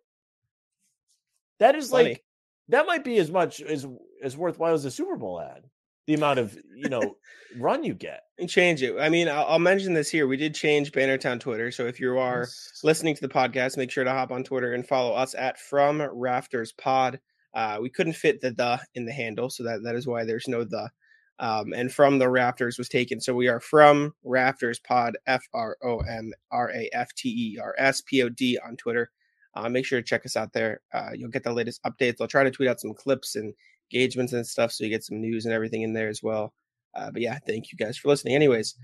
That 1.59 1.75
is 1.75 1.89
Funny. 1.89 2.03
like 2.09 2.23
that 2.69 2.85
might 2.85 3.03
be 3.03 3.17
as 3.17 3.31
much 3.31 3.61
as 3.61 3.87
as 4.21 4.37
worthwhile 4.37 4.73
as 4.73 4.85
a 4.85 4.91
Super 4.91 5.15
Bowl 5.15 5.41
ad. 5.41 5.63
The 6.07 6.13
amount 6.13 6.39
of 6.39 6.57
you 6.75 6.89
know 6.89 7.15
run 7.57 7.83
you 7.83 7.93
get. 7.93 8.21
And 8.37 8.49
change 8.49 8.83
it. 8.83 8.95
I 8.99 9.09
mean, 9.09 9.29
I'll, 9.29 9.45
I'll, 9.45 9.59
mention 9.59 9.93
this 9.93 10.09
here. 10.09 10.27
We 10.27 10.37
did 10.37 10.53
change 10.53 10.91
Bannertown 10.91 11.39
Twitter, 11.39 11.71
so 11.71 11.85
if 11.85 11.99
you 11.99 12.17
are 12.17 12.47
listening 12.83 13.15
to 13.15 13.21
the 13.21 13.33
podcast, 13.33 13.77
make 13.77 13.91
sure 13.91 14.03
to 14.03 14.11
hop 14.11 14.31
on 14.31 14.43
Twitter 14.43 14.73
and 14.73 14.85
follow 14.85 15.13
us 15.13 15.35
at 15.35 15.59
From 15.59 16.01
Rafters 16.01 16.73
Pod. 16.73 17.19
Uh, 17.53 17.77
we 17.81 17.89
couldn't 17.89 18.13
fit 18.13 18.41
the 18.41 18.51
the 18.51 18.79
in 18.95 19.05
the 19.05 19.13
handle, 19.13 19.49
so 19.49 19.63
that 19.63 19.83
that 19.83 19.95
is 19.95 20.07
why 20.07 20.25
there's 20.25 20.47
no 20.47 20.63
the. 20.63 20.89
Um, 21.37 21.73
and 21.73 21.91
from 21.91 22.17
the 22.17 22.29
Rafters 22.29 22.77
was 22.77 22.87
taken. 22.87 23.19
So 23.19 23.33
we 23.33 23.49
are 23.49 23.59
from 23.59 24.13
Rafters 24.23 24.79
Pod, 24.79 25.17
F 25.27 25.43
R 25.53 25.77
O 25.83 25.99
M 25.99 26.31
R 26.51 26.71
A 26.71 26.89
F 26.93 27.13
T 27.13 27.29
E 27.29 27.59
R 27.59 27.75
S 27.77 28.01
P 28.01 28.23
O 28.23 28.29
D 28.29 28.57
on 28.65 28.77
Twitter. 28.77 29.11
Uh, 29.53 29.69
make 29.69 29.85
sure 29.85 29.99
to 29.99 30.05
check 30.05 30.25
us 30.25 30.35
out 30.35 30.53
there. 30.53 30.81
Uh, 30.93 31.11
you'll 31.13 31.29
get 31.29 31.43
the 31.43 31.51
latest 31.51 31.81
updates. 31.83 32.17
I'll 32.19 32.27
try 32.27 32.43
to 32.43 32.51
tweet 32.51 32.69
out 32.69 32.79
some 32.79 32.93
clips 32.93 33.35
and 33.35 33.53
engagements 33.95 34.34
and 34.34 34.45
stuff 34.45 34.71
so 34.71 34.84
you 34.84 34.89
get 34.89 35.03
some 35.03 35.21
news 35.21 35.45
and 35.45 35.53
everything 35.53 35.81
in 35.81 35.93
there 35.93 36.10
as 36.10 36.21
well. 36.21 36.53
Uh, 36.93 37.12
but 37.12 37.21
yeah, 37.21 37.38
thank 37.45 37.71
you 37.71 37.77
guys 37.77 37.97
for 37.97 38.10
listening. 38.10 38.36
Anyways, 38.36 38.75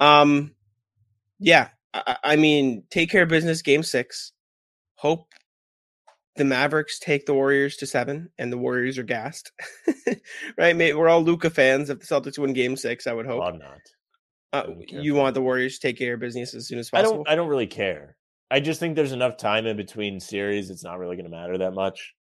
um, 0.00 0.54
yeah, 1.38 1.68
I, 1.94 2.16
I 2.22 2.36
mean, 2.36 2.84
take 2.90 3.10
care 3.10 3.22
of 3.22 3.28
business. 3.28 3.62
Game 3.62 3.82
six. 3.82 4.32
Hope 4.96 5.28
the 6.36 6.44
Mavericks 6.44 6.98
take 6.98 7.26
the 7.26 7.34
Warriors 7.34 7.76
to 7.78 7.86
seven, 7.86 8.30
and 8.38 8.52
the 8.52 8.58
Warriors 8.58 8.98
are 8.98 9.02
gassed. 9.02 9.52
right? 10.58 10.76
Mate, 10.76 10.94
We're 10.94 11.08
all 11.08 11.22
Luka 11.22 11.50
fans. 11.50 11.90
If 11.90 12.00
the 12.00 12.06
Celtics 12.06 12.38
win 12.38 12.52
Game 12.52 12.76
Six, 12.76 13.06
I 13.06 13.12
would 13.12 13.26
hope. 13.26 13.42
I'm 13.42 13.58
not. 13.58 13.80
Uh, 14.52 14.66
you 14.88 15.14
want 15.14 15.34
the 15.34 15.42
Warriors 15.42 15.78
to 15.78 15.88
take 15.88 15.98
care 15.98 16.14
of 16.14 16.20
business 16.20 16.54
as 16.54 16.68
soon 16.68 16.78
as 16.78 16.90
possible? 16.90 17.12
I 17.12 17.16
don't. 17.16 17.28
I 17.30 17.34
don't 17.36 17.48
really 17.48 17.66
care. 17.66 18.16
I 18.50 18.60
just 18.60 18.80
think 18.80 18.96
there's 18.96 19.12
enough 19.12 19.38
time 19.38 19.66
in 19.66 19.76
between 19.76 20.20
series. 20.20 20.70
It's 20.70 20.84
not 20.84 20.98
really 20.98 21.16
going 21.16 21.24
to 21.24 21.36
matter 21.36 21.58
that 21.58 21.72
much. 21.72 22.14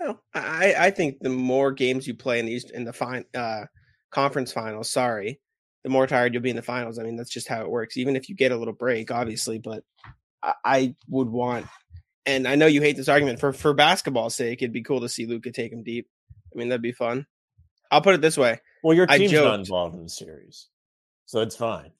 Well, 0.00 0.22
I, 0.34 0.74
I 0.78 0.90
think 0.90 1.18
the 1.20 1.28
more 1.28 1.72
games 1.72 2.06
you 2.06 2.14
play 2.14 2.40
in 2.40 2.46
these 2.46 2.68
in 2.70 2.84
the 2.84 2.92
fine 2.92 3.26
uh, 3.34 3.66
conference 4.10 4.50
finals, 4.50 4.90
sorry, 4.90 5.40
the 5.84 5.90
more 5.90 6.06
tired 6.06 6.32
you'll 6.32 6.42
be 6.42 6.50
in 6.50 6.56
the 6.56 6.62
finals. 6.62 6.98
I 6.98 7.02
mean, 7.02 7.16
that's 7.16 7.30
just 7.30 7.48
how 7.48 7.60
it 7.60 7.70
works. 7.70 7.96
Even 7.98 8.16
if 8.16 8.28
you 8.28 8.34
get 8.34 8.52
a 8.52 8.56
little 8.56 8.74
break, 8.74 9.10
obviously, 9.10 9.58
but 9.58 9.84
I, 10.42 10.54
I 10.64 10.94
would 11.08 11.28
want 11.28 11.66
and 12.26 12.46
I 12.46 12.54
know 12.54 12.66
you 12.66 12.80
hate 12.80 12.96
this 12.96 13.08
argument 13.08 13.40
for 13.40 13.52
for 13.52 13.72
basketball's 13.72 14.34
sake. 14.34 14.62
It'd 14.62 14.72
be 14.72 14.82
cool 14.82 15.00
to 15.00 15.08
see 15.08 15.26
Luka 15.26 15.50
take 15.50 15.72
him 15.72 15.82
deep. 15.82 16.08
I 16.52 16.58
mean, 16.58 16.68
that'd 16.68 16.82
be 16.82 16.92
fun. 16.92 17.26
I'll 17.90 18.02
put 18.02 18.14
it 18.14 18.20
this 18.20 18.38
way. 18.38 18.60
Well, 18.82 18.94
your 18.94 19.06
team's 19.06 19.32
not 19.32 19.58
involved 19.58 19.94
in 19.96 20.04
the 20.04 20.08
series, 20.08 20.68
so 21.26 21.40
it's 21.40 21.56
fine. 21.56 21.92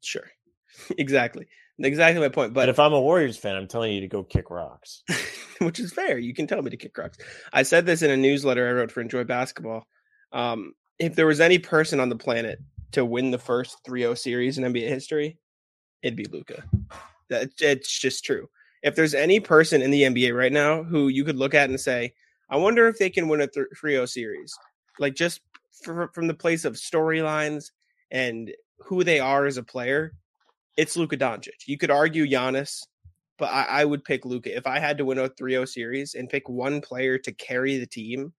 Sure, 0.00 0.28
exactly, 0.98 1.46
exactly 1.78 2.20
my 2.20 2.28
point. 2.28 2.54
But, 2.54 2.60
but 2.60 2.68
if 2.68 2.78
I'm 2.78 2.92
a 2.92 3.00
Warriors 3.00 3.36
fan, 3.36 3.56
I'm 3.56 3.66
telling 3.66 3.92
you 3.92 4.00
to 4.00 4.08
go 4.08 4.22
kick 4.22 4.50
rocks, 4.50 5.02
which 5.60 5.80
is 5.80 5.92
fair. 5.92 6.18
You 6.18 6.34
can 6.34 6.46
tell 6.46 6.62
me 6.62 6.70
to 6.70 6.76
kick 6.76 6.96
rocks. 6.96 7.18
I 7.52 7.62
said 7.62 7.86
this 7.86 8.02
in 8.02 8.10
a 8.10 8.16
newsletter 8.16 8.68
I 8.68 8.72
wrote 8.72 8.90
for 8.90 9.00
Enjoy 9.00 9.24
Basketball. 9.24 9.86
Um, 10.32 10.74
if 10.98 11.14
there 11.14 11.26
was 11.26 11.40
any 11.40 11.58
person 11.58 12.00
on 12.00 12.08
the 12.08 12.16
planet 12.16 12.60
to 12.92 13.04
win 13.04 13.30
the 13.30 13.38
first 13.38 13.78
3-0 13.86 14.16
series 14.18 14.58
in 14.58 14.64
NBA 14.64 14.88
history, 14.88 15.38
it'd 16.02 16.16
be 16.16 16.26
Luka. 16.26 16.64
That 17.28 17.50
it's 17.60 17.98
just 17.98 18.24
true 18.24 18.48
if 18.86 18.94
there's 18.94 19.14
any 19.14 19.40
person 19.40 19.82
in 19.82 19.90
the 19.90 20.02
NBA 20.02 20.32
right 20.32 20.52
now 20.52 20.84
who 20.84 21.08
you 21.08 21.24
could 21.24 21.36
look 21.36 21.54
at 21.54 21.68
and 21.68 21.80
say, 21.80 22.14
I 22.48 22.56
wonder 22.56 22.86
if 22.86 22.98
they 22.98 23.10
can 23.10 23.26
win 23.26 23.40
a 23.40 23.48
3 23.48 23.66
0 23.92 24.06
series, 24.06 24.56
like 25.00 25.16
just 25.16 25.40
for, 25.82 26.08
from 26.14 26.28
the 26.28 26.34
place 26.34 26.64
of 26.64 26.74
storylines 26.74 27.72
and 28.12 28.52
who 28.78 29.02
they 29.02 29.18
are 29.18 29.44
as 29.44 29.56
a 29.56 29.64
player, 29.64 30.12
it's 30.76 30.96
Luka 30.96 31.16
Doncic. 31.16 31.66
You 31.66 31.78
could 31.78 31.90
argue 31.90 32.26
Giannis, 32.26 32.82
but 33.38 33.46
I, 33.46 33.64
I 33.64 33.84
would 33.84 34.04
pick 34.04 34.24
Luka. 34.24 34.54
If 34.54 34.66
I 34.66 34.78
had 34.78 34.98
to 34.98 35.04
win 35.04 35.18
a 35.18 35.28
3 35.28 35.52
0 35.52 35.64
series 35.64 36.14
and 36.14 36.28
pick 36.28 36.48
one 36.48 36.80
player 36.80 37.18
to 37.18 37.32
carry 37.32 37.78
the 37.78 37.86
team, 37.86 38.32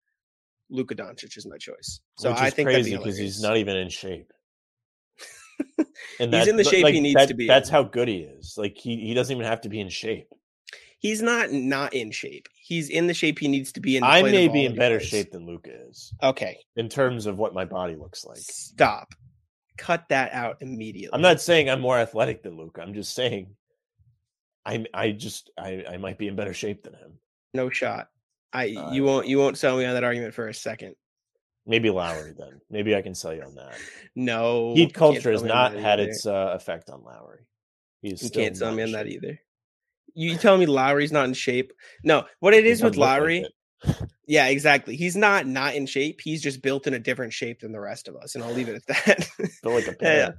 Luka 0.70 0.94
Doncic 0.94 1.36
is 1.36 1.46
my 1.46 1.56
choice. 1.56 2.00
So 2.18 2.32
I 2.32 2.50
think 2.50 2.68
crazy 2.68 2.96
because 2.96 3.18
he's 3.18 3.42
not 3.42 3.56
even 3.56 3.76
in 3.76 3.88
shape. 3.88 4.32
and 6.20 6.32
he's 6.32 6.46
in 6.46 6.56
the 6.56 6.64
shape 6.64 6.84
like, 6.84 6.94
he 6.94 7.00
needs 7.00 7.16
that, 7.16 7.28
to 7.28 7.34
be. 7.34 7.46
That's 7.46 7.68
in. 7.68 7.74
how 7.74 7.82
good 7.82 8.08
he 8.08 8.18
is. 8.18 8.54
Like 8.56 8.76
he 8.76 8.96
he 8.96 9.14
doesn't 9.14 9.34
even 9.34 9.46
have 9.46 9.60
to 9.62 9.68
be 9.68 9.80
in 9.80 9.88
shape. 9.88 10.28
He's 11.00 11.22
not 11.22 11.52
not 11.52 11.94
in 11.94 12.10
shape. 12.10 12.48
He's 12.54 12.90
in 12.90 13.06
the 13.06 13.14
shape 13.14 13.38
he 13.38 13.48
needs 13.48 13.72
to 13.72 13.80
be 13.80 13.96
in. 13.96 14.04
I 14.04 14.22
may 14.22 14.48
be 14.48 14.64
in 14.64 14.74
better 14.74 15.00
shape 15.00 15.30
than 15.30 15.46
Luka 15.46 15.70
is. 15.88 16.12
Okay. 16.22 16.58
In 16.76 16.88
terms 16.88 17.26
of 17.26 17.38
what 17.38 17.54
my 17.54 17.64
body 17.64 17.94
looks 17.94 18.24
like. 18.24 18.38
Stop. 18.38 19.14
Cut 19.78 20.08
that 20.08 20.32
out 20.32 20.58
immediately. 20.60 21.14
I'm 21.14 21.22
not 21.22 21.40
saying 21.40 21.70
I'm 21.70 21.80
more 21.80 21.98
athletic 21.98 22.42
than 22.42 22.56
Luka. 22.56 22.82
I'm 22.82 22.94
just 22.94 23.14
saying 23.14 23.54
I'm 24.66 24.86
I 24.92 25.12
just 25.12 25.50
I 25.56 25.84
I 25.88 25.96
might 25.96 26.18
be 26.18 26.28
in 26.28 26.36
better 26.36 26.52
shape 26.52 26.82
than 26.82 26.94
him. 26.94 27.12
No 27.54 27.70
shot. 27.70 28.08
I 28.52 28.74
uh, 28.74 28.92
you 28.92 29.04
won't 29.04 29.26
you 29.26 29.38
won't 29.38 29.56
sell 29.56 29.78
me 29.78 29.86
on 29.86 29.94
that 29.94 30.04
argument 30.04 30.34
for 30.34 30.48
a 30.48 30.54
second. 30.54 30.94
Maybe 31.66 31.90
Lowry 31.90 32.34
then. 32.36 32.60
Maybe 32.70 32.94
I 32.96 33.02
can 33.02 33.14
sell 33.14 33.34
you 33.34 33.42
on 33.42 33.54
that. 33.54 33.74
No, 34.16 34.74
heat 34.74 34.94
culture 34.94 35.30
has 35.30 35.44
not 35.44 35.74
had 35.74 36.00
its 36.00 36.26
uh, 36.26 36.50
effect 36.52 36.90
on 36.90 37.04
Lowry. 37.04 37.46
He's 38.02 38.20
you 38.20 38.30
can't 38.30 38.56
sell 38.56 38.74
me 38.74 38.82
on 38.82 38.90
that 38.92 39.06
either. 39.06 39.38
You 40.12 40.36
tell 40.36 40.58
me 40.58 40.66
Lowry's 40.66 41.12
not 41.12 41.26
in 41.26 41.34
shape? 41.34 41.72
No, 42.02 42.24
what 42.40 42.52
it 42.52 42.66
is 42.66 42.82
with 42.82 42.96
Lowry. 42.96 43.46
Like 43.84 43.96
yeah, 44.28 44.48
exactly. 44.48 44.94
He's 44.94 45.16
not 45.16 45.46
not 45.46 45.74
in 45.74 45.86
shape. 45.86 46.20
He's 46.22 46.42
just 46.42 46.60
built 46.60 46.86
in 46.86 46.92
a 46.92 46.98
different 46.98 47.32
shape 47.32 47.60
than 47.60 47.72
the 47.72 47.80
rest 47.80 48.08
of 48.08 48.16
us, 48.16 48.34
and 48.34 48.44
I'll 48.44 48.52
leave 48.52 48.68
it 48.68 48.76
at 48.76 48.86
that. 48.86 49.28
Built 49.62 49.86
like 49.86 49.88
a 49.88 49.96
yeah, 50.02 50.30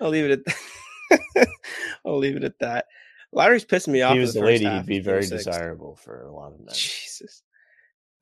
I'll 0.00 0.08
leave 0.08 0.24
it 0.24 0.30
at. 0.30 0.44
That. 0.46 1.48
I'll 2.06 2.16
leave 2.16 2.36
it 2.36 2.44
at 2.44 2.58
that. 2.60 2.86
Lowry's 3.32 3.66
pissing 3.66 3.88
me 3.88 4.00
off. 4.00 4.14
He 4.14 4.20
was 4.20 4.32
the, 4.32 4.40
lady. 4.40 4.66
He'd 4.66 4.86
be 4.86 5.00
very 5.00 5.26
desirable 5.26 5.96
for 5.96 6.22
a 6.22 6.32
lot 6.32 6.52
of 6.52 6.60
men. 6.60 6.74
Jesus. 6.74 7.42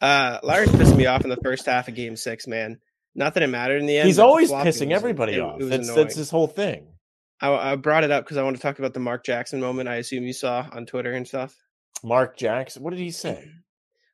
Uh, 0.00 0.40
Lowry's 0.42 0.70
pissing 0.70 0.96
me 0.96 1.06
off 1.06 1.22
in 1.22 1.30
the 1.30 1.36
first 1.36 1.66
half 1.66 1.86
of 1.86 1.94
Game 1.94 2.16
Six, 2.16 2.48
man. 2.48 2.80
Not 3.14 3.34
that 3.34 3.44
it 3.44 3.48
mattered 3.48 3.78
in 3.78 3.86
the 3.86 3.98
end. 3.98 4.08
He's 4.08 4.18
always 4.18 4.50
pissing 4.50 4.88
was, 4.88 4.96
everybody 4.96 5.34
it, 5.34 5.40
off. 5.40 5.60
It 5.60 5.66
that's, 5.66 5.94
that's 5.94 6.16
his 6.16 6.30
whole 6.30 6.48
thing. 6.48 6.88
I, 7.40 7.52
I 7.52 7.76
brought 7.76 8.02
it 8.02 8.10
up 8.10 8.24
because 8.24 8.38
I 8.38 8.42
want 8.42 8.56
to 8.56 8.62
talk 8.62 8.80
about 8.80 8.92
the 8.92 9.00
Mark 9.00 9.24
Jackson 9.24 9.60
moment. 9.60 9.88
I 9.88 9.96
assume 9.96 10.24
you 10.24 10.32
saw 10.32 10.66
on 10.72 10.86
Twitter 10.86 11.12
and 11.12 11.28
stuff. 11.28 11.54
Mark 12.02 12.36
Jackson. 12.36 12.82
What 12.82 12.90
did 12.90 12.98
he 12.98 13.12
say? 13.12 13.48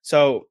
So, 0.02 0.48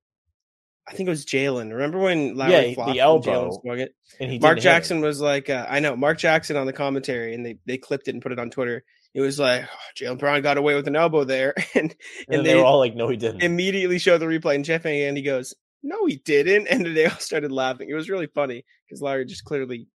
I 0.88 0.93
think 0.93 1.08
it 1.08 1.10
was 1.10 1.26
Jaylen. 1.26 1.71
Remember 1.71 2.00
when 2.00 2.36
Lowry 2.36 2.76
yeah, 2.78 2.86
the 2.86 3.00
elbow 3.00 3.60
and, 3.65 3.82
it? 3.82 3.95
and 4.21 4.32
he 4.32 4.39
Mark 4.39 4.60
Jackson 4.60 5.02
was 5.02 5.19
like, 5.19 5.50
uh, 5.50 5.65
I 5.67 5.82
know 5.82 5.97
Mark 5.97 6.17
Jackson 6.17 6.56
on 6.56 6.65
the 6.65 6.73
commentary, 6.73 7.34
and 7.34 7.45
they 7.45 7.58
they 7.65 7.78
clipped 7.78 8.08
it 8.08 8.13
and 8.13 8.21
put 8.21 8.32
it 8.32 8.39
on 8.39 8.50
Twitter. 8.50 8.86
It 9.13 9.21
was 9.21 9.38
like 9.38 9.63
oh, 9.65 9.78
Jaylen 9.97 10.17
Brown 10.17 10.41
got 10.41 10.58
away 10.58 10.76
with 10.76 10.88
an 10.88 10.95
elbow 10.95 11.26
there, 11.26 11.54
and 11.76 11.91
and, 11.91 11.95
and 12.30 12.45
they, 12.45 12.54
they 12.54 12.56
were 12.56 12.63
all 12.63 12.80
like, 12.80 12.95
"No, 12.95 13.10
he 13.10 13.17
didn't." 13.17 13.43
Immediately 13.43 14.00
show 14.00 14.17
the 14.17 14.26
replay, 14.26 14.56
and 14.56 14.63
Jeff 14.63 14.86
and 14.86 15.17
he 15.17 15.23
goes, 15.23 15.54
"No, 15.84 16.06
he 16.06 16.17
didn't," 16.23 16.67
and 16.71 16.86
they 16.86 17.06
all 17.06 17.19
started 17.19 17.52
laughing. 17.52 17.89
It 17.89 17.95
was 17.95 18.10
really 18.10 18.28
funny 18.28 18.63
because 18.88 19.02
Lowry 19.02 19.26
just 19.26 19.43
clearly 19.43 19.88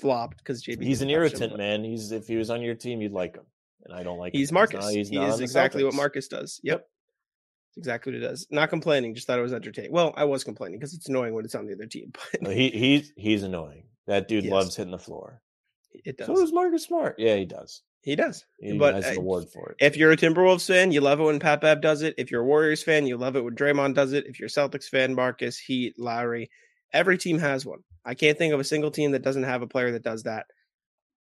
flopped 0.00 0.38
because 0.38 0.64
JB. 0.64 0.82
He's 0.82 1.02
an 1.02 1.10
irritant, 1.10 1.52
him, 1.52 1.58
man. 1.58 1.84
He's 1.84 2.10
if 2.10 2.26
he 2.26 2.36
was 2.36 2.50
on 2.50 2.60
your 2.62 2.74
team, 2.74 3.00
you'd 3.00 3.12
like 3.12 3.36
him, 3.36 3.44
and 3.84 3.94
I 3.94 4.02
don't 4.02 4.18
like. 4.18 4.32
He's 4.34 4.50
him. 4.50 4.54
Marcus. 4.54 4.88
He's, 4.88 5.12
not, 5.12 5.26
he's 5.26 5.34
he 5.34 5.34
is 5.34 5.40
exactly 5.40 5.84
what 5.84 5.94
Marcus 5.94 6.26
does. 6.26 6.60
Yep. 6.64 6.78
yep. 6.78 6.88
Exactly 7.78 8.12
what 8.12 8.22
it 8.22 8.26
does. 8.26 8.46
Not 8.50 8.70
complaining, 8.70 9.14
just 9.14 9.28
thought 9.28 9.38
it 9.38 9.42
was 9.42 9.52
entertaining. 9.52 9.92
Well, 9.92 10.12
I 10.16 10.24
was 10.24 10.42
complaining 10.42 10.80
because 10.80 10.94
it's 10.94 11.08
annoying 11.08 11.32
when 11.32 11.44
it's 11.44 11.54
on 11.54 11.66
the 11.66 11.74
other 11.74 11.86
team. 11.86 12.12
But 12.32 12.42
well, 12.42 12.50
he 12.50 12.70
he's 12.70 13.12
he's 13.16 13.44
annoying. 13.44 13.84
That 14.06 14.26
dude 14.26 14.44
yes. 14.44 14.52
loves 14.52 14.76
hitting 14.76 14.90
the 14.90 14.98
floor. 14.98 15.40
It 15.92 16.18
does. 16.18 16.26
So 16.26 16.34
does 16.34 16.52
Marcus 16.52 16.84
Smart. 16.84 17.16
Yeah, 17.18 17.36
he 17.36 17.44
does. 17.44 17.82
He 18.02 18.16
does. 18.16 18.44
He 18.58 18.76
but 18.76 18.94
has 18.94 19.06
an 19.06 19.18
award 19.18 19.48
for 19.52 19.70
it. 19.70 19.76
If 19.80 19.96
you're 19.96 20.12
a 20.12 20.16
Timberwolves 20.16 20.66
fan, 20.66 20.92
you 20.92 21.00
love 21.00 21.20
it 21.20 21.24
when 21.24 21.38
Pat 21.38 21.60
Bev 21.60 21.80
does 21.80 22.02
it. 22.02 22.14
If 22.18 22.30
you're 22.30 22.42
a 22.42 22.46
Warriors 22.46 22.82
fan, 22.82 23.06
you 23.06 23.16
love 23.16 23.36
it 23.36 23.44
when 23.44 23.54
Draymond 23.54 23.94
does 23.94 24.12
it. 24.12 24.26
If 24.26 24.40
you're 24.40 24.46
a 24.46 24.50
Celtics 24.50 24.88
fan, 24.88 25.14
Marcus, 25.14 25.58
Heat, 25.58 25.94
Lowry, 25.98 26.50
every 26.92 27.18
team 27.18 27.38
has 27.38 27.66
one. 27.66 27.80
I 28.04 28.14
can't 28.14 28.38
think 28.38 28.54
of 28.54 28.60
a 28.60 28.64
single 28.64 28.90
team 28.90 29.12
that 29.12 29.22
doesn't 29.22 29.44
have 29.44 29.62
a 29.62 29.66
player 29.66 29.92
that 29.92 30.02
does 30.02 30.24
that. 30.24 30.46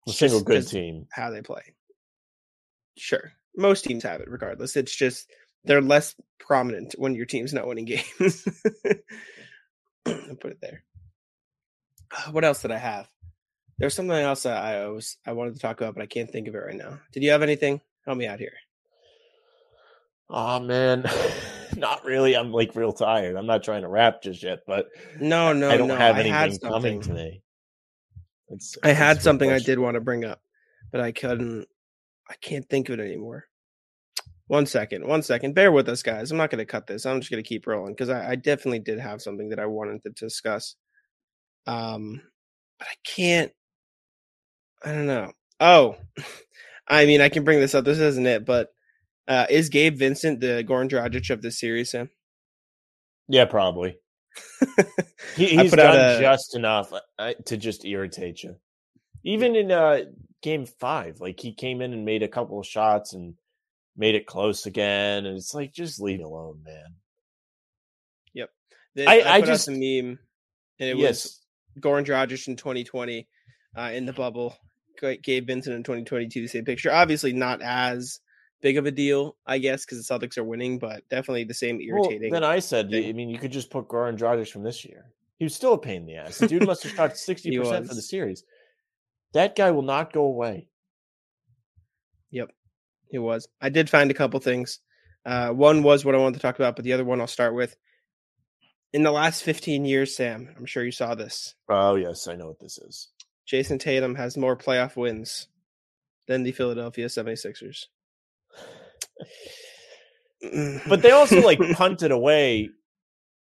A 0.07 0.11
single 0.11 0.41
good 0.41 0.67
team. 0.67 1.07
How 1.11 1.29
they 1.29 1.41
play. 1.41 1.75
Sure. 2.97 3.33
Most 3.55 3.83
teams 3.83 4.03
have 4.03 4.21
it 4.21 4.29
regardless. 4.29 4.75
It's 4.75 4.95
just 4.95 5.29
they're 5.65 5.81
less 5.81 6.15
prominent 6.39 6.95
when 6.97 7.15
your 7.15 7.25
team's 7.25 7.53
not 7.53 7.67
winning 7.67 7.85
games. 8.17 8.47
I'll 10.05 10.35
put 10.35 10.51
it 10.51 10.61
there. 10.61 10.83
Uh, 12.11 12.31
what 12.31 12.43
else 12.43 12.61
did 12.61 12.71
I 12.71 12.77
have? 12.77 13.07
There's 13.77 13.93
something 13.93 14.15
else 14.15 14.45
I 14.45 14.87
was 14.87 15.17
I 15.25 15.31
wanted 15.31 15.55
to 15.55 15.61
talk 15.61 15.79
about, 15.79 15.93
but 15.93 16.03
I 16.03 16.07
can't 16.07 16.29
think 16.29 16.47
of 16.47 16.55
it 16.55 16.59
right 16.59 16.75
now. 16.75 16.99
Did 17.13 17.23
you 17.23 17.31
have 17.31 17.41
anything? 17.41 17.79
Help 18.05 18.17
me 18.17 18.27
out 18.27 18.39
here. 18.39 18.53
Oh 20.29 20.59
man, 20.59 21.05
not 21.77 22.03
really. 22.03 22.35
I'm 22.35 22.51
like 22.51 22.75
real 22.75 22.91
tired. 22.91 23.35
I'm 23.35 23.45
not 23.45 23.63
trying 23.63 23.83
to 23.83 23.87
rap 23.87 24.21
just 24.21 24.43
yet, 24.43 24.59
but 24.67 24.87
no, 25.19 25.53
no, 25.53 25.69
I 25.69 25.77
don't 25.77 25.87
no. 25.87 25.95
have 25.95 26.17
anything 26.17 26.59
coming 26.59 27.01
to 27.01 27.13
me. 27.13 27.41
It's, 28.49 28.77
I 28.83 28.91
had 28.91 29.21
something 29.21 29.51
I 29.51 29.59
did 29.59 29.79
want 29.79 29.95
to 29.95 30.01
bring 30.01 30.25
up, 30.25 30.41
but 30.91 31.01
I 31.01 31.11
couldn't. 31.11 31.67
I 32.29 32.35
can't 32.41 32.67
think 32.67 32.89
of 32.89 32.99
it 32.99 33.03
anymore. 33.03 33.48
One 34.49 34.65
second, 34.65 35.05
one 35.05 35.21
second. 35.21 35.53
Bear 35.53 35.71
with 35.71 35.87
us, 35.89 36.01
guys. 36.01 36.31
I'm 36.31 36.37
not 36.39 36.49
going 36.49 36.57
to 36.57 36.65
cut 36.65 36.87
this. 36.87 37.05
I'm 37.05 37.19
just 37.19 37.29
going 37.29 37.41
to 37.41 37.47
keep 37.47 37.67
rolling 37.67 37.93
because 37.93 38.09
I, 38.09 38.31
I, 38.31 38.35
definitely 38.35 38.79
did 38.79 38.97
have 38.99 39.21
something 39.21 39.49
that 39.49 39.59
I 39.59 39.67
wanted 39.67 40.01
to 40.01 40.09
discuss. 40.09 40.75
Um, 41.67 42.23
but 42.79 42.87
I 42.87 42.95
can't. 43.05 43.51
I 44.83 44.91
don't 44.91 45.05
know. 45.05 45.33
Oh, 45.59 45.97
I 46.87 47.05
mean, 47.05 47.21
I 47.21 47.29
can 47.29 47.43
bring 47.43 47.59
this 47.59 47.75
up. 47.75 47.85
This 47.85 47.99
isn't 47.99 48.25
it, 48.25 48.43
but 48.43 48.69
Uh, 49.27 49.45
is 49.51 49.69
Gabe 49.69 49.95
Vincent 49.95 50.39
the 50.39 50.65
Goran 50.67 50.89
Dragic 50.89 51.29
of 51.29 51.43
this 51.43 51.59
series, 51.59 51.91
Sam? 51.91 52.09
Yeah, 53.27 53.45
probably. 53.45 53.99
he, 55.35 55.45
he's 55.45 55.73
done 55.73 55.95
a... 55.95 56.19
just 56.19 56.55
enough 56.55 56.91
uh, 57.19 57.33
to 57.45 57.55
just 57.55 57.85
irritate 57.85 58.41
you. 58.41 58.55
Even 59.23 59.55
in 59.55 59.71
uh, 59.71 60.05
game 60.41 60.65
five, 60.65 61.21
like 61.21 61.39
he 61.39 61.53
came 61.53 61.81
in 61.81 61.93
and 61.93 62.03
made 62.03 62.23
a 62.23 62.27
couple 62.27 62.59
of 62.59 62.65
shots 62.65 63.13
and 63.13 63.35
made 63.97 64.15
it 64.15 64.25
close 64.25 64.65
again, 64.65 65.25
and 65.25 65.37
it's 65.37 65.53
like 65.53 65.73
just 65.73 65.99
leave 65.99 66.19
it 66.19 66.23
alone, 66.23 66.61
man. 66.65 66.95
Yep. 68.33 68.49
I, 69.07 69.21
I, 69.21 69.33
I 69.35 69.41
just 69.41 69.67
a 69.67 69.71
meme, 69.71 70.19
and 70.79 70.89
it 70.89 70.97
yes. 70.97 71.25
was 71.25 71.41
Goran 71.79 72.05
Dragic 72.05 72.47
in 72.47 72.55
2020 72.55 73.27
uh, 73.77 73.91
in 73.93 74.05
the 74.05 74.13
bubble. 74.13 74.55
Gabe 74.99 75.47
Vincent 75.47 75.75
in 75.75 75.83
2022, 75.83 76.41
the 76.41 76.47
same 76.47 76.65
picture. 76.65 76.91
Obviously, 76.91 77.31
not 77.31 77.61
as 77.61 78.19
big 78.61 78.77
of 78.77 78.85
a 78.85 78.91
deal, 78.91 79.37
I 79.45 79.57
guess, 79.57 79.85
because 79.85 80.05
the 80.05 80.13
Celtics 80.13 80.37
are 80.37 80.43
winning, 80.43 80.79
but 80.79 81.07
definitely 81.09 81.45
the 81.45 81.53
same 81.53 81.79
irritating. 81.79 82.31
Well, 82.31 82.41
then 82.41 82.49
I 82.49 82.59
said, 82.59 82.89
thing. 82.89 83.07
I 83.07 83.13
mean, 83.13 83.29
you 83.29 83.37
could 83.37 83.51
just 83.51 83.69
put 83.69 83.87
Goran 83.87 84.17
Dragic 84.17 84.51
from 84.51 84.63
this 84.63 84.83
year. 84.85 85.05
He 85.37 85.45
was 85.45 85.55
still 85.55 85.73
a 85.73 85.77
pain 85.77 86.01
in 86.01 86.05
the 86.05 86.15
ass. 86.15 86.37
The 86.37 86.47
dude 86.47 86.65
must 86.65 86.83
have 86.83 86.91
shot 86.93 87.11
60% 87.13 87.87
for 87.87 87.95
the 87.95 88.01
series. 88.01 88.43
That 89.33 89.55
guy 89.55 89.71
will 89.71 89.83
not 89.83 90.11
go 90.11 90.23
away. 90.23 90.67
Yep, 92.31 92.51
he 93.09 93.17
was. 93.17 93.47
I 93.61 93.69
did 93.69 93.89
find 93.89 94.11
a 94.11 94.15
couple 94.15 94.39
things. 94.39 94.79
Uh, 95.25 95.49
one 95.49 95.83
was 95.83 96.05
what 96.05 96.15
I 96.15 96.17
wanted 96.17 96.35
to 96.35 96.41
talk 96.41 96.55
about, 96.55 96.75
but 96.75 96.85
the 96.85 96.93
other 96.93 97.05
one 97.05 97.19
I'll 97.21 97.27
start 97.27 97.53
with. 97.53 97.75
In 98.93 99.03
the 99.03 99.11
last 99.11 99.43
15 99.43 99.85
years, 99.85 100.15
Sam, 100.15 100.53
I'm 100.57 100.65
sure 100.65 100.83
you 100.83 100.91
saw 100.91 101.13
this. 101.13 101.53
Oh, 101.69 101.95
yes, 101.95 102.27
I 102.27 102.35
know 102.35 102.47
what 102.47 102.59
this 102.59 102.77
is. 102.79 103.09
Jayson 103.45 103.79
Tatum 103.79 104.15
has 104.15 104.37
more 104.37 104.55
playoff 104.55 104.95
wins 104.95 105.47
than 106.27 106.43
the 106.43 106.51
Philadelphia 106.51 107.07
76ers. 107.07 107.85
but 110.87 111.01
they 111.01 111.11
also 111.11 111.41
like 111.45 111.59
punted 111.73 112.11
away 112.11 112.69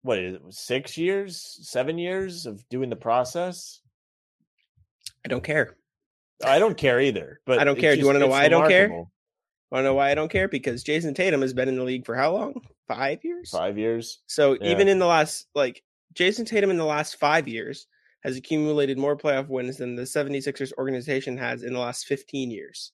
what 0.03 0.19
is 0.19 0.35
it, 0.35 0.43
six 0.51 0.99
years, 0.99 1.59
seven 1.63 1.99
years 1.99 2.47
of 2.47 2.69
doing 2.69 2.91
the 2.91 2.97
process. 2.97 3.81
I 5.25 5.29
don't 5.29 5.43
care. 5.43 5.77
I 6.45 6.59
don't 6.59 6.77
care 6.77 7.01
either. 7.01 7.41
But 7.47 7.59
I 7.59 7.65
don't 7.65 7.79
care. 7.79 7.93
Just, 7.93 7.97
Do 7.97 8.01
you 8.01 8.07
want 8.07 8.17
to 8.17 8.21
know 8.21 8.27
why 8.29 8.45
remarkable. 8.45 8.67
I 8.67 8.79
don't 8.87 8.89
care? 8.89 9.07
Want 9.71 9.83
to 9.83 9.89
know 9.89 9.95
why 9.95 10.11
I 10.11 10.15
don't 10.15 10.31
care? 10.31 10.49
Because 10.49 10.85
Jayson 10.85 11.15
Tatum 11.15 11.43
has 11.43 11.53
been 11.53 11.69
in 11.69 11.77
the 11.77 11.85
league 11.85 12.07
for 12.07 12.15
how 12.15 12.33
long? 12.33 12.63
Five 12.87 13.25
years. 13.25 13.51
Five 13.51 13.79
years. 13.79 14.21
So 14.27 14.57
yeah. 14.61 14.71
even 14.71 14.89
in 14.89 14.99
the 14.99 15.07
last, 15.07 15.47
like 15.55 15.83
Jayson 16.15 16.45
Tatum 16.45 16.71
in 16.71 16.77
the 16.77 16.85
last 16.85 17.19
five 17.19 17.49
years 17.49 17.87
has 18.23 18.37
accumulated 18.37 18.99
more 18.99 19.17
playoff 19.17 19.49
wins 19.49 19.79
than 19.79 19.97
the 19.97 20.03
76ers 20.03 20.73
organization 20.79 21.37
has 21.39 21.63
in 21.63 21.73
the 21.73 21.79
last 21.79 22.07
15 22.07 22.51
years. 22.51 22.93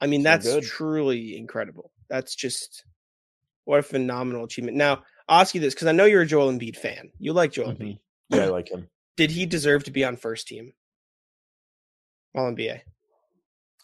I 0.00 0.06
mean, 0.06 0.22
that's 0.22 0.48
truly 0.66 1.36
incredible. 1.36 1.92
That's 2.08 2.34
just 2.34 2.84
what 3.64 3.80
a 3.80 3.82
phenomenal 3.82 4.44
achievement. 4.44 4.76
Now, 4.76 5.04
I'll 5.28 5.40
ask 5.40 5.54
you 5.54 5.60
this 5.60 5.74
because 5.74 5.86
I 5.86 5.92
know 5.92 6.04
you're 6.04 6.22
a 6.22 6.26
Joel 6.26 6.52
Embiid 6.52 6.76
fan. 6.76 7.10
You 7.18 7.32
like 7.32 7.52
Joel 7.52 7.72
mm-hmm. 7.72 7.82
Embiid. 7.82 7.98
Yeah, 8.30 8.44
I 8.44 8.46
like 8.46 8.68
him. 8.68 8.88
Did 9.16 9.30
he 9.30 9.46
deserve 9.46 9.84
to 9.84 9.90
be 9.90 10.04
on 10.04 10.16
first 10.16 10.48
team? 10.48 10.72
All 12.34 12.50
NBA. 12.50 12.80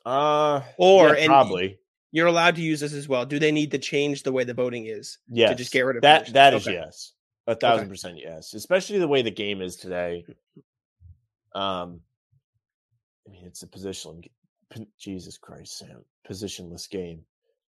Uh, 0.09 0.63
or 0.79 1.17
yeah, 1.17 1.27
probably. 1.27 1.79
You're 2.13 2.29
allowed 2.29 2.57
to 2.57 2.63
use 2.63 2.81
this 2.81 2.95
as 2.95 3.09
well. 3.09 3.27
Do 3.27 3.39
they 3.39 3.53
need 3.53 3.71
to 3.73 3.79
change 3.79 4.23
the 4.23 4.33
way 4.33 4.43
the 4.45 4.55
voting 4.55 4.87
is? 4.87 5.19
Yeah, 5.29 5.51
to 5.51 5.55
just 5.55 5.71
get 5.71 5.83
rid 5.83 5.97
of 5.97 6.03
that. 6.03 6.33
That 6.33 6.55
is 6.55 6.67
okay. 6.67 6.77
yes, 6.77 7.13
a 7.47 7.55
thousand 7.55 7.85
okay. 7.85 7.91
percent 7.91 8.19
yes. 8.19 8.55
Especially 8.55 8.99
the 8.99 9.09
way 9.09 9.21
the 9.21 9.31
game 9.31 9.61
is 9.61 9.77
today. 9.77 10.25
Um, 11.55 12.01
I 13.27 13.33
mean, 13.33 13.45
it's 13.45 13.63
a 13.63 13.67
positional 13.67 14.25
Jesus 14.99 15.37
Christ, 15.37 15.77
Sam, 15.77 16.03
positionless 16.27 16.89
game. 16.89 17.21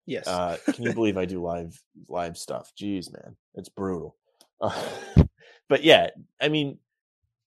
Yes. 0.08 0.26
Uh, 0.28 0.58
can 0.74 0.86
you 0.86 0.94
believe 0.96 1.18
I 1.18 1.26
do 1.26 1.40
live 1.40 1.80
live 2.10 2.36
stuff? 2.36 2.74
Jeez, 2.76 3.14
man, 3.14 3.36
it's 3.54 3.70
brutal. 3.70 4.16
Uh, 4.60 4.84
but 5.70 5.84
yeah, 5.84 6.10
I 6.42 6.50
mean, 6.50 6.80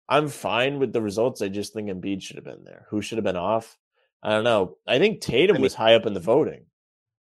I'm 0.09 0.29
fine 0.29 0.79
with 0.79 0.93
the 0.93 1.03
results. 1.03 1.43
I 1.43 1.49
just 1.49 1.73
think 1.73 1.89
Embiid 1.89 2.23
should 2.23 2.37
have 2.37 2.45
been 2.45 2.63
there. 2.63 2.87
Who 2.91 3.03
should 3.03 3.19
have 3.19 3.25
been 3.25 3.35
off? 3.35 3.77
I 4.23 4.31
don't 4.31 4.45
know. 4.45 4.77
I 4.87 4.99
think 4.99 5.21
Tatum 5.21 5.55
I 5.55 5.59
mean, 5.59 5.63
was 5.63 5.75
high 5.75 5.95
up 5.95 6.07
in 6.07 6.15
the 6.15 6.21
voting. 6.21 6.65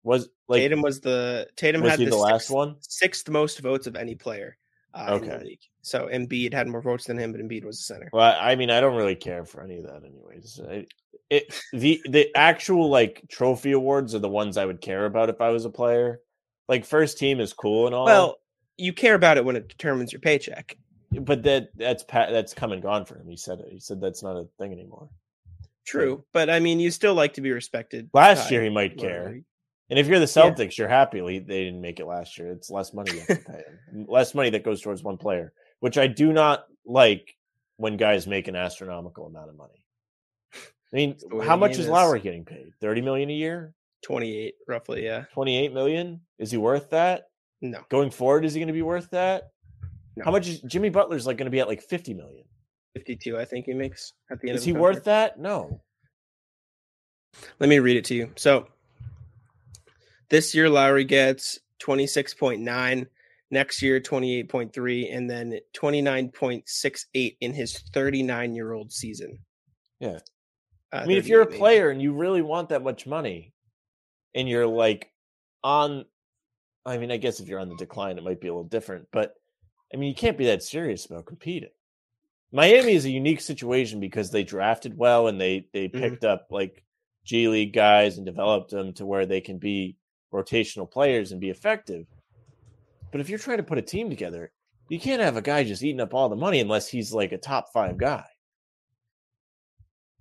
Was 0.02 0.28
like 0.48 0.60
Tatum 0.60 0.82
was 0.82 1.00
the 1.00 1.48
Tatum 1.56 1.82
was 1.82 1.92
had 1.92 2.00
the, 2.00 2.06
the 2.06 2.16
last 2.16 2.50
one, 2.50 2.76
sixth 2.80 3.28
most 3.28 3.58
votes 3.60 3.86
of 3.86 3.96
any 3.96 4.14
player. 4.14 4.56
Uh, 4.94 5.18
okay. 5.20 5.58
So 5.82 6.08
Embiid 6.12 6.54
had 6.54 6.68
more 6.68 6.80
votes 6.80 7.04
than 7.04 7.18
him, 7.18 7.32
but 7.32 7.40
Embiid 7.40 7.64
was 7.64 7.78
the 7.78 7.94
center. 7.94 8.08
Well, 8.12 8.36
I 8.40 8.54
mean, 8.56 8.70
I 8.70 8.80
don't 8.80 8.96
really 8.96 9.14
care 9.14 9.44
for 9.44 9.62
any 9.62 9.78
of 9.78 9.84
that, 9.84 10.02
anyways. 10.04 10.60
I, 10.68 10.86
it 11.28 11.54
the 11.72 12.00
the 12.08 12.34
actual 12.36 12.88
like 12.88 13.24
trophy 13.28 13.72
awards 13.72 14.14
are 14.14 14.20
the 14.20 14.28
ones 14.28 14.56
I 14.56 14.64
would 14.64 14.80
care 14.80 15.06
about 15.06 15.28
if 15.28 15.40
I 15.40 15.50
was 15.50 15.64
a 15.64 15.70
player. 15.70 16.20
Like 16.68 16.84
first 16.84 17.18
team 17.18 17.40
is 17.40 17.52
cool 17.52 17.86
and 17.86 17.94
all. 17.94 18.06
Well, 18.06 18.36
you 18.76 18.92
care 18.92 19.14
about 19.14 19.36
it 19.36 19.44
when 19.44 19.56
it 19.56 19.68
determines 19.68 20.12
your 20.12 20.20
paycheck. 20.20 20.76
But 21.12 21.42
that 21.44 21.68
that's 21.76 22.04
that's 22.04 22.54
come 22.54 22.72
and 22.72 22.82
gone 22.82 23.04
for 23.04 23.16
him. 23.16 23.28
He 23.28 23.36
said 23.36 23.60
it. 23.60 23.68
He 23.70 23.80
said 23.80 24.00
that's 24.00 24.22
not 24.22 24.36
a 24.36 24.46
thing 24.58 24.72
anymore. 24.72 25.08
True, 25.86 26.24
but 26.32 26.50
I 26.50 26.58
mean, 26.60 26.80
you 26.80 26.90
still 26.90 27.14
like 27.14 27.34
to 27.34 27.40
be 27.40 27.52
respected. 27.52 28.10
Last 28.12 28.50
year, 28.50 28.62
he 28.62 28.70
might 28.70 28.98
care. 28.98 29.40
And 29.88 29.98
if 29.98 30.08
you're 30.08 30.18
the 30.18 30.24
Celtics, 30.24 30.76
yeah. 30.76 30.82
you're 30.82 30.88
happy 30.88 31.20
they 31.20 31.64
didn't 31.64 31.80
make 31.80 32.00
it 32.00 32.06
last 32.06 32.36
year. 32.38 32.50
It's 32.50 32.70
less 32.70 32.92
money 32.92 33.12
you 33.12 33.20
have 33.20 33.28
to 33.28 33.36
pay 33.36 33.62
him. 33.92 34.06
less 34.08 34.34
money 34.34 34.50
that 34.50 34.64
goes 34.64 34.80
towards 34.80 35.04
one 35.04 35.16
player, 35.16 35.52
which 35.78 35.96
I 35.96 36.08
do 36.08 36.32
not 36.32 36.64
like 36.84 37.36
when 37.76 37.96
guys 37.96 38.26
make 38.26 38.48
an 38.48 38.56
astronomical 38.56 39.26
amount 39.26 39.50
of 39.50 39.56
money. 39.56 39.84
I 40.92 40.96
mean, 40.96 41.16
how 41.44 41.56
much 41.56 41.78
is, 41.78 41.88
Lowry 41.88 42.20
getting 42.20 42.44
paid? 42.44 42.70
30 42.80 43.00
million 43.02 43.30
a 43.30 43.34
year? 43.34 43.74
28 44.02 44.54
roughly, 44.68 45.04
yeah. 45.04 45.24
28 45.32 45.72
million? 45.72 46.20
Is 46.38 46.50
he 46.50 46.56
worth 46.56 46.90
that? 46.90 47.24
No. 47.60 47.80
Going 47.90 48.10
forward, 48.10 48.44
is 48.44 48.54
he 48.54 48.60
going 48.60 48.68
to 48.68 48.72
be 48.72 48.82
worth 48.82 49.10
that? 49.10 49.50
No. 50.16 50.24
How 50.24 50.30
much 50.30 50.48
is 50.48 50.60
Jimmy 50.62 50.88
Butler's 50.88 51.26
like 51.26 51.36
going 51.36 51.46
to 51.46 51.50
be 51.50 51.60
at 51.60 51.68
like 51.68 51.82
50 51.82 52.14
million? 52.14 52.44
52, 52.96 53.36
I 53.36 53.44
think 53.44 53.66
he 53.66 53.74
makes 53.74 54.14
at 54.30 54.40
the 54.40 54.48
end. 54.48 54.56
Is 54.56 54.64
he 54.64 54.72
worth 54.72 55.04
that? 55.04 55.38
No. 55.38 55.82
Let 57.60 57.68
me 57.68 57.78
read 57.78 57.98
it 57.98 58.06
to 58.06 58.14
you. 58.14 58.32
So 58.36 58.68
this 60.30 60.54
year, 60.54 60.70
Lowry 60.70 61.04
gets 61.04 61.58
26.9, 61.82 63.06
next 63.50 63.82
year, 63.82 64.00
28.3, 64.00 65.14
and 65.14 65.28
then 65.28 65.58
29.68 65.76 67.36
in 67.42 67.52
his 67.52 67.78
39 67.92 68.54
year 68.54 68.72
old 68.72 68.90
season. 68.90 69.40
Yeah. 70.00 70.20
Uh, 70.90 70.96
I 70.96 71.06
mean, 71.06 71.18
if 71.18 71.28
you're 71.28 71.42
a 71.42 71.46
player 71.46 71.90
and 71.90 72.00
you 72.00 72.14
really 72.14 72.40
want 72.40 72.70
that 72.70 72.82
much 72.82 73.06
money 73.06 73.52
and 74.34 74.48
you're 74.48 74.66
like 74.66 75.12
on, 75.62 76.06
I 76.86 76.96
mean, 76.96 77.10
I 77.10 77.18
guess 77.18 77.40
if 77.40 77.48
you're 77.48 77.60
on 77.60 77.68
the 77.68 77.76
decline, 77.76 78.16
it 78.16 78.24
might 78.24 78.40
be 78.40 78.48
a 78.48 78.52
little 78.52 78.64
different, 78.64 79.08
but 79.12 79.34
I 79.92 79.98
mean, 79.98 80.08
you 80.08 80.14
can't 80.14 80.38
be 80.38 80.46
that 80.46 80.62
serious 80.62 81.04
about 81.04 81.26
competing. 81.26 81.70
Miami 82.56 82.94
is 82.94 83.04
a 83.04 83.10
unique 83.10 83.42
situation 83.42 84.00
because 84.00 84.30
they 84.30 84.42
drafted 84.42 84.96
well 84.96 85.28
and 85.28 85.38
they 85.38 85.66
they 85.74 85.88
mm-hmm. 85.88 86.00
picked 86.00 86.22
mm-hmm. 86.22 86.32
up 86.32 86.46
like 86.50 86.82
G 87.22 87.48
League 87.48 87.74
guys 87.74 88.16
and 88.16 88.24
developed 88.24 88.70
them 88.70 88.94
to 88.94 89.04
where 89.04 89.26
they 89.26 89.42
can 89.42 89.58
be 89.58 89.98
rotational 90.32 90.90
players 90.90 91.32
and 91.32 91.40
be 91.40 91.50
effective. 91.50 92.06
But 93.12 93.20
if 93.20 93.28
you're 93.28 93.38
trying 93.38 93.58
to 93.58 93.62
put 93.62 93.76
a 93.76 93.82
team 93.82 94.08
together, 94.08 94.52
you 94.88 94.98
can't 94.98 95.20
have 95.20 95.36
a 95.36 95.42
guy 95.42 95.64
just 95.64 95.82
eating 95.82 96.00
up 96.00 96.14
all 96.14 96.30
the 96.30 96.36
money 96.36 96.60
unless 96.60 96.88
he's 96.88 97.12
like 97.12 97.32
a 97.32 97.38
top 97.38 97.74
five 97.74 97.98
guy. 97.98 98.24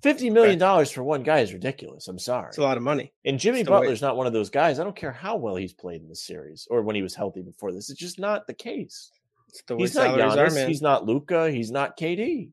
Fifty 0.04 0.30
million 0.30 0.60
dollars 0.60 0.92
for 0.92 1.04
one 1.04 1.24
guy 1.24 1.40
is 1.40 1.54
ridiculous. 1.54 2.10
I'm 2.10 2.20
sorry. 2.20 2.50
It's 2.50 2.58
a 2.58 2.64
lot 2.64 2.76
of 2.76 2.84
money. 2.84 3.14
And 3.24 3.40
Jimmy 3.40 3.64
Butler's 3.64 4.02
not 4.02 4.18
one 4.18 4.28
of 4.28 4.34
those 4.34 4.50
guys. 4.50 4.78
I 4.78 4.84
don't 4.84 4.96
care 4.96 5.14
how 5.14 5.38
well 5.38 5.56
he's 5.56 5.72
played 5.72 6.02
in 6.02 6.10
this 6.10 6.24
series 6.24 6.68
or 6.70 6.82
when 6.82 6.98
he 6.98 7.02
was 7.02 7.16
healthy 7.16 7.44
before 7.44 7.72
this. 7.72 7.90
It's 7.90 7.98
just 7.98 8.20
not 8.20 8.46
the 8.46 8.54
case. 8.54 9.10
The 9.68 9.78
he's 9.78 9.96
not 9.96 10.18
Giannis. 10.18 10.64
Are, 10.64 10.68
he's 10.68 10.82
not 10.82 11.06
Luka. 11.06 11.50
He's 11.50 11.72
not 11.72 11.98
KD. 11.98 12.52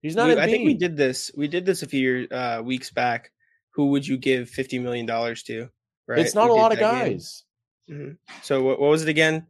He's 0.00 0.16
not. 0.16 0.28
We, 0.28 0.38
I 0.38 0.46
think 0.46 0.66
we 0.66 0.74
did 0.74 0.96
this. 0.96 1.30
We 1.36 1.48
did 1.48 1.64
this 1.64 1.82
a 1.82 1.86
few 1.86 2.26
uh, 2.30 2.62
weeks 2.64 2.90
back. 2.90 3.30
Who 3.74 3.86
would 3.90 4.06
you 4.06 4.16
give 4.16 4.50
fifty 4.50 4.78
million 4.78 5.06
dollars 5.06 5.42
to? 5.44 5.68
Right? 6.08 6.18
It's 6.18 6.34
not 6.34 6.46
we 6.46 6.50
a 6.50 6.54
lot 6.54 6.72
of 6.72 6.78
guys. 6.78 7.44
Mm-hmm. 7.88 8.12
So 8.42 8.62
what, 8.62 8.80
what, 8.80 8.90
was 8.90 9.02
it 9.02 9.08
again? 9.08 9.46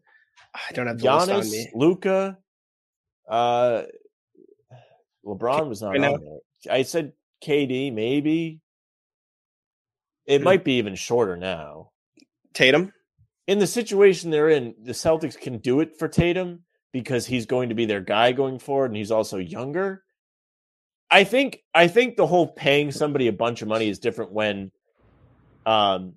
I 0.55 0.73
don't 0.73 0.87
have 0.87 0.99
the 0.99 1.07
Giannis, 1.07 1.27
list 1.27 1.31
on 1.31 1.51
me. 1.51 1.71
Luka, 1.75 2.39
uh, 3.29 3.83
LeBron 5.25 5.69
was 5.69 5.81
not 5.81 5.91
right 5.91 6.05
on 6.05 6.21
there. 6.21 6.39
I 6.75 6.83
said 6.83 7.13
KD, 7.45 7.93
maybe. 7.93 8.61
It 10.27 10.39
hmm 10.39 10.45
might 10.45 10.65
be 10.65 10.75
even 10.75 10.95
shorter 10.95 11.37
now. 11.37 11.91
Tatum? 12.55 12.93
In 13.47 13.59
the 13.59 13.67
situation 13.67 14.31
they're 14.31 14.51
in, 14.51 14.75
the 14.81 14.93
Celtics 14.93 15.39
can 15.39 15.59
do 15.59 15.81
it 15.81 15.99
for 15.99 16.07
Tatum 16.07 16.61
because 16.93 17.27
he's 17.27 17.47
going 17.47 17.71
to 17.71 17.75
be 17.75 17.87
their 17.87 18.01
guy 18.01 18.33
going 18.33 18.59
forward 18.59 18.87
and 18.87 18.97
he's 18.97 19.11
also 19.11 19.39
younger. 19.39 20.03
I 21.11 21.25
think 21.25 21.61
I 21.75 21.89
think 21.89 22.17
the 22.17 22.27
whole 22.27 22.47
paying 22.47 22.91
somebody 22.91 23.29
a 23.29 23.33
bunch 23.33 23.63
of 23.63 23.69
money 23.69 23.89
is 23.89 23.99
different 23.99 24.33
when 24.33 24.71
um 25.67 26.15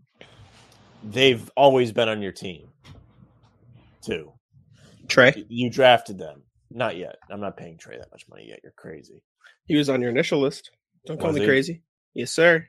they've 1.03 1.49
always 1.55 1.91
been 1.91 2.09
on 2.09 2.21
your 2.21 2.31
team 2.31 2.69
too. 4.01 4.31
Trae, 5.07 5.45
You 5.49 5.69
drafted 5.69 6.17
them. 6.17 6.43
Not 6.71 6.97
yet. 6.97 7.17
I'm 7.29 7.41
not 7.41 7.57
paying 7.57 7.77
Trae 7.77 7.97
that 7.97 8.11
much 8.11 8.25
money 8.29 8.47
yet. 8.47 8.59
You're 8.63 8.73
crazy. 8.75 9.21
He 9.65 9.75
was 9.75 9.89
on 9.89 10.01
your 10.01 10.09
initial 10.09 10.39
list. 10.39 10.71
Don't 11.05 11.19
call 11.19 11.27
was 11.27 11.35
me 11.35 11.41
he? 11.41 11.47
crazy. 11.47 11.81
Yes, 12.13 12.31
sir. 12.31 12.65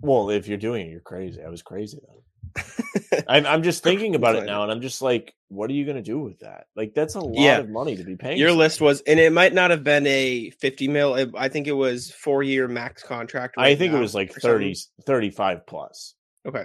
Well, 0.00 0.30
if 0.30 0.48
you're 0.48 0.58
doing 0.58 0.86
it, 0.86 0.90
you're 0.90 1.00
crazy. 1.00 1.42
I 1.42 1.48
was 1.48 1.62
crazy 1.62 1.98
then. 2.06 2.16
I'm, 3.28 3.46
I'm 3.46 3.62
just 3.62 3.82
thinking 3.82 4.14
about 4.14 4.36
it 4.36 4.44
now, 4.44 4.62
and 4.62 4.72
I'm 4.72 4.80
just 4.80 5.02
like, 5.02 5.34
what 5.48 5.70
are 5.70 5.72
you 5.72 5.84
going 5.84 5.96
to 5.96 6.02
do 6.02 6.18
with 6.18 6.40
that? 6.40 6.66
Like, 6.76 6.94
that's 6.94 7.14
a 7.14 7.20
lot 7.20 7.38
yeah. 7.38 7.58
of 7.58 7.68
money 7.68 7.96
to 7.96 8.04
be 8.04 8.16
paying. 8.16 8.38
Your 8.38 8.52
list 8.52 8.80
was, 8.80 9.00
and 9.02 9.18
it 9.18 9.32
might 9.32 9.54
not 9.54 9.70
have 9.70 9.84
been 9.84 10.06
a 10.06 10.50
50 10.50 10.88
mil. 10.88 11.32
I 11.36 11.48
think 11.48 11.66
it 11.66 11.72
was 11.72 12.10
four 12.10 12.42
year 12.42 12.68
max 12.68 13.02
contract. 13.02 13.56
Right 13.56 13.68
I 13.68 13.76
think 13.76 13.92
it 13.92 13.98
was 13.98 14.14
like 14.14 14.32
30, 14.32 14.76
35 15.04 15.66
plus. 15.66 16.14
Okay. 16.46 16.64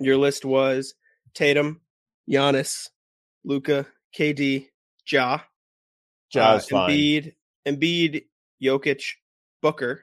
Your 0.00 0.16
list 0.16 0.44
was 0.44 0.94
Tatum, 1.34 1.80
Giannis, 2.30 2.88
Luka, 3.44 3.86
KD, 4.16 4.68
Ja, 5.10 5.40
Ja's 6.30 6.64
uh, 6.64 6.66
fine. 6.70 6.90
Embiid, 6.90 7.34
Embiid, 7.66 8.24
Jokic, 8.62 9.02
Booker, 9.62 10.02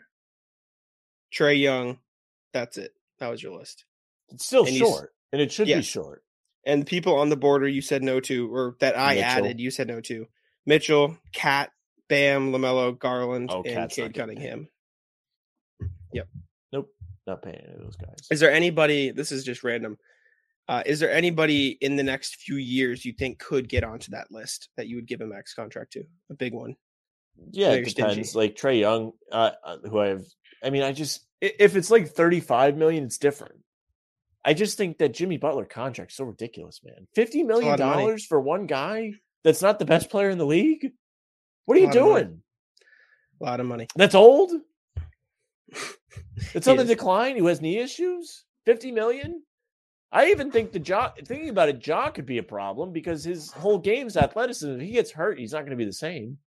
Trae 1.33 1.59
Young. 1.59 1.99
That's 2.53 2.77
it. 2.77 2.93
That 3.19 3.29
was 3.29 3.41
your 3.41 3.57
list. 3.57 3.85
It's 4.29 4.45
still 4.45 4.65
and 4.65 4.75
short, 4.75 5.13
and 5.31 5.41
it 5.41 5.51
should 5.51 5.67
yes. 5.67 5.77
be 5.77 5.83
short. 5.83 6.23
And 6.65 6.81
the 6.81 6.85
people 6.85 7.15
on 7.15 7.29
the 7.29 7.37
border 7.37 7.67
you 7.67 7.81
said 7.81 8.03
no 8.03 8.19
to, 8.21 8.53
or 8.53 8.75
that 8.79 8.97
I 8.97 9.15
Mitchell. 9.15 9.29
added, 9.29 9.59
you 9.59 9.69
said 9.69 9.87
no 9.87 10.01
to. 10.01 10.25
Mitchell, 10.65 11.17
KAT, 11.31 11.71
Bam, 12.09 12.51
LaMelo, 12.51 12.97
Garland, 12.97 13.49
oh, 13.51 13.63
and 13.63 13.89
Cade 13.89 14.15
Cunningham. 14.15 14.67
Yep. 16.13 16.27
Nope. 16.71 16.89
Not 17.27 17.41
paying 17.43 17.57
any 17.57 17.73
of 17.73 17.81
those 17.81 17.95
guys. 17.95 18.27
Is 18.31 18.39
there 18.39 18.51
anybody? 18.51 19.11
This 19.11 19.31
is 19.31 19.43
just 19.43 19.63
random. 19.63 19.97
Uh, 20.67 20.81
is 20.85 20.99
there 20.99 21.11
anybody 21.11 21.77
in 21.81 21.95
the 21.95 22.03
next 22.03 22.37
few 22.37 22.55
years 22.55 23.05
you 23.05 23.13
think 23.13 23.37
could 23.37 23.69
get 23.69 23.83
onto 23.83 24.11
that 24.11 24.31
list 24.31 24.69
that 24.77 24.87
you 24.87 24.95
would 24.95 25.07
give 25.07 25.21
a 25.21 25.27
max 25.27 25.53
contract 25.53 25.93
to? 25.93 26.03
A 26.31 26.33
big 26.33 26.53
one. 26.53 26.75
Yeah, 27.51 27.71
it 27.71 27.85
depends. 27.85 28.29
Stingy. 28.29 28.47
Like 28.47 28.55
Trae 28.55 28.79
Young, 28.79 29.11
uh, 29.31 29.51
uh, 29.63 29.77
who 29.87 29.99
I 29.99 30.07
have. 30.07 30.23
I 30.63 30.71
mean, 30.71 30.81
I 30.81 30.93
just 30.93 31.25
if 31.41 31.75
it's 31.75 31.91
like 31.91 32.09
thirty 32.09 32.39
five 32.39 32.77
million, 32.77 33.03
it's 33.03 33.17
different. 33.17 33.55
I 34.45 34.53
just 34.53 34.77
think 34.77 34.99
that 34.99 35.13
Jimmy 35.13 35.37
Butler 35.37 35.65
contract 35.65 36.11
so 36.11 36.23
ridiculous, 36.23 36.79
man. 36.83 37.07
Fifty 37.15 37.43
million 37.43 37.77
dollars 37.77 38.25
for 38.25 38.39
one 38.39 38.67
guy 38.67 39.13
that's 39.43 39.61
not 39.61 39.79
the 39.79 39.85
best 39.85 40.09
player 40.09 40.29
in 40.29 40.37
the 40.37 40.45
league. 40.45 40.91
What 41.65 41.77
are 41.77 41.81
you 41.81 41.91
doing? 41.91 42.41
A 43.41 43.43
lot 43.43 43.59
of 43.59 43.65
money. 43.65 43.87
That's 43.95 44.13
old. 44.13 44.51
it's 46.53 46.67
on 46.67 46.77
the 46.77 46.85
decline. 46.85 47.37
Who 47.37 47.47
has 47.47 47.59
knee 47.59 47.79
issues? 47.79 48.45
Fifty 48.65 48.91
million. 48.91 49.41
I 50.11 50.27
even 50.27 50.51
think 50.51 50.71
the 50.71 50.79
Ja. 50.79 51.11
Thinking 51.25 51.49
about 51.49 51.69
it, 51.69 51.85
Ja 51.85 52.09
could 52.11 52.27
be 52.27 52.37
a 52.37 52.43
problem 52.43 52.93
because 52.93 53.23
his 53.23 53.51
whole 53.51 53.79
game's 53.79 54.15
athleticism. 54.15 54.75
If 54.75 54.81
he 54.81 54.91
gets 54.91 55.11
hurt, 55.11 55.39
he's 55.39 55.53
not 55.53 55.61
going 55.61 55.71
to 55.71 55.75
be 55.75 55.85
the 55.85 55.91
same. 55.91 56.37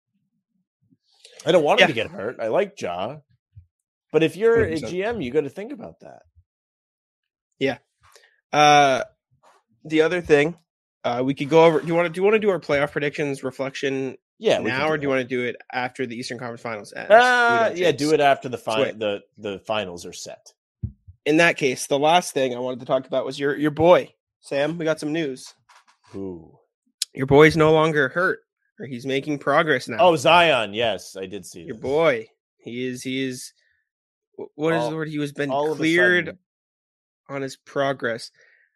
I 1.45 1.53
don't 1.53 1.65
want 1.65 1.81
him 1.81 1.89
to 1.89 1.93
get 1.93 2.11
hurt. 2.11 2.39
I 2.41 2.47
like 2.47 2.81
Ja, 2.81 3.17
but 4.13 4.23
if 4.23 4.37
you're 4.37 4.65
a 4.65 4.77
GM, 4.77 5.23
you 5.23 5.31
got 5.31 5.43
to 5.43 5.51
think 5.51 5.73
about 5.73 6.01
that. 6.01 6.23
Yeah. 7.59 7.79
Uh, 8.53 9.05
the 9.85 10.03
other 10.03 10.21
thing, 10.21 10.57
uh, 11.05 11.23
we 11.25 11.35
could 11.35 11.49
go 11.49 11.65
over. 11.65 11.81
Do 11.81 11.87
you 11.87 11.95
want 11.95 12.07
to 12.07 12.13
do 12.13 12.21
you 12.21 12.25
want 12.25 12.35
to 12.35 12.41
do 12.41 12.51
our 12.51 12.61
playoff 12.61 12.93
predictions 12.93 13.43
reflection? 13.43 14.17
Yeah, 14.39 14.59
now, 14.59 14.87
do 14.87 14.93
or 14.93 14.99
do 14.99 15.03
you 15.03 15.09
want 15.09 15.21
to 15.21 15.27
do 15.29 15.45
it 15.45 15.57
after 15.73 16.07
the 16.07 16.17
Eastern 16.17 16.39
Conference 16.39 16.63
Finals 16.63 16.93
ends? 16.93 17.11
Uh, 17.11 17.73
yeah, 17.75 17.91
do 17.93 18.13
it 18.13 18.21
after 18.21 18.49
the 18.49 18.59
fi- 18.59 18.93
the 18.93 19.23
the 19.37 19.59
finals 19.61 20.07
are 20.07 20.13
set. 20.13 20.53
In 21.27 21.39
that 21.39 21.57
case, 21.57 21.87
the 21.87 21.99
last 21.99 22.35
thing 22.35 22.55
I 22.55 22.59
wanted 22.59 22.81
to 22.81 22.87
talk 22.87 23.07
about 23.07 23.25
was 23.25 23.39
your 23.39 23.57
your 23.57 23.73
boy 23.73 24.15
Sam. 24.41 24.79
We 24.79 24.85
got 24.85 25.01
some 25.01 25.13
news. 25.13 25.55
Who? 26.11 26.59
Your 27.15 27.27
boy's 27.27 27.57
no 27.57 27.73
longer 27.73 28.09
hurt, 28.09 28.41
or 28.79 28.87
he's 28.87 29.07
making 29.07 29.39
progress 29.39 29.89
now. 29.89 29.99
Oh, 30.01 30.17
Zion. 30.17 30.75
Yes, 30.75 31.17
I 31.17 31.27
did 31.27 31.45
see 31.45 31.63
your 31.63 31.75
this. 31.75 31.83
boy. 31.83 32.29
He 32.59 32.87
is. 32.87 33.03
He 33.03 33.25
is. 33.25 33.53
What 34.55 34.75
is 34.75 34.83
all, 34.83 34.91
the 34.91 34.97
word? 34.97 35.09
He 35.09 35.19
was 35.19 35.33
been 35.33 35.51
cleared 35.51 36.39
on 37.29 37.43
his 37.43 37.57
progress. 37.57 38.31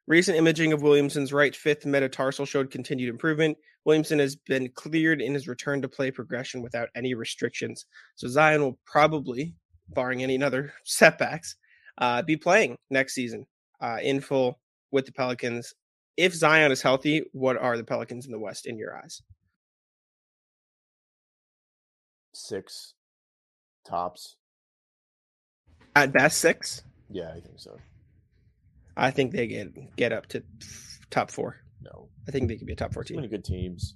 Recent 0.07 0.37
imaging 0.37 0.73
of 0.73 0.83
Williamson's 0.83 1.33
right 1.33 1.55
fifth 1.55 1.87
metatarsal 1.87 2.45
showed 2.45 2.71
continued 2.71 3.09
improvement. 3.09 3.57
Williamson 3.85 4.19
has 4.19 4.37
been 4.37 4.69
cleared 4.71 5.21
in 5.21 5.35
his 5.35 5.49
return 5.49 5.83
to 5.83 5.89
play 5.89 6.11
progression 6.11 6.63
without 6.63 6.89
any 6.95 7.15
restrictions. 7.15 7.87
So 8.17 8.29
Zion 8.29 8.63
will 8.63 8.79
probably, 8.87 9.55
barring 9.89 10.23
any 10.23 10.43
other 10.43 10.73
setbacks, 10.85 11.57
uh, 11.99 12.23
be 12.23 12.37
playing 12.37 12.77
next 12.91 13.15
season 13.15 13.47
uh, 13.81 13.99
in 14.03 14.21
full 14.21 14.59
with 14.91 15.07
the 15.07 15.13
Pelicans. 15.13 15.75
If 16.17 16.35
Zion 16.35 16.73
is 16.73 16.83
healthy, 16.83 17.25
what 17.33 17.57
are 17.57 17.77
the 17.77 17.85
Pelicans 17.85 18.27
in 18.27 18.33
the 18.33 18.39
West 18.39 18.67
in 18.67 18.77
your 18.77 18.97
eyes? 18.97 19.23
Six 22.35 22.95
tops. 23.87 24.37
At 25.95 26.13
best, 26.13 26.39
six. 26.39 26.83
Yeah, 27.11 27.31
I 27.31 27.41
think 27.41 27.59
so. 27.59 27.77
I 28.97 29.11
think 29.11 29.33
they 29.33 29.47
get 29.47 29.97
get 29.97 30.13
up 30.13 30.27
to 30.29 30.43
top 31.11 31.31
four. 31.31 31.57
No, 31.81 32.09
I 32.29 32.31
think 32.31 32.49
they 32.49 32.57
could 32.57 32.67
be 32.67 32.73
a 32.73 32.77
top 32.77 32.93
four 32.93 33.05
team. 33.05 33.17
Too 33.17 33.21
many 33.21 33.29
good 33.29 33.45
teams. 33.45 33.95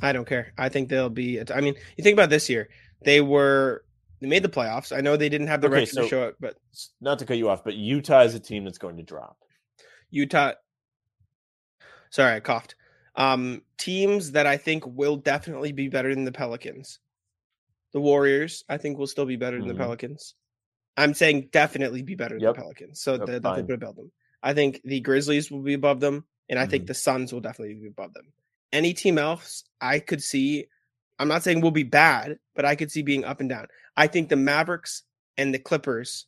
I 0.00 0.12
don't 0.12 0.26
care. 0.26 0.52
I 0.56 0.68
think 0.68 0.88
they'll 0.88 1.10
be. 1.10 1.40
I 1.40 1.60
mean, 1.60 1.74
you 1.96 2.04
think 2.04 2.14
about 2.14 2.30
this 2.30 2.48
year. 2.48 2.68
They 3.02 3.20
were 3.20 3.84
they 4.20 4.26
made 4.26 4.42
the 4.42 4.48
playoffs. 4.48 4.96
I 4.96 5.00
know 5.00 5.16
they 5.16 5.28
didn't 5.28 5.48
have 5.48 5.60
the 5.60 5.68
okay, 5.68 5.80
record 5.80 5.88
so, 5.88 6.02
to 6.02 6.08
show 6.08 6.22
it, 6.24 6.36
but 6.40 6.56
not 7.00 7.18
to 7.20 7.26
cut 7.26 7.36
you 7.36 7.48
off, 7.48 7.64
but 7.64 7.74
Utah 7.74 8.22
is 8.22 8.34
a 8.34 8.40
team 8.40 8.64
that's 8.64 8.78
going 8.78 8.96
to 8.96 9.02
drop. 9.02 9.36
Utah. 10.10 10.52
Sorry, 12.10 12.36
I 12.36 12.40
coughed. 12.40 12.74
Um, 13.14 13.62
teams 13.76 14.32
that 14.32 14.46
I 14.46 14.56
think 14.56 14.84
will 14.86 15.16
definitely 15.16 15.72
be 15.72 15.88
better 15.88 16.14
than 16.14 16.24
the 16.24 16.32
Pelicans. 16.32 17.00
The 17.92 18.00
Warriors, 18.00 18.64
I 18.68 18.76
think, 18.76 18.98
will 18.98 19.06
still 19.06 19.26
be 19.26 19.36
better 19.36 19.58
than 19.58 19.68
mm-hmm. 19.68 19.78
the 19.78 19.84
Pelicans. 19.84 20.34
I'm 20.96 21.14
saying 21.14 21.50
definitely 21.52 22.02
be 22.02 22.14
better 22.14 22.36
yep. 22.36 22.40
than 22.40 22.52
the 22.54 22.60
Pelicans. 22.60 23.00
So 23.00 23.16
they'll 23.16 23.40
definitely 23.40 23.74
above 23.74 23.96
them. 23.96 24.10
I 24.42 24.54
think 24.54 24.80
the 24.84 25.00
Grizzlies 25.00 25.50
will 25.50 25.62
be 25.62 25.74
above 25.74 26.00
them, 26.00 26.24
and 26.48 26.58
I 26.58 26.62
mm-hmm. 26.62 26.70
think 26.70 26.86
the 26.86 26.94
Suns 26.94 27.32
will 27.32 27.40
definitely 27.40 27.74
be 27.74 27.88
above 27.88 28.14
them. 28.14 28.32
Any 28.72 28.92
team 28.92 29.18
else 29.18 29.64
I 29.80 29.98
could 29.98 30.22
see, 30.22 30.66
I'm 31.18 31.28
not 31.28 31.42
saying 31.42 31.60
will 31.60 31.70
be 31.70 31.84
bad, 31.84 32.38
but 32.54 32.64
I 32.64 32.76
could 32.76 32.90
see 32.90 33.02
being 33.02 33.24
up 33.24 33.40
and 33.40 33.48
down. 33.48 33.66
I 33.96 34.06
think 34.06 34.28
the 34.28 34.36
Mavericks 34.36 35.02
and 35.36 35.54
the 35.54 35.58
Clippers 35.58 36.26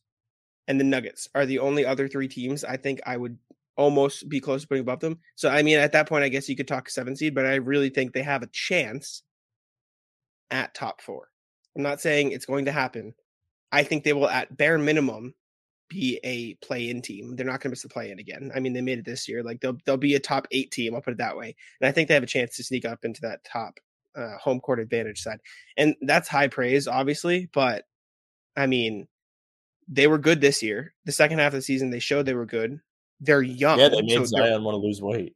and 0.66 0.80
the 0.80 0.84
Nuggets 0.84 1.28
are 1.34 1.46
the 1.46 1.58
only 1.58 1.84
other 1.84 2.08
three 2.08 2.28
teams 2.28 2.64
I 2.64 2.76
think 2.76 3.00
I 3.04 3.16
would 3.16 3.38
almost 3.76 4.28
be 4.28 4.40
close 4.40 4.62
to 4.62 4.68
putting 4.68 4.82
above 4.82 5.00
them. 5.00 5.18
So 5.34 5.48
I 5.48 5.62
mean, 5.62 5.78
at 5.78 5.92
that 5.92 6.08
point, 6.08 6.24
I 6.24 6.28
guess 6.28 6.48
you 6.48 6.56
could 6.56 6.68
talk 6.68 6.88
seven 6.88 7.16
seed, 7.16 7.34
but 7.34 7.46
I 7.46 7.56
really 7.56 7.90
think 7.90 8.12
they 8.12 8.22
have 8.22 8.42
a 8.42 8.48
chance 8.52 9.22
at 10.50 10.74
top 10.74 11.00
four. 11.00 11.28
I'm 11.76 11.82
not 11.82 12.00
saying 12.00 12.32
it's 12.32 12.46
going 12.46 12.64
to 12.64 12.72
happen, 12.72 13.14
I 13.72 13.82
think 13.82 14.04
they 14.04 14.12
will, 14.12 14.28
at 14.28 14.56
bare 14.56 14.78
minimum, 14.78 15.34
be 15.88 16.20
a 16.24 16.54
play-in 16.64 17.02
team. 17.02 17.36
They're 17.36 17.44
not 17.44 17.60
going 17.60 17.62
to 17.62 17.68
miss 17.70 17.82
the 17.82 17.88
play-in 17.88 18.18
again. 18.18 18.50
I 18.54 18.60
mean, 18.60 18.72
they 18.72 18.80
made 18.80 18.98
it 18.98 19.04
this 19.04 19.28
year. 19.28 19.42
Like 19.42 19.60
they'll 19.60 19.76
they'll 19.84 19.96
be 19.96 20.14
a 20.14 20.20
top 20.20 20.46
eight 20.52 20.70
team. 20.70 20.94
I'll 20.94 21.02
put 21.02 21.12
it 21.12 21.18
that 21.18 21.36
way. 21.36 21.54
And 21.80 21.88
I 21.88 21.92
think 21.92 22.08
they 22.08 22.14
have 22.14 22.22
a 22.22 22.26
chance 22.26 22.56
to 22.56 22.64
sneak 22.64 22.84
up 22.84 23.04
into 23.04 23.20
that 23.22 23.44
top 23.44 23.78
uh, 24.16 24.36
home 24.38 24.60
court 24.60 24.80
advantage 24.80 25.20
side. 25.20 25.40
And 25.76 25.96
that's 26.02 26.28
high 26.28 26.48
praise, 26.48 26.86
obviously. 26.86 27.50
But 27.52 27.84
I 28.56 28.66
mean, 28.66 29.08
they 29.88 30.06
were 30.06 30.18
good 30.18 30.40
this 30.40 30.62
year. 30.62 30.94
The 31.04 31.12
second 31.12 31.40
half 31.40 31.52
of 31.52 31.58
the 31.58 31.62
season, 31.62 31.90
they 31.90 31.98
showed 31.98 32.24
they 32.24 32.34
were 32.34 32.46
good. 32.46 32.80
They're 33.20 33.42
young. 33.42 33.78
Yeah, 33.78 33.88
they 33.88 34.02
made 34.02 34.14
so 34.14 34.24
Zion 34.24 34.64
want 34.64 34.76
to 34.76 34.78
lose 34.78 35.02
weight. 35.02 35.34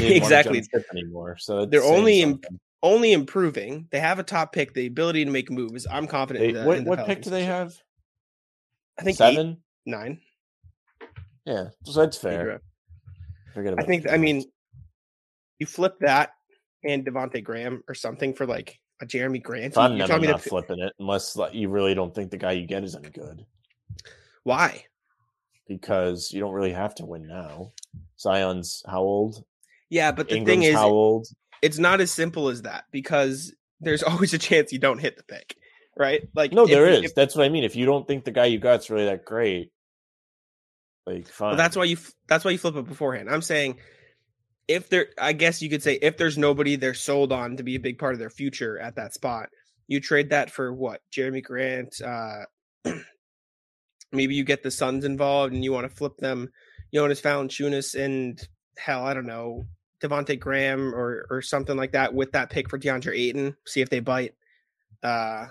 exactly. 0.00 0.62
anymore. 0.92 1.36
So 1.38 1.66
they're 1.66 1.84
only 1.84 2.22
in, 2.22 2.40
only 2.84 3.12
improving. 3.12 3.88
They 3.90 3.98
have 3.98 4.20
a 4.20 4.22
top 4.22 4.52
pick, 4.52 4.74
the 4.74 4.86
ability 4.86 5.24
to 5.24 5.30
make 5.30 5.50
moves. 5.50 5.86
I'm 5.90 6.06
confident. 6.06 6.54
They, 6.54 6.64
what, 6.64 6.84
what 6.84 7.06
pick 7.06 7.22
do 7.22 7.30
they 7.30 7.44
have? 7.44 7.74
I 8.98 9.02
think 9.02 9.16
seven, 9.16 9.48
eight, 9.48 9.90
nine. 9.90 10.20
Yeah, 11.44 11.68
so 11.84 12.00
that's 12.00 12.16
fair. 12.16 12.60
Forget 13.54 13.74
I 13.78 13.82
think. 13.82 14.08
I 14.08 14.18
mean, 14.18 14.44
you 15.58 15.66
flip 15.66 15.98
that 16.00 16.30
and 16.84 17.04
Devonte 17.04 17.42
Graham 17.42 17.82
or 17.88 17.94
something 17.94 18.34
for 18.34 18.46
like 18.46 18.78
a 19.00 19.06
Jerami 19.06 19.42
Grant. 19.42 19.76
I'm 19.76 19.98
never 19.98 20.18
not 20.20 20.42
that... 20.42 20.48
flipping 20.48 20.80
it 20.80 20.92
unless 20.98 21.36
like, 21.36 21.54
you 21.54 21.68
really 21.70 21.94
don't 21.94 22.14
think 22.14 22.30
the 22.30 22.36
guy 22.36 22.52
you 22.52 22.66
get 22.66 22.84
is 22.84 22.94
any 22.94 23.10
good. 23.10 23.44
Why? 24.44 24.84
Because 25.66 26.30
you 26.32 26.40
don't 26.40 26.52
really 26.52 26.72
have 26.72 26.94
to 26.96 27.06
win 27.06 27.26
now. 27.26 27.72
Zion's 28.20 28.82
how 28.86 29.00
old? 29.00 29.42
Yeah, 29.90 30.12
but 30.12 30.28
the 30.28 30.36
Ingram's 30.36 30.62
thing 30.62 30.70
is, 30.70 30.74
how 30.74 30.90
old? 30.90 31.26
It's 31.64 31.78
not 31.78 32.00
as 32.00 32.10
simple 32.10 32.48
as 32.48 32.62
that 32.62 32.84
because 32.92 33.54
there's 33.80 34.02
always 34.04 34.34
a 34.34 34.38
chance 34.38 34.72
you 34.72 34.78
don't 34.78 34.98
hit 34.98 35.16
the 35.16 35.24
pick, 35.24 35.56
right? 35.96 36.22
Like 36.34 36.52
no, 36.52 36.66
there 36.66 36.86
if, 36.86 36.98
is. 36.98 37.10
If, 37.10 37.14
that's 37.14 37.34
what 37.34 37.44
I 37.44 37.48
mean. 37.48 37.64
If 37.64 37.76
you 37.76 37.86
don't 37.86 38.06
think 38.06 38.24
the 38.24 38.30
guy 38.30 38.46
you 38.46 38.58
got's 38.58 38.90
really 38.90 39.06
that 39.06 39.24
great, 39.24 39.70
like 41.06 41.28
fine. 41.28 41.50
Well, 41.50 41.56
that's 41.56 41.76
why 41.76 41.84
you 41.84 41.96
that's 42.28 42.44
why 42.44 42.50
you 42.50 42.58
flip 42.58 42.76
it 42.76 42.86
beforehand. 42.86 43.30
I'm 43.30 43.42
saying 43.42 43.78
if 44.68 44.88
there, 44.88 45.08
I 45.18 45.32
guess 45.32 45.62
you 45.62 45.70
could 45.70 45.82
say 45.82 45.98
if 46.00 46.16
there's 46.16 46.38
nobody 46.38 46.76
they're 46.76 46.94
sold 46.94 47.32
on 47.32 47.56
to 47.56 47.62
be 47.62 47.76
a 47.76 47.80
big 47.80 47.98
part 47.98 48.14
of 48.14 48.18
their 48.18 48.30
future 48.30 48.78
at 48.78 48.96
that 48.96 49.14
spot, 49.14 49.48
you 49.86 50.00
trade 50.00 50.30
that 50.30 50.50
for 50.50 50.72
what? 50.72 51.00
Jerami 51.14 51.42
Grant. 51.42 51.94
Uh, 52.00 52.44
maybe 54.12 54.34
you 54.34 54.44
get 54.44 54.62
the 54.62 54.70
Suns 54.70 55.04
involved 55.04 55.52
and 55.52 55.64
you 55.64 55.72
want 55.72 55.88
to 55.88 55.94
flip 55.94 56.16
them. 56.18 56.50
Jonas 56.94 57.20
Valanciunas 57.20 57.94
and 57.94 58.38
hell, 58.78 59.04
I 59.04 59.14
don't 59.14 59.26
know, 59.26 59.66
Devonte 60.04 60.38
Graham 60.38 60.94
or 60.94 61.26
or 61.30 61.42
something 61.42 61.76
like 61.76 61.92
that 61.92 62.12
with 62.14 62.32
that 62.32 62.50
pick 62.50 62.68
for 62.68 62.78
DeAndre 62.78 63.18
Ayton. 63.18 63.56
See 63.66 63.80
if 63.80 63.90
they 63.90 64.00
bite. 64.00 64.34
Uh, 65.02 65.46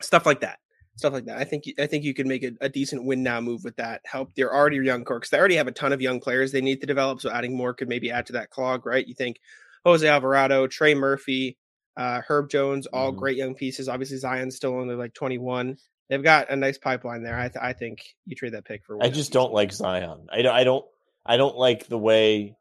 stuff 0.00 0.26
like 0.26 0.40
that. 0.40 0.58
stuff 0.96 1.12
like 1.12 1.26
that. 1.26 1.38
I 1.38 1.44
think 1.44 1.64
I 1.78 1.86
think 1.86 2.04
you 2.04 2.14
could 2.14 2.26
make 2.26 2.42
a, 2.42 2.52
a 2.60 2.68
decent 2.68 3.04
win 3.04 3.22
now 3.22 3.40
move 3.40 3.64
with 3.64 3.76
that. 3.76 4.00
Help 4.04 4.34
they're 4.34 4.54
already 4.54 4.76
young 4.76 5.04
core 5.04 5.18
because 5.18 5.30
they 5.30 5.38
already 5.38 5.56
have 5.56 5.68
a 5.68 5.72
ton 5.72 5.92
of 5.92 6.00
young 6.00 6.20
players 6.20 6.52
they 6.52 6.60
need 6.60 6.80
to 6.80 6.86
develop. 6.86 7.20
So 7.20 7.30
adding 7.30 7.56
more 7.56 7.74
could 7.74 7.88
maybe 7.88 8.10
add 8.10 8.26
to 8.26 8.32
that 8.34 8.50
clog, 8.50 8.86
right? 8.86 9.06
You 9.06 9.14
think 9.14 9.40
Jose 9.84 10.06
Alvarado, 10.06 10.66
Trey 10.66 10.94
Murphy, 10.94 11.56
uh, 11.96 12.20
Herb 12.26 12.50
Jones, 12.50 12.86
all 12.86 13.10
mm-hmm. 13.10 13.18
great 13.18 13.36
young 13.36 13.54
pieces. 13.54 13.88
Obviously 13.88 14.18
Zion's 14.18 14.56
still 14.56 14.74
only 14.74 14.94
like 14.94 15.14
21. 15.14 15.76
They've 16.08 16.22
got 16.22 16.50
a 16.50 16.56
nice 16.56 16.78
pipeline 16.78 17.22
there. 17.22 17.38
I, 17.38 17.48
th- 17.48 17.62
I 17.62 17.74
think 17.74 18.02
you 18.24 18.34
trade 18.34 18.54
that 18.54 18.64
pick 18.64 18.84
for. 18.84 19.02
I 19.02 19.10
just 19.10 19.30
don't 19.30 19.52
like 19.52 19.72
Zion. 19.72 20.26
I 20.32 20.42
don't. 20.42 20.54
I 20.54 20.64
don't. 20.64 20.86
I 21.26 21.36
don't 21.36 21.56
like 21.56 21.86
the 21.88 21.98
way 21.98 22.56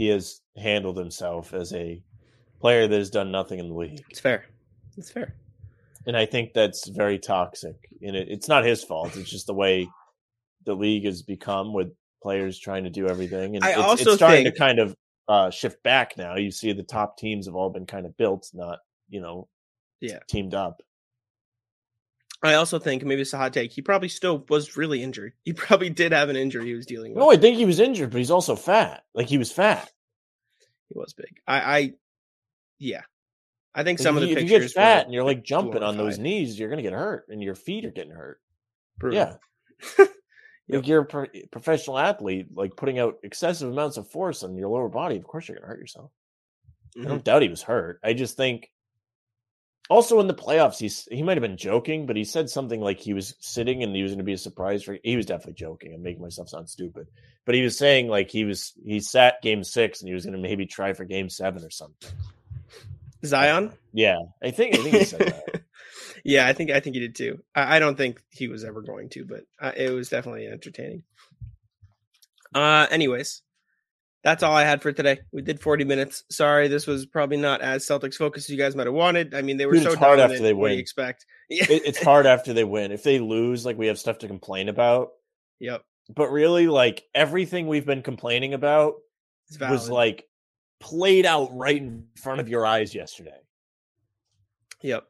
he 0.00 0.08
has 0.08 0.40
handled 0.56 0.96
himself 0.96 1.52
as 1.52 1.72
a 1.72 2.02
player 2.60 2.88
that 2.88 2.98
has 2.98 3.10
done 3.10 3.30
nothing 3.30 3.58
in 3.58 3.68
the 3.68 3.74
league. 3.74 4.02
It's 4.10 4.20
fair. 4.20 4.46
It's 4.96 5.10
fair 5.10 5.34
and 6.06 6.16
I 6.16 6.26
think 6.26 6.52
that's 6.54 6.88
very 6.88 7.18
toxic. 7.18 7.76
And 8.02 8.16
it, 8.16 8.28
it's 8.28 8.48
not 8.48 8.64
his 8.64 8.82
fault. 8.82 9.16
It's 9.16 9.30
just 9.30 9.46
the 9.46 9.54
way 9.54 9.88
the 10.64 10.74
league 10.74 11.04
has 11.04 11.22
become 11.22 11.72
with 11.72 11.92
players 12.22 12.58
trying 12.58 12.84
to 12.84 12.90
do 12.90 13.06
everything. 13.06 13.56
And 13.56 13.64
I 13.64 13.70
it's, 13.70 13.78
also 13.78 14.10
it's 14.10 14.14
starting 14.14 14.44
think... 14.44 14.54
to 14.54 14.58
kind 14.58 14.78
of 14.78 14.94
uh, 15.28 15.50
shift 15.50 15.82
back 15.82 16.16
now. 16.16 16.36
You 16.36 16.50
see 16.50 16.72
the 16.72 16.82
top 16.82 17.18
teams 17.18 17.46
have 17.46 17.54
all 17.54 17.70
been 17.70 17.86
kind 17.86 18.06
of 18.06 18.16
built, 18.16 18.48
not 18.54 18.78
you 19.08 19.20
know, 19.20 19.48
yeah, 20.00 20.20
teamed 20.28 20.54
up. 20.54 20.80
I 22.42 22.54
also 22.54 22.78
think 22.78 23.04
maybe 23.04 23.20
it's 23.20 23.32
a 23.34 23.36
hot 23.36 23.52
take. 23.52 23.72
He 23.72 23.82
probably 23.82 24.08
still 24.08 24.44
was 24.48 24.76
really 24.76 25.02
injured. 25.02 25.34
He 25.42 25.52
probably 25.52 25.90
did 25.90 26.12
have 26.12 26.30
an 26.30 26.36
injury 26.36 26.66
he 26.66 26.74
was 26.74 26.86
dealing 26.86 27.12
with. 27.12 27.20
No, 27.20 27.30
I 27.30 27.36
think 27.36 27.56
he 27.56 27.66
was 27.66 27.80
injured, 27.80 28.10
but 28.10 28.18
he's 28.18 28.30
also 28.30 28.56
fat. 28.56 29.04
Like 29.14 29.28
he 29.28 29.38
was 29.38 29.52
fat. 29.52 29.90
He 30.88 30.98
was 30.98 31.12
big. 31.12 31.40
I, 31.46 31.60
I 31.60 31.92
yeah, 32.78 33.02
I 33.74 33.84
think 33.84 33.98
some 33.98 34.16
of 34.16 34.22
the 34.22 34.30
if 34.30 34.38
pictures. 34.38 34.50
you 34.50 34.60
get 34.60 34.70
fat 34.72 35.04
and 35.04 35.14
you're 35.14 35.24
like 35.24 35.44
jumping 35.44 35.82
on 35.82 35.96
those 35.96 36.18
knees, 36.18 36.58
you're 36.58 36.70
gonna 36.70 36.82
get 36.82 36.92
hurt, 36.92 37.26
and 37.28 37.42
your 37.42 37.54
feet 37.54 37.84
are 37.84 37.90
getting 37.90 38.12
hurt. 38.12 38.40
Yeah, 39.02 39.34
yep. 39.98 40.08
like 40.68 40.88
you're 40.88 41.02
a 41.02 41.06
pro- 41.06 41.26
professional 41.52 41.98
athlete, 41.98 42.48
like 42.54 42.74
putting 42.76 42.98
out 42.98 43.18
excessive 43.22 43.70
amounts 43.70 43.96
of 43.96 44.10
force 44.10 44.42
on 44.42 44.56
your 44.56 44.68
lower 44.68 44.88
body. 44.88 45.16
Of 45.16 45.24
course, 45.24 45.46
you're 45.46 45.58
gonna 45.58 45.68
hurt 45.68 45.78
yourself. 45.78 46.10
Mm-hmm. 46.96 47.06
I 47.06 47.10
don't 47.10 47.24
doubt 47.24 47.42
he 47.42 47.48
was 47.48 47.62
hurt. 47.62 48.00
I 48.02 48.14
just 48.14 48.36
think. 48.36 48.70
Also 49.90 50.20
in 50.20 50.28
the 50.28 50.34
playoffs, 50.34 50.78
he's 50.78 51.08
he 51.10 51.20
might 51.20 51.36
have 51.36 51.42
been 51.42 51.56
joking, 51.56 52.06
but 52.06 52.14
he 52.14 52.22
said 52.22 52.48
something 52.48 52.80
like 52.80 53.00
he 53.00 53.12
was 53.12 53.34
sitting 53.40 53.82
and 53.82 53.94
he 53.94 54.04
was 54.04 54.12
going 54.12 54.18
to 54.18 54.24
be 54.24 54.32
a 54.32 54.38
surprise 54.38 54.84
for. 54.84 54.96
He 55.02 55.16
was 55.16 55.26
definitely 55.26 55.54
joking. 55.54 55.92
I'm 55.92 56.02
making 56.02 56.22
myself 56.22 56.48
sound 56.48 56.70
stupid, 56.70 57.08
but 57.44 57.56
he 57.56 57.62
was 57.62 57.76
saying 57.76 58.06
like 58.06 58.30
he 58.30 58.44
was 58.44 58.72
he 58.84 59.00
sat 59.00 59.42
game 59.42 59.64
six 59.64 60.00
and 60.00 60.08
he 60.08 60.14
was 60.14 60.24
going 60.24 60.40
to 60.40 60.40
maybe 60.40 60.64
try 60.64 60.92
for 60.92 61.04
game 61.04 61.28
seven 61.28 61.64
or 61.64 61.70
something. 61.70 62.08
Zion? 63.24 63.72
Yeah, 63.92 64.20
I 64.40 64.52
think 64.52 64.76
I 64.76 64.82
think 64.82 64.94
he 64.94 65.04
said 65.04 65.20
that. 65.20 65.62
yeah, 66.24 66.46
I 66.46 66.52
think 66.52 66.70
I 66.70 66.78
think 66.78 66.94
he 66.94 67.00
did 67.00 67.16
too. 67.16 67.42
I, 67.52 67.76
I 67.76 67.78
don't 67.80 67.96
think 67.96 68.22
he 68.30 68.46
was 68.46 68.62
ever 68.62 68.82
going 68.82 69.08
to, 69.10 69.24
but 69.24 69.40
uh, 69.60 69.72
it 69.76 69.90
was 69.90 70.08
definitely 70.08 70.46
entertaining. 70.46 71.02
Uh, 72.54 72.86
anyways, 72.92 73.42
that's 74.22 74.42
all 74.42 74.54
I 74.54 74.64
had 74.64 74.82
for 74.82 74.92
today. 74.92 75.20
We 75.32 75.42
did 75.42 75.60
40 75.60 75.84
minutes. 75.84 76.24
Sorry, 76.30 76.68
this 76.68 76.86
was 76.86 77.06
probably 77.06 77.38
not 77.38 77.62
as 77.62 77.86
Celtics 77.86 78.16
focused 78.16 78.48
as 78.48 78.52
you 78.52 78.58
guys 78.58 78.76
might 78.76 78.86
have 78.86 78.94
wanted. 78.94 79.34
I 79.34 79.42
mean, 79.42 79.56
they 79.56 79.66
were 79.66 79.74
Dude, 79.74 79.84
so 79.84 79.96
hard 79.96 80.20
after 80.20 80.40
they 80.40 80.52
win. 80.52 80.60
What 80.60 80.68
do 80.68 80.74
you 80.74 80.80
expect? 80.80 81.26
It, 81.52 81.82
it's 81.84 82.00
hard 82.00 82.26
after 82.26 82.52
they 82.52 82.62
win. 82.62 82.92
If 82.92 83.02
they 83.02 83.18
lose, 83.18 83.66
like 83.66 83.76
we 83.76 83.88
have 83.88 83.98
stuff 83.98 84.18
to 84.18 84.28
complain 84.28 84.68
about. 84.68 85.10
Yep. 85.58 85.82
But 86.14 86.30
really, 86.30 86.68
like 86.68 87.02
everything 87.12 87.66
we've 87.66 87.84
been 87.84 88.02
complaining 88.02 88.54
about 88.54 88.94
was 89.58 89.90
like 89.90 90.28
played 90.78 91.26
out 91.26 91.50
right 91.52 91.76
in 91.76 92.06
front 92.16 92.40
of 92.40 92.48
your 92.48 92.64
eyes 92.64 92.94
yesterday. 92.94 93.40
Yep. 94.82 95.08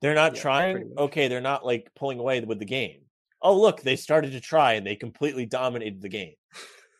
They're 0.00 0.14
not 0.14 0.34
yep, 0.34 0.42
trying. 0.42 0.92
Okay, 0.96 1.26
they're 1.26 1.40
not 1.40 1.66
like 1.66 1.90
pulling 1.96 2.20
away 2.20 2.40
with 2.40 2.60
the 2.60 2.64
game. 2.64 3.00
Oh, 3.42 3.60
look, 3.60 3.82
they 3.82 3.96
started 3.96 4.32
to 4.32 4.40
try 4.40 4.74
and 4.74 4.86
they 4.86 4.94
completely 4.96 5.44
dominated 5.44 6.02
the 6.02 6.08
game. 6.08 6.34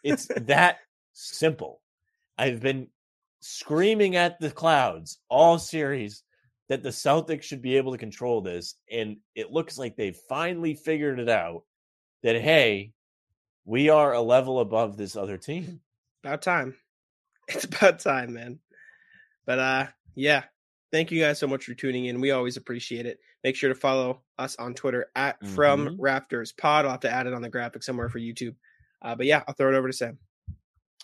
It's 0.03 0.27
that 0.43 0.79
simple. 1.15 1.81
I've 2.37 2.61
been 2.61 2.89
screaming 3.41 4.17
at 4.17 4.39
the 4.41 4.51
clouds 4.51 5.19
all 5.29 5.59
series 5.59 6.23
that 6.69 6.83
the 6.83 6.91
Celtics 6.91 7.43
should 7.43 7.63
be 7.63 7.77
able 7.77 7.93
to 7.93 7.99
control 7.99 8.41
this. 8.41 8.75
And 8.91 9.19
it 9.35 9.51
looks 9.51 9.79
like 9.79 9.97
they've 9.97 10.19
finally 10.29 10.75
figured 10.75 11.21
it 11.21 11.29
out 11.29 11.63
that, 12.23 12.41
hey, 12.41 12.93
we 13.65 13.91
are 13.91 14.13
a 14.13 14.23
level 14.23 14.61
above 14.61 14.97
this 14.97 15.17
other 15.17 15.37
team. 15.37 15.81
About 16.23 16.43
time. 16.43 16.75
it's 17.49 17.65
about 17.65 17.99
time, 17.99 18.33
man. 18.33 18.59
But 19.47 19.59
uh 19.59 19.87
yeah. 20.15 20.45
Thank 20.91 21.11
you 21.11 21.21
guys 21.21 21.41
so 21.41 21.49
much 21.49 21.65
for 21.65 21.75
tuning 21.75 22.05
in. 22.05 22.21
We 22.21 22.31
always 22.31 22.57
appreciate 22.57 23.05
it. 23.05 23.19
Make 23.43 23.57
sure 23.57 23.69
to 23.69 23.75
follow 23.75 24.23
us 24.39 24.57
on 24.57 24.75
Twitter 24.75 25.11
at 25.17 25.41
mm-hmm. 25.43 25.55
From 25.55 25.97
Rafters 26.01 26.53
Pod. 26.53 26.85
I'll 26.85 26.93
have 26.93 27.01
to 27.01 27.11
add 27.11 27.27
it 27.27 27.35
on 27.35 27.43
the 27.43 27.51
graphic 27.51 27.83
somewhere 27.83 28.09
for 28.09 28.21
YouTube. 28.21 28.55
Uh, 29.03 29.17
but 29.17 29.27
yeah, 29.27 29.43
I'll 29.47 29.55
throw 29.55 29.75
it 29.75 29.77
over 29.77 29.89
to 29.89 29.93
Sam. 29.93 30.19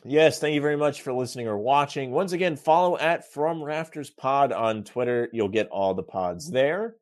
Yes, 0.05 0.39
thank 0.39 0.55
you 0.55 0.63
very 0.63 0.77
much 0.77 1.03
for 1.03 1.13
listening 1.13 1.47
or 1.47 1.59
watching. 1.59 2.11
Once 2.11 2.33
again, 2.33 2.57
follow 2.57 2.97
at 2.97 3.31
From 3.33 3.63
Rafters 3.63 4.09
Pod 4.09 4.51
on 4.51 4.83
Twitter. 4.83 5.29
You'll 5.31 5.49
get 5.49 5.69
all 5.69 5.93
the 5.93 6.03
pods 6.03 6.51
there. 6.51 6.97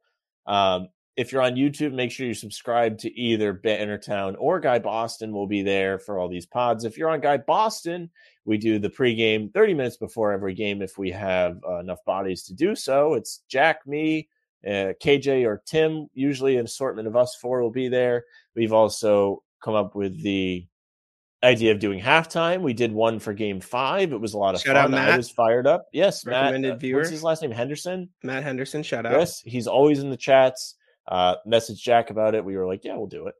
Um, 0.47 0.89
if 1.17 1.31
you're 1.31 1.43
on 1.43 1.55
YouTube, 1.55 1.93
make 1.93 2.11
sure 2.11 2.27
you 2.27 2.35
subscribe 2.35 2.99
to 2.99 3.17
either 3.17 3.55
Bannertown 3.55 4.35
or 4.39 4.59
Guy 4.59 4.81
Boston. 4.81 5.33
We'll 5.33 5.47
be 5.47 5.63
there 5.63 6.01
for 6.01 6.19
all 6.19 6.29
these 6.29 6.47
pods. 6.47 6.85
If 6.85 6.99
you're 6.99 7.11
on 7.11 7.21
Guy 7.21 7.37
Boston, 7.37 8.11
we 8.45 8.59
do 8.59 8.81
the 8.81 8.91
pregame 8.91 9.53
30 9.55 9.75
minutes 9.75 9.97
before 9.97 10.33
every 10.33 10.55
game 10.55 10.83
if 10.83 10.99
we 10.99 11.13
have 11.13 11.61
uh, 11.69 11.79
enough 11.79 12.05
bodies 12.05 12.43
to 12.45 12.55
do 12.55 12.75
so. 12.75 13.15
It's 13.15 13.43
Jack, 13.49 13.87
me, 13.87 14.29
uh, 14.67 14.95
KJ, 15.03 15.45
or 15.45 15.63
Tim. 15.67 16.09
Usually, 16.15 16.57
an 16.57 16.65
assortment 16.65 17.07
of 17.07 17.15
us 17.15 17.37
four 17.37 17.63
will 17.63 17.71
be 17.71 17.89
there. 17.89 18.25
We've 18.57 18.73
also 18.73 19.45
come 19.63 19.75
up 19.75 19.95
with 19.95 20.21
the 20.23 20.67
idea 21.43 21.73
of 21.73 21.79
doing 21.79 22.01
halftime. 22.01 22.63
We 22.63 22.73
did 22.73 22.93
one 22.93 23.19
for 23.21 23.33
game 23.33 23.61
five. 23.61 24.13
It 24.13 24.21
was 24.21 24.35
a 24.35 24.39
lot 24.39 24.55
of 24.55 24.61
shout 24.61 24.77
fun. 24.77 24.95
I 24.95 25.17
was 25.17 25.31
fired 25.31 25.67
up. 25.67 25.87
Yes, 25.93 26.25
Recommended 26.27 26.69
Matt. 26.69 26.77
Uh, 26.77 26.79
viewer. 26.79 26.99
What's 26.99 27.11
his 27.11 27.23
last 27.23 27.43
name? 27.43 27.51
Henderson. 27.51 28.09
Matt 28.23 28.43
Henderson. 28.43 28.83
Shout 28.83 29.07
out. 29.07 29.13
Yes, 29.13 29.41
he's 29.45 29.67
always 29.67 30.01
in 30.01 30.11
the 30.11 30.17
chats 30.17 30.75
uh, 31.09 31.37
message 31.47 31.83
Jack 31.83 32.11
about 32.11 32.35
it. 32.35 32.45
We 32.45 32.57
were 32.57 32.67
like, 32.67 32.85
yeah, 32.85 32.97
we'll 32.97 33.07
do 33.07 33.27
it. 33.27 33.35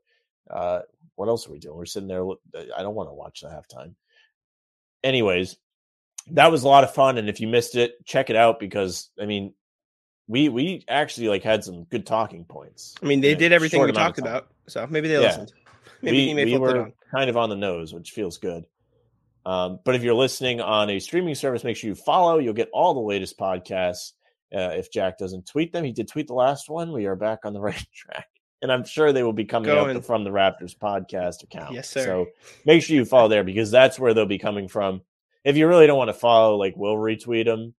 Uh, 0.49 0.81
what 1.15 1.29
else 1.29 1.47
are 1.47 1.51
we 1.51 1.59
doing? 1.59 1.77
We're 1.77 1.85
sitting 1.85 2.07
there. 2.07 2.25
I 2.75 2.81
don't 2.81 2.95
want 2.95 3.09
to 3.09 3.13
watch 3.13 3.41
the 3.41 3.47
halftime. 3.47 3.93
Anyways, 5.03 5.57
that 6.31 6.51
was 6.51 6.63
a 6.63 6.67
lot 6.67 6.83
of 6.83 6.93
fun. 6.93 7.17
And 7.17 7.29
if 7.29 7.39
you 7.39 7.47
missed 7.47 7.75
it, 7.75 8.03
check 8.05 8.29
it 8.29 8.35
out 8.35 8.59
because 8.59 9.09
I 9.21 9.25
mean, 9.25 9.53
we 10.27 10.49
we 10.49 10.83
actually 10.87 11.27
like 11.27 11.43
had 11.43 11.63
some 11.63 11.83
good 11.85 12.05
talking 12.05 12.43
points. 12.45 12.95
I 13.01 13.05
mean, 13.05 13.21
they 13.21 13.35
did 13.35 13.51
everything 13.51 13.81
we 13.81 13.91
talked 13.91 14.19
about, 14.19 14.49
so 14.67 14.87
maybe 14.87 15.07
they 15.07 15.15
yeah. 15.15 15.27
listened. 15.27 15.53
Maybe 16.01 16.33
we, 16.33 16.45
we 16.45 16.57
were 16.57 16.91
kind 17.11 17.29
of 17.29 17.37
on 17.37 17.49
the 17.49 17.55
nose, 17.55 17.93
which 17.93 18.11
feels 18.11 18.37
good. 18.37 18.65
Um, 19.45 19.79
but 19.83 19.95
if 19.95 20.03
you're 20.03 20.13
listening 20.13 20.61
on 20.61 20.89
a 20.89 20.99
streaming 20.99 21.35
service, 21.35 21.63
make 21.63 21.77
sure 21.77 21.89
you 21.89 21.95
follow. 21.95 22.39
You'll 22.39 22.53
get 22.53 22.69
all 22.73 22.93
the 22.93 22.99
latest 22.99 23.37
podcasts. 23.37 24.13
Uh, 24.53 24.73
if 24.73 24.91
Jack 24.91 25.17
doesn't 25.17 25.47
tweet 25.47 25.71
them, 25.71 25.83
he 25.83 25.91
did 25.91 26.07
tweet 26.07 26.27
the 26.27 26.33
last 26.33 26.69
one. 26.69 26.91
We 26.91 27.05
are 27.05 27.15
back 27.15 27.39
on 27.45 27.53
the 27.53 27.61
right 27.61 27.85
track. 27.93 28.27
And 28.61 28.71
I'm 28.71 28.83
sure 28.83 29.13
they 29.13 29.23
will 29.23 29.33
be 29.33 29.45
coming 29.45 29.67
Going. 29.67 29.95
up 29.95 30.03
from 30.03 30.25
the 30.25 30.31
Rafters 30.31 30.75
podcast 30.75 31.43
account. 31.43 31.73
Yes, 31.73 31.89
sir. 31.89 32.03
So 32.03 32.27
make 32.65 32.83
sure 32.83 32.95
you 32.95 33.05
follow 33.05 33.29
there 33.29 33.43
because 33.43 33.71
that's 33.71 33.97
where 33.97 34.13
they'll 34.13 34.25
be 34.25 34.37
coming 34.37 34.67
from. 34.67 35.01
If 35.45 35.55
you 35.55 35.67
really 35.67 35.87
don't 35.87 35.97
want 35.97 36.09
to 36.09 36.13
follow, 36.13 36.57
like 36.57 36.73
we'll 36.75 36.95
retweet 36.95 37.45
them, 37.45 37.73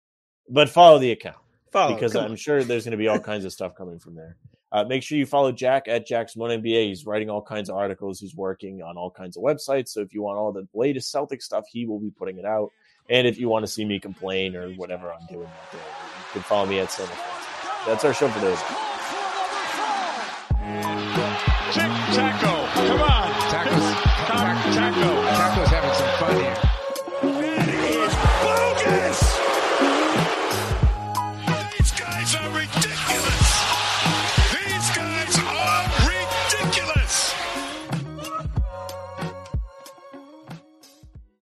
but 0.47 0.70
follow 0.70 0.97
the 0.97 1.11
account. 1.11 1.36
Follow 1.72 1.93
because 1.93 2.15
I'm 2.15 2.32
on. 2.32 2.38
sure 2.38 2.63
there's 2.63 2.86
going 2.86 2.91
to 2.91 2.97
be 2.97 3.09
all 3.09 3.20
kinds 3.20 3.43
of 3.45 3.51
stuff 3.51 3.76
coming 3.76 3.99
from 3.99 4.15
there. 4.15 4.38
Uh, 4.72 4.84
make 4.84 5.01
sure 5.01 5.17
you 5.17 5.26
follow 5.26 5.51
Jack 5.51 5.88
at 5.88 6.05
Jack's 6.05 6.36
NBA. 6.36 6.88
He's 6.88 7.05
writing 7.05 7.30
all 7.30 7.41
kinds 7.41 7.70
of 7.70 7.76
articles. 7.76 8.20
He's 8.20 8.36
working 8.36 8.82
on 8.82 8.97
all 8.97 9.09
kinds 9.09 9.36
of 9.36 9.43
websites. 9.43 9.89
So 9.89 10.01
if 10.01 10.13
you 10.13 10.22
want 10.22 10.38
all 10.38 10.51
the 10.51 10.67
latest 10.74 11.11
Celtic 11.11 11.41
stuff, 11.41 11.65
he 11.72 11.86
will 11.86 11.99
be 11.99 12.11
putting 12.11 12.38
it 12.38 12.45
out. 12.45 12.72
And 13.09 13.26
if 13.26 13.39
you 13.39 13.49
want 13.49 13.63
to 13.63 13.72
see 13.72 13.84
me 13.84 13.99
complain 13.99 14.55
or 14.55 14.70
whatever 14.74 15.11
I'm 15.11 15.26
doing 15.28 15.47
out 15.47 15.72
there, 15.72 15.82
you 15.82 16.34
can 16.34 16.41
follow 16.43 16.67
me 16.67 16.80
at 16.80 16.91
Cinema. 16.91 17.15
That's 17.88 18.05
our 18.05 18.13
show 18.13 18.28
for 18.28 18.39
today. 18.39 18.55
Taco, 22.13 22.65
come 22.88 23.01
on. 23.01 23.28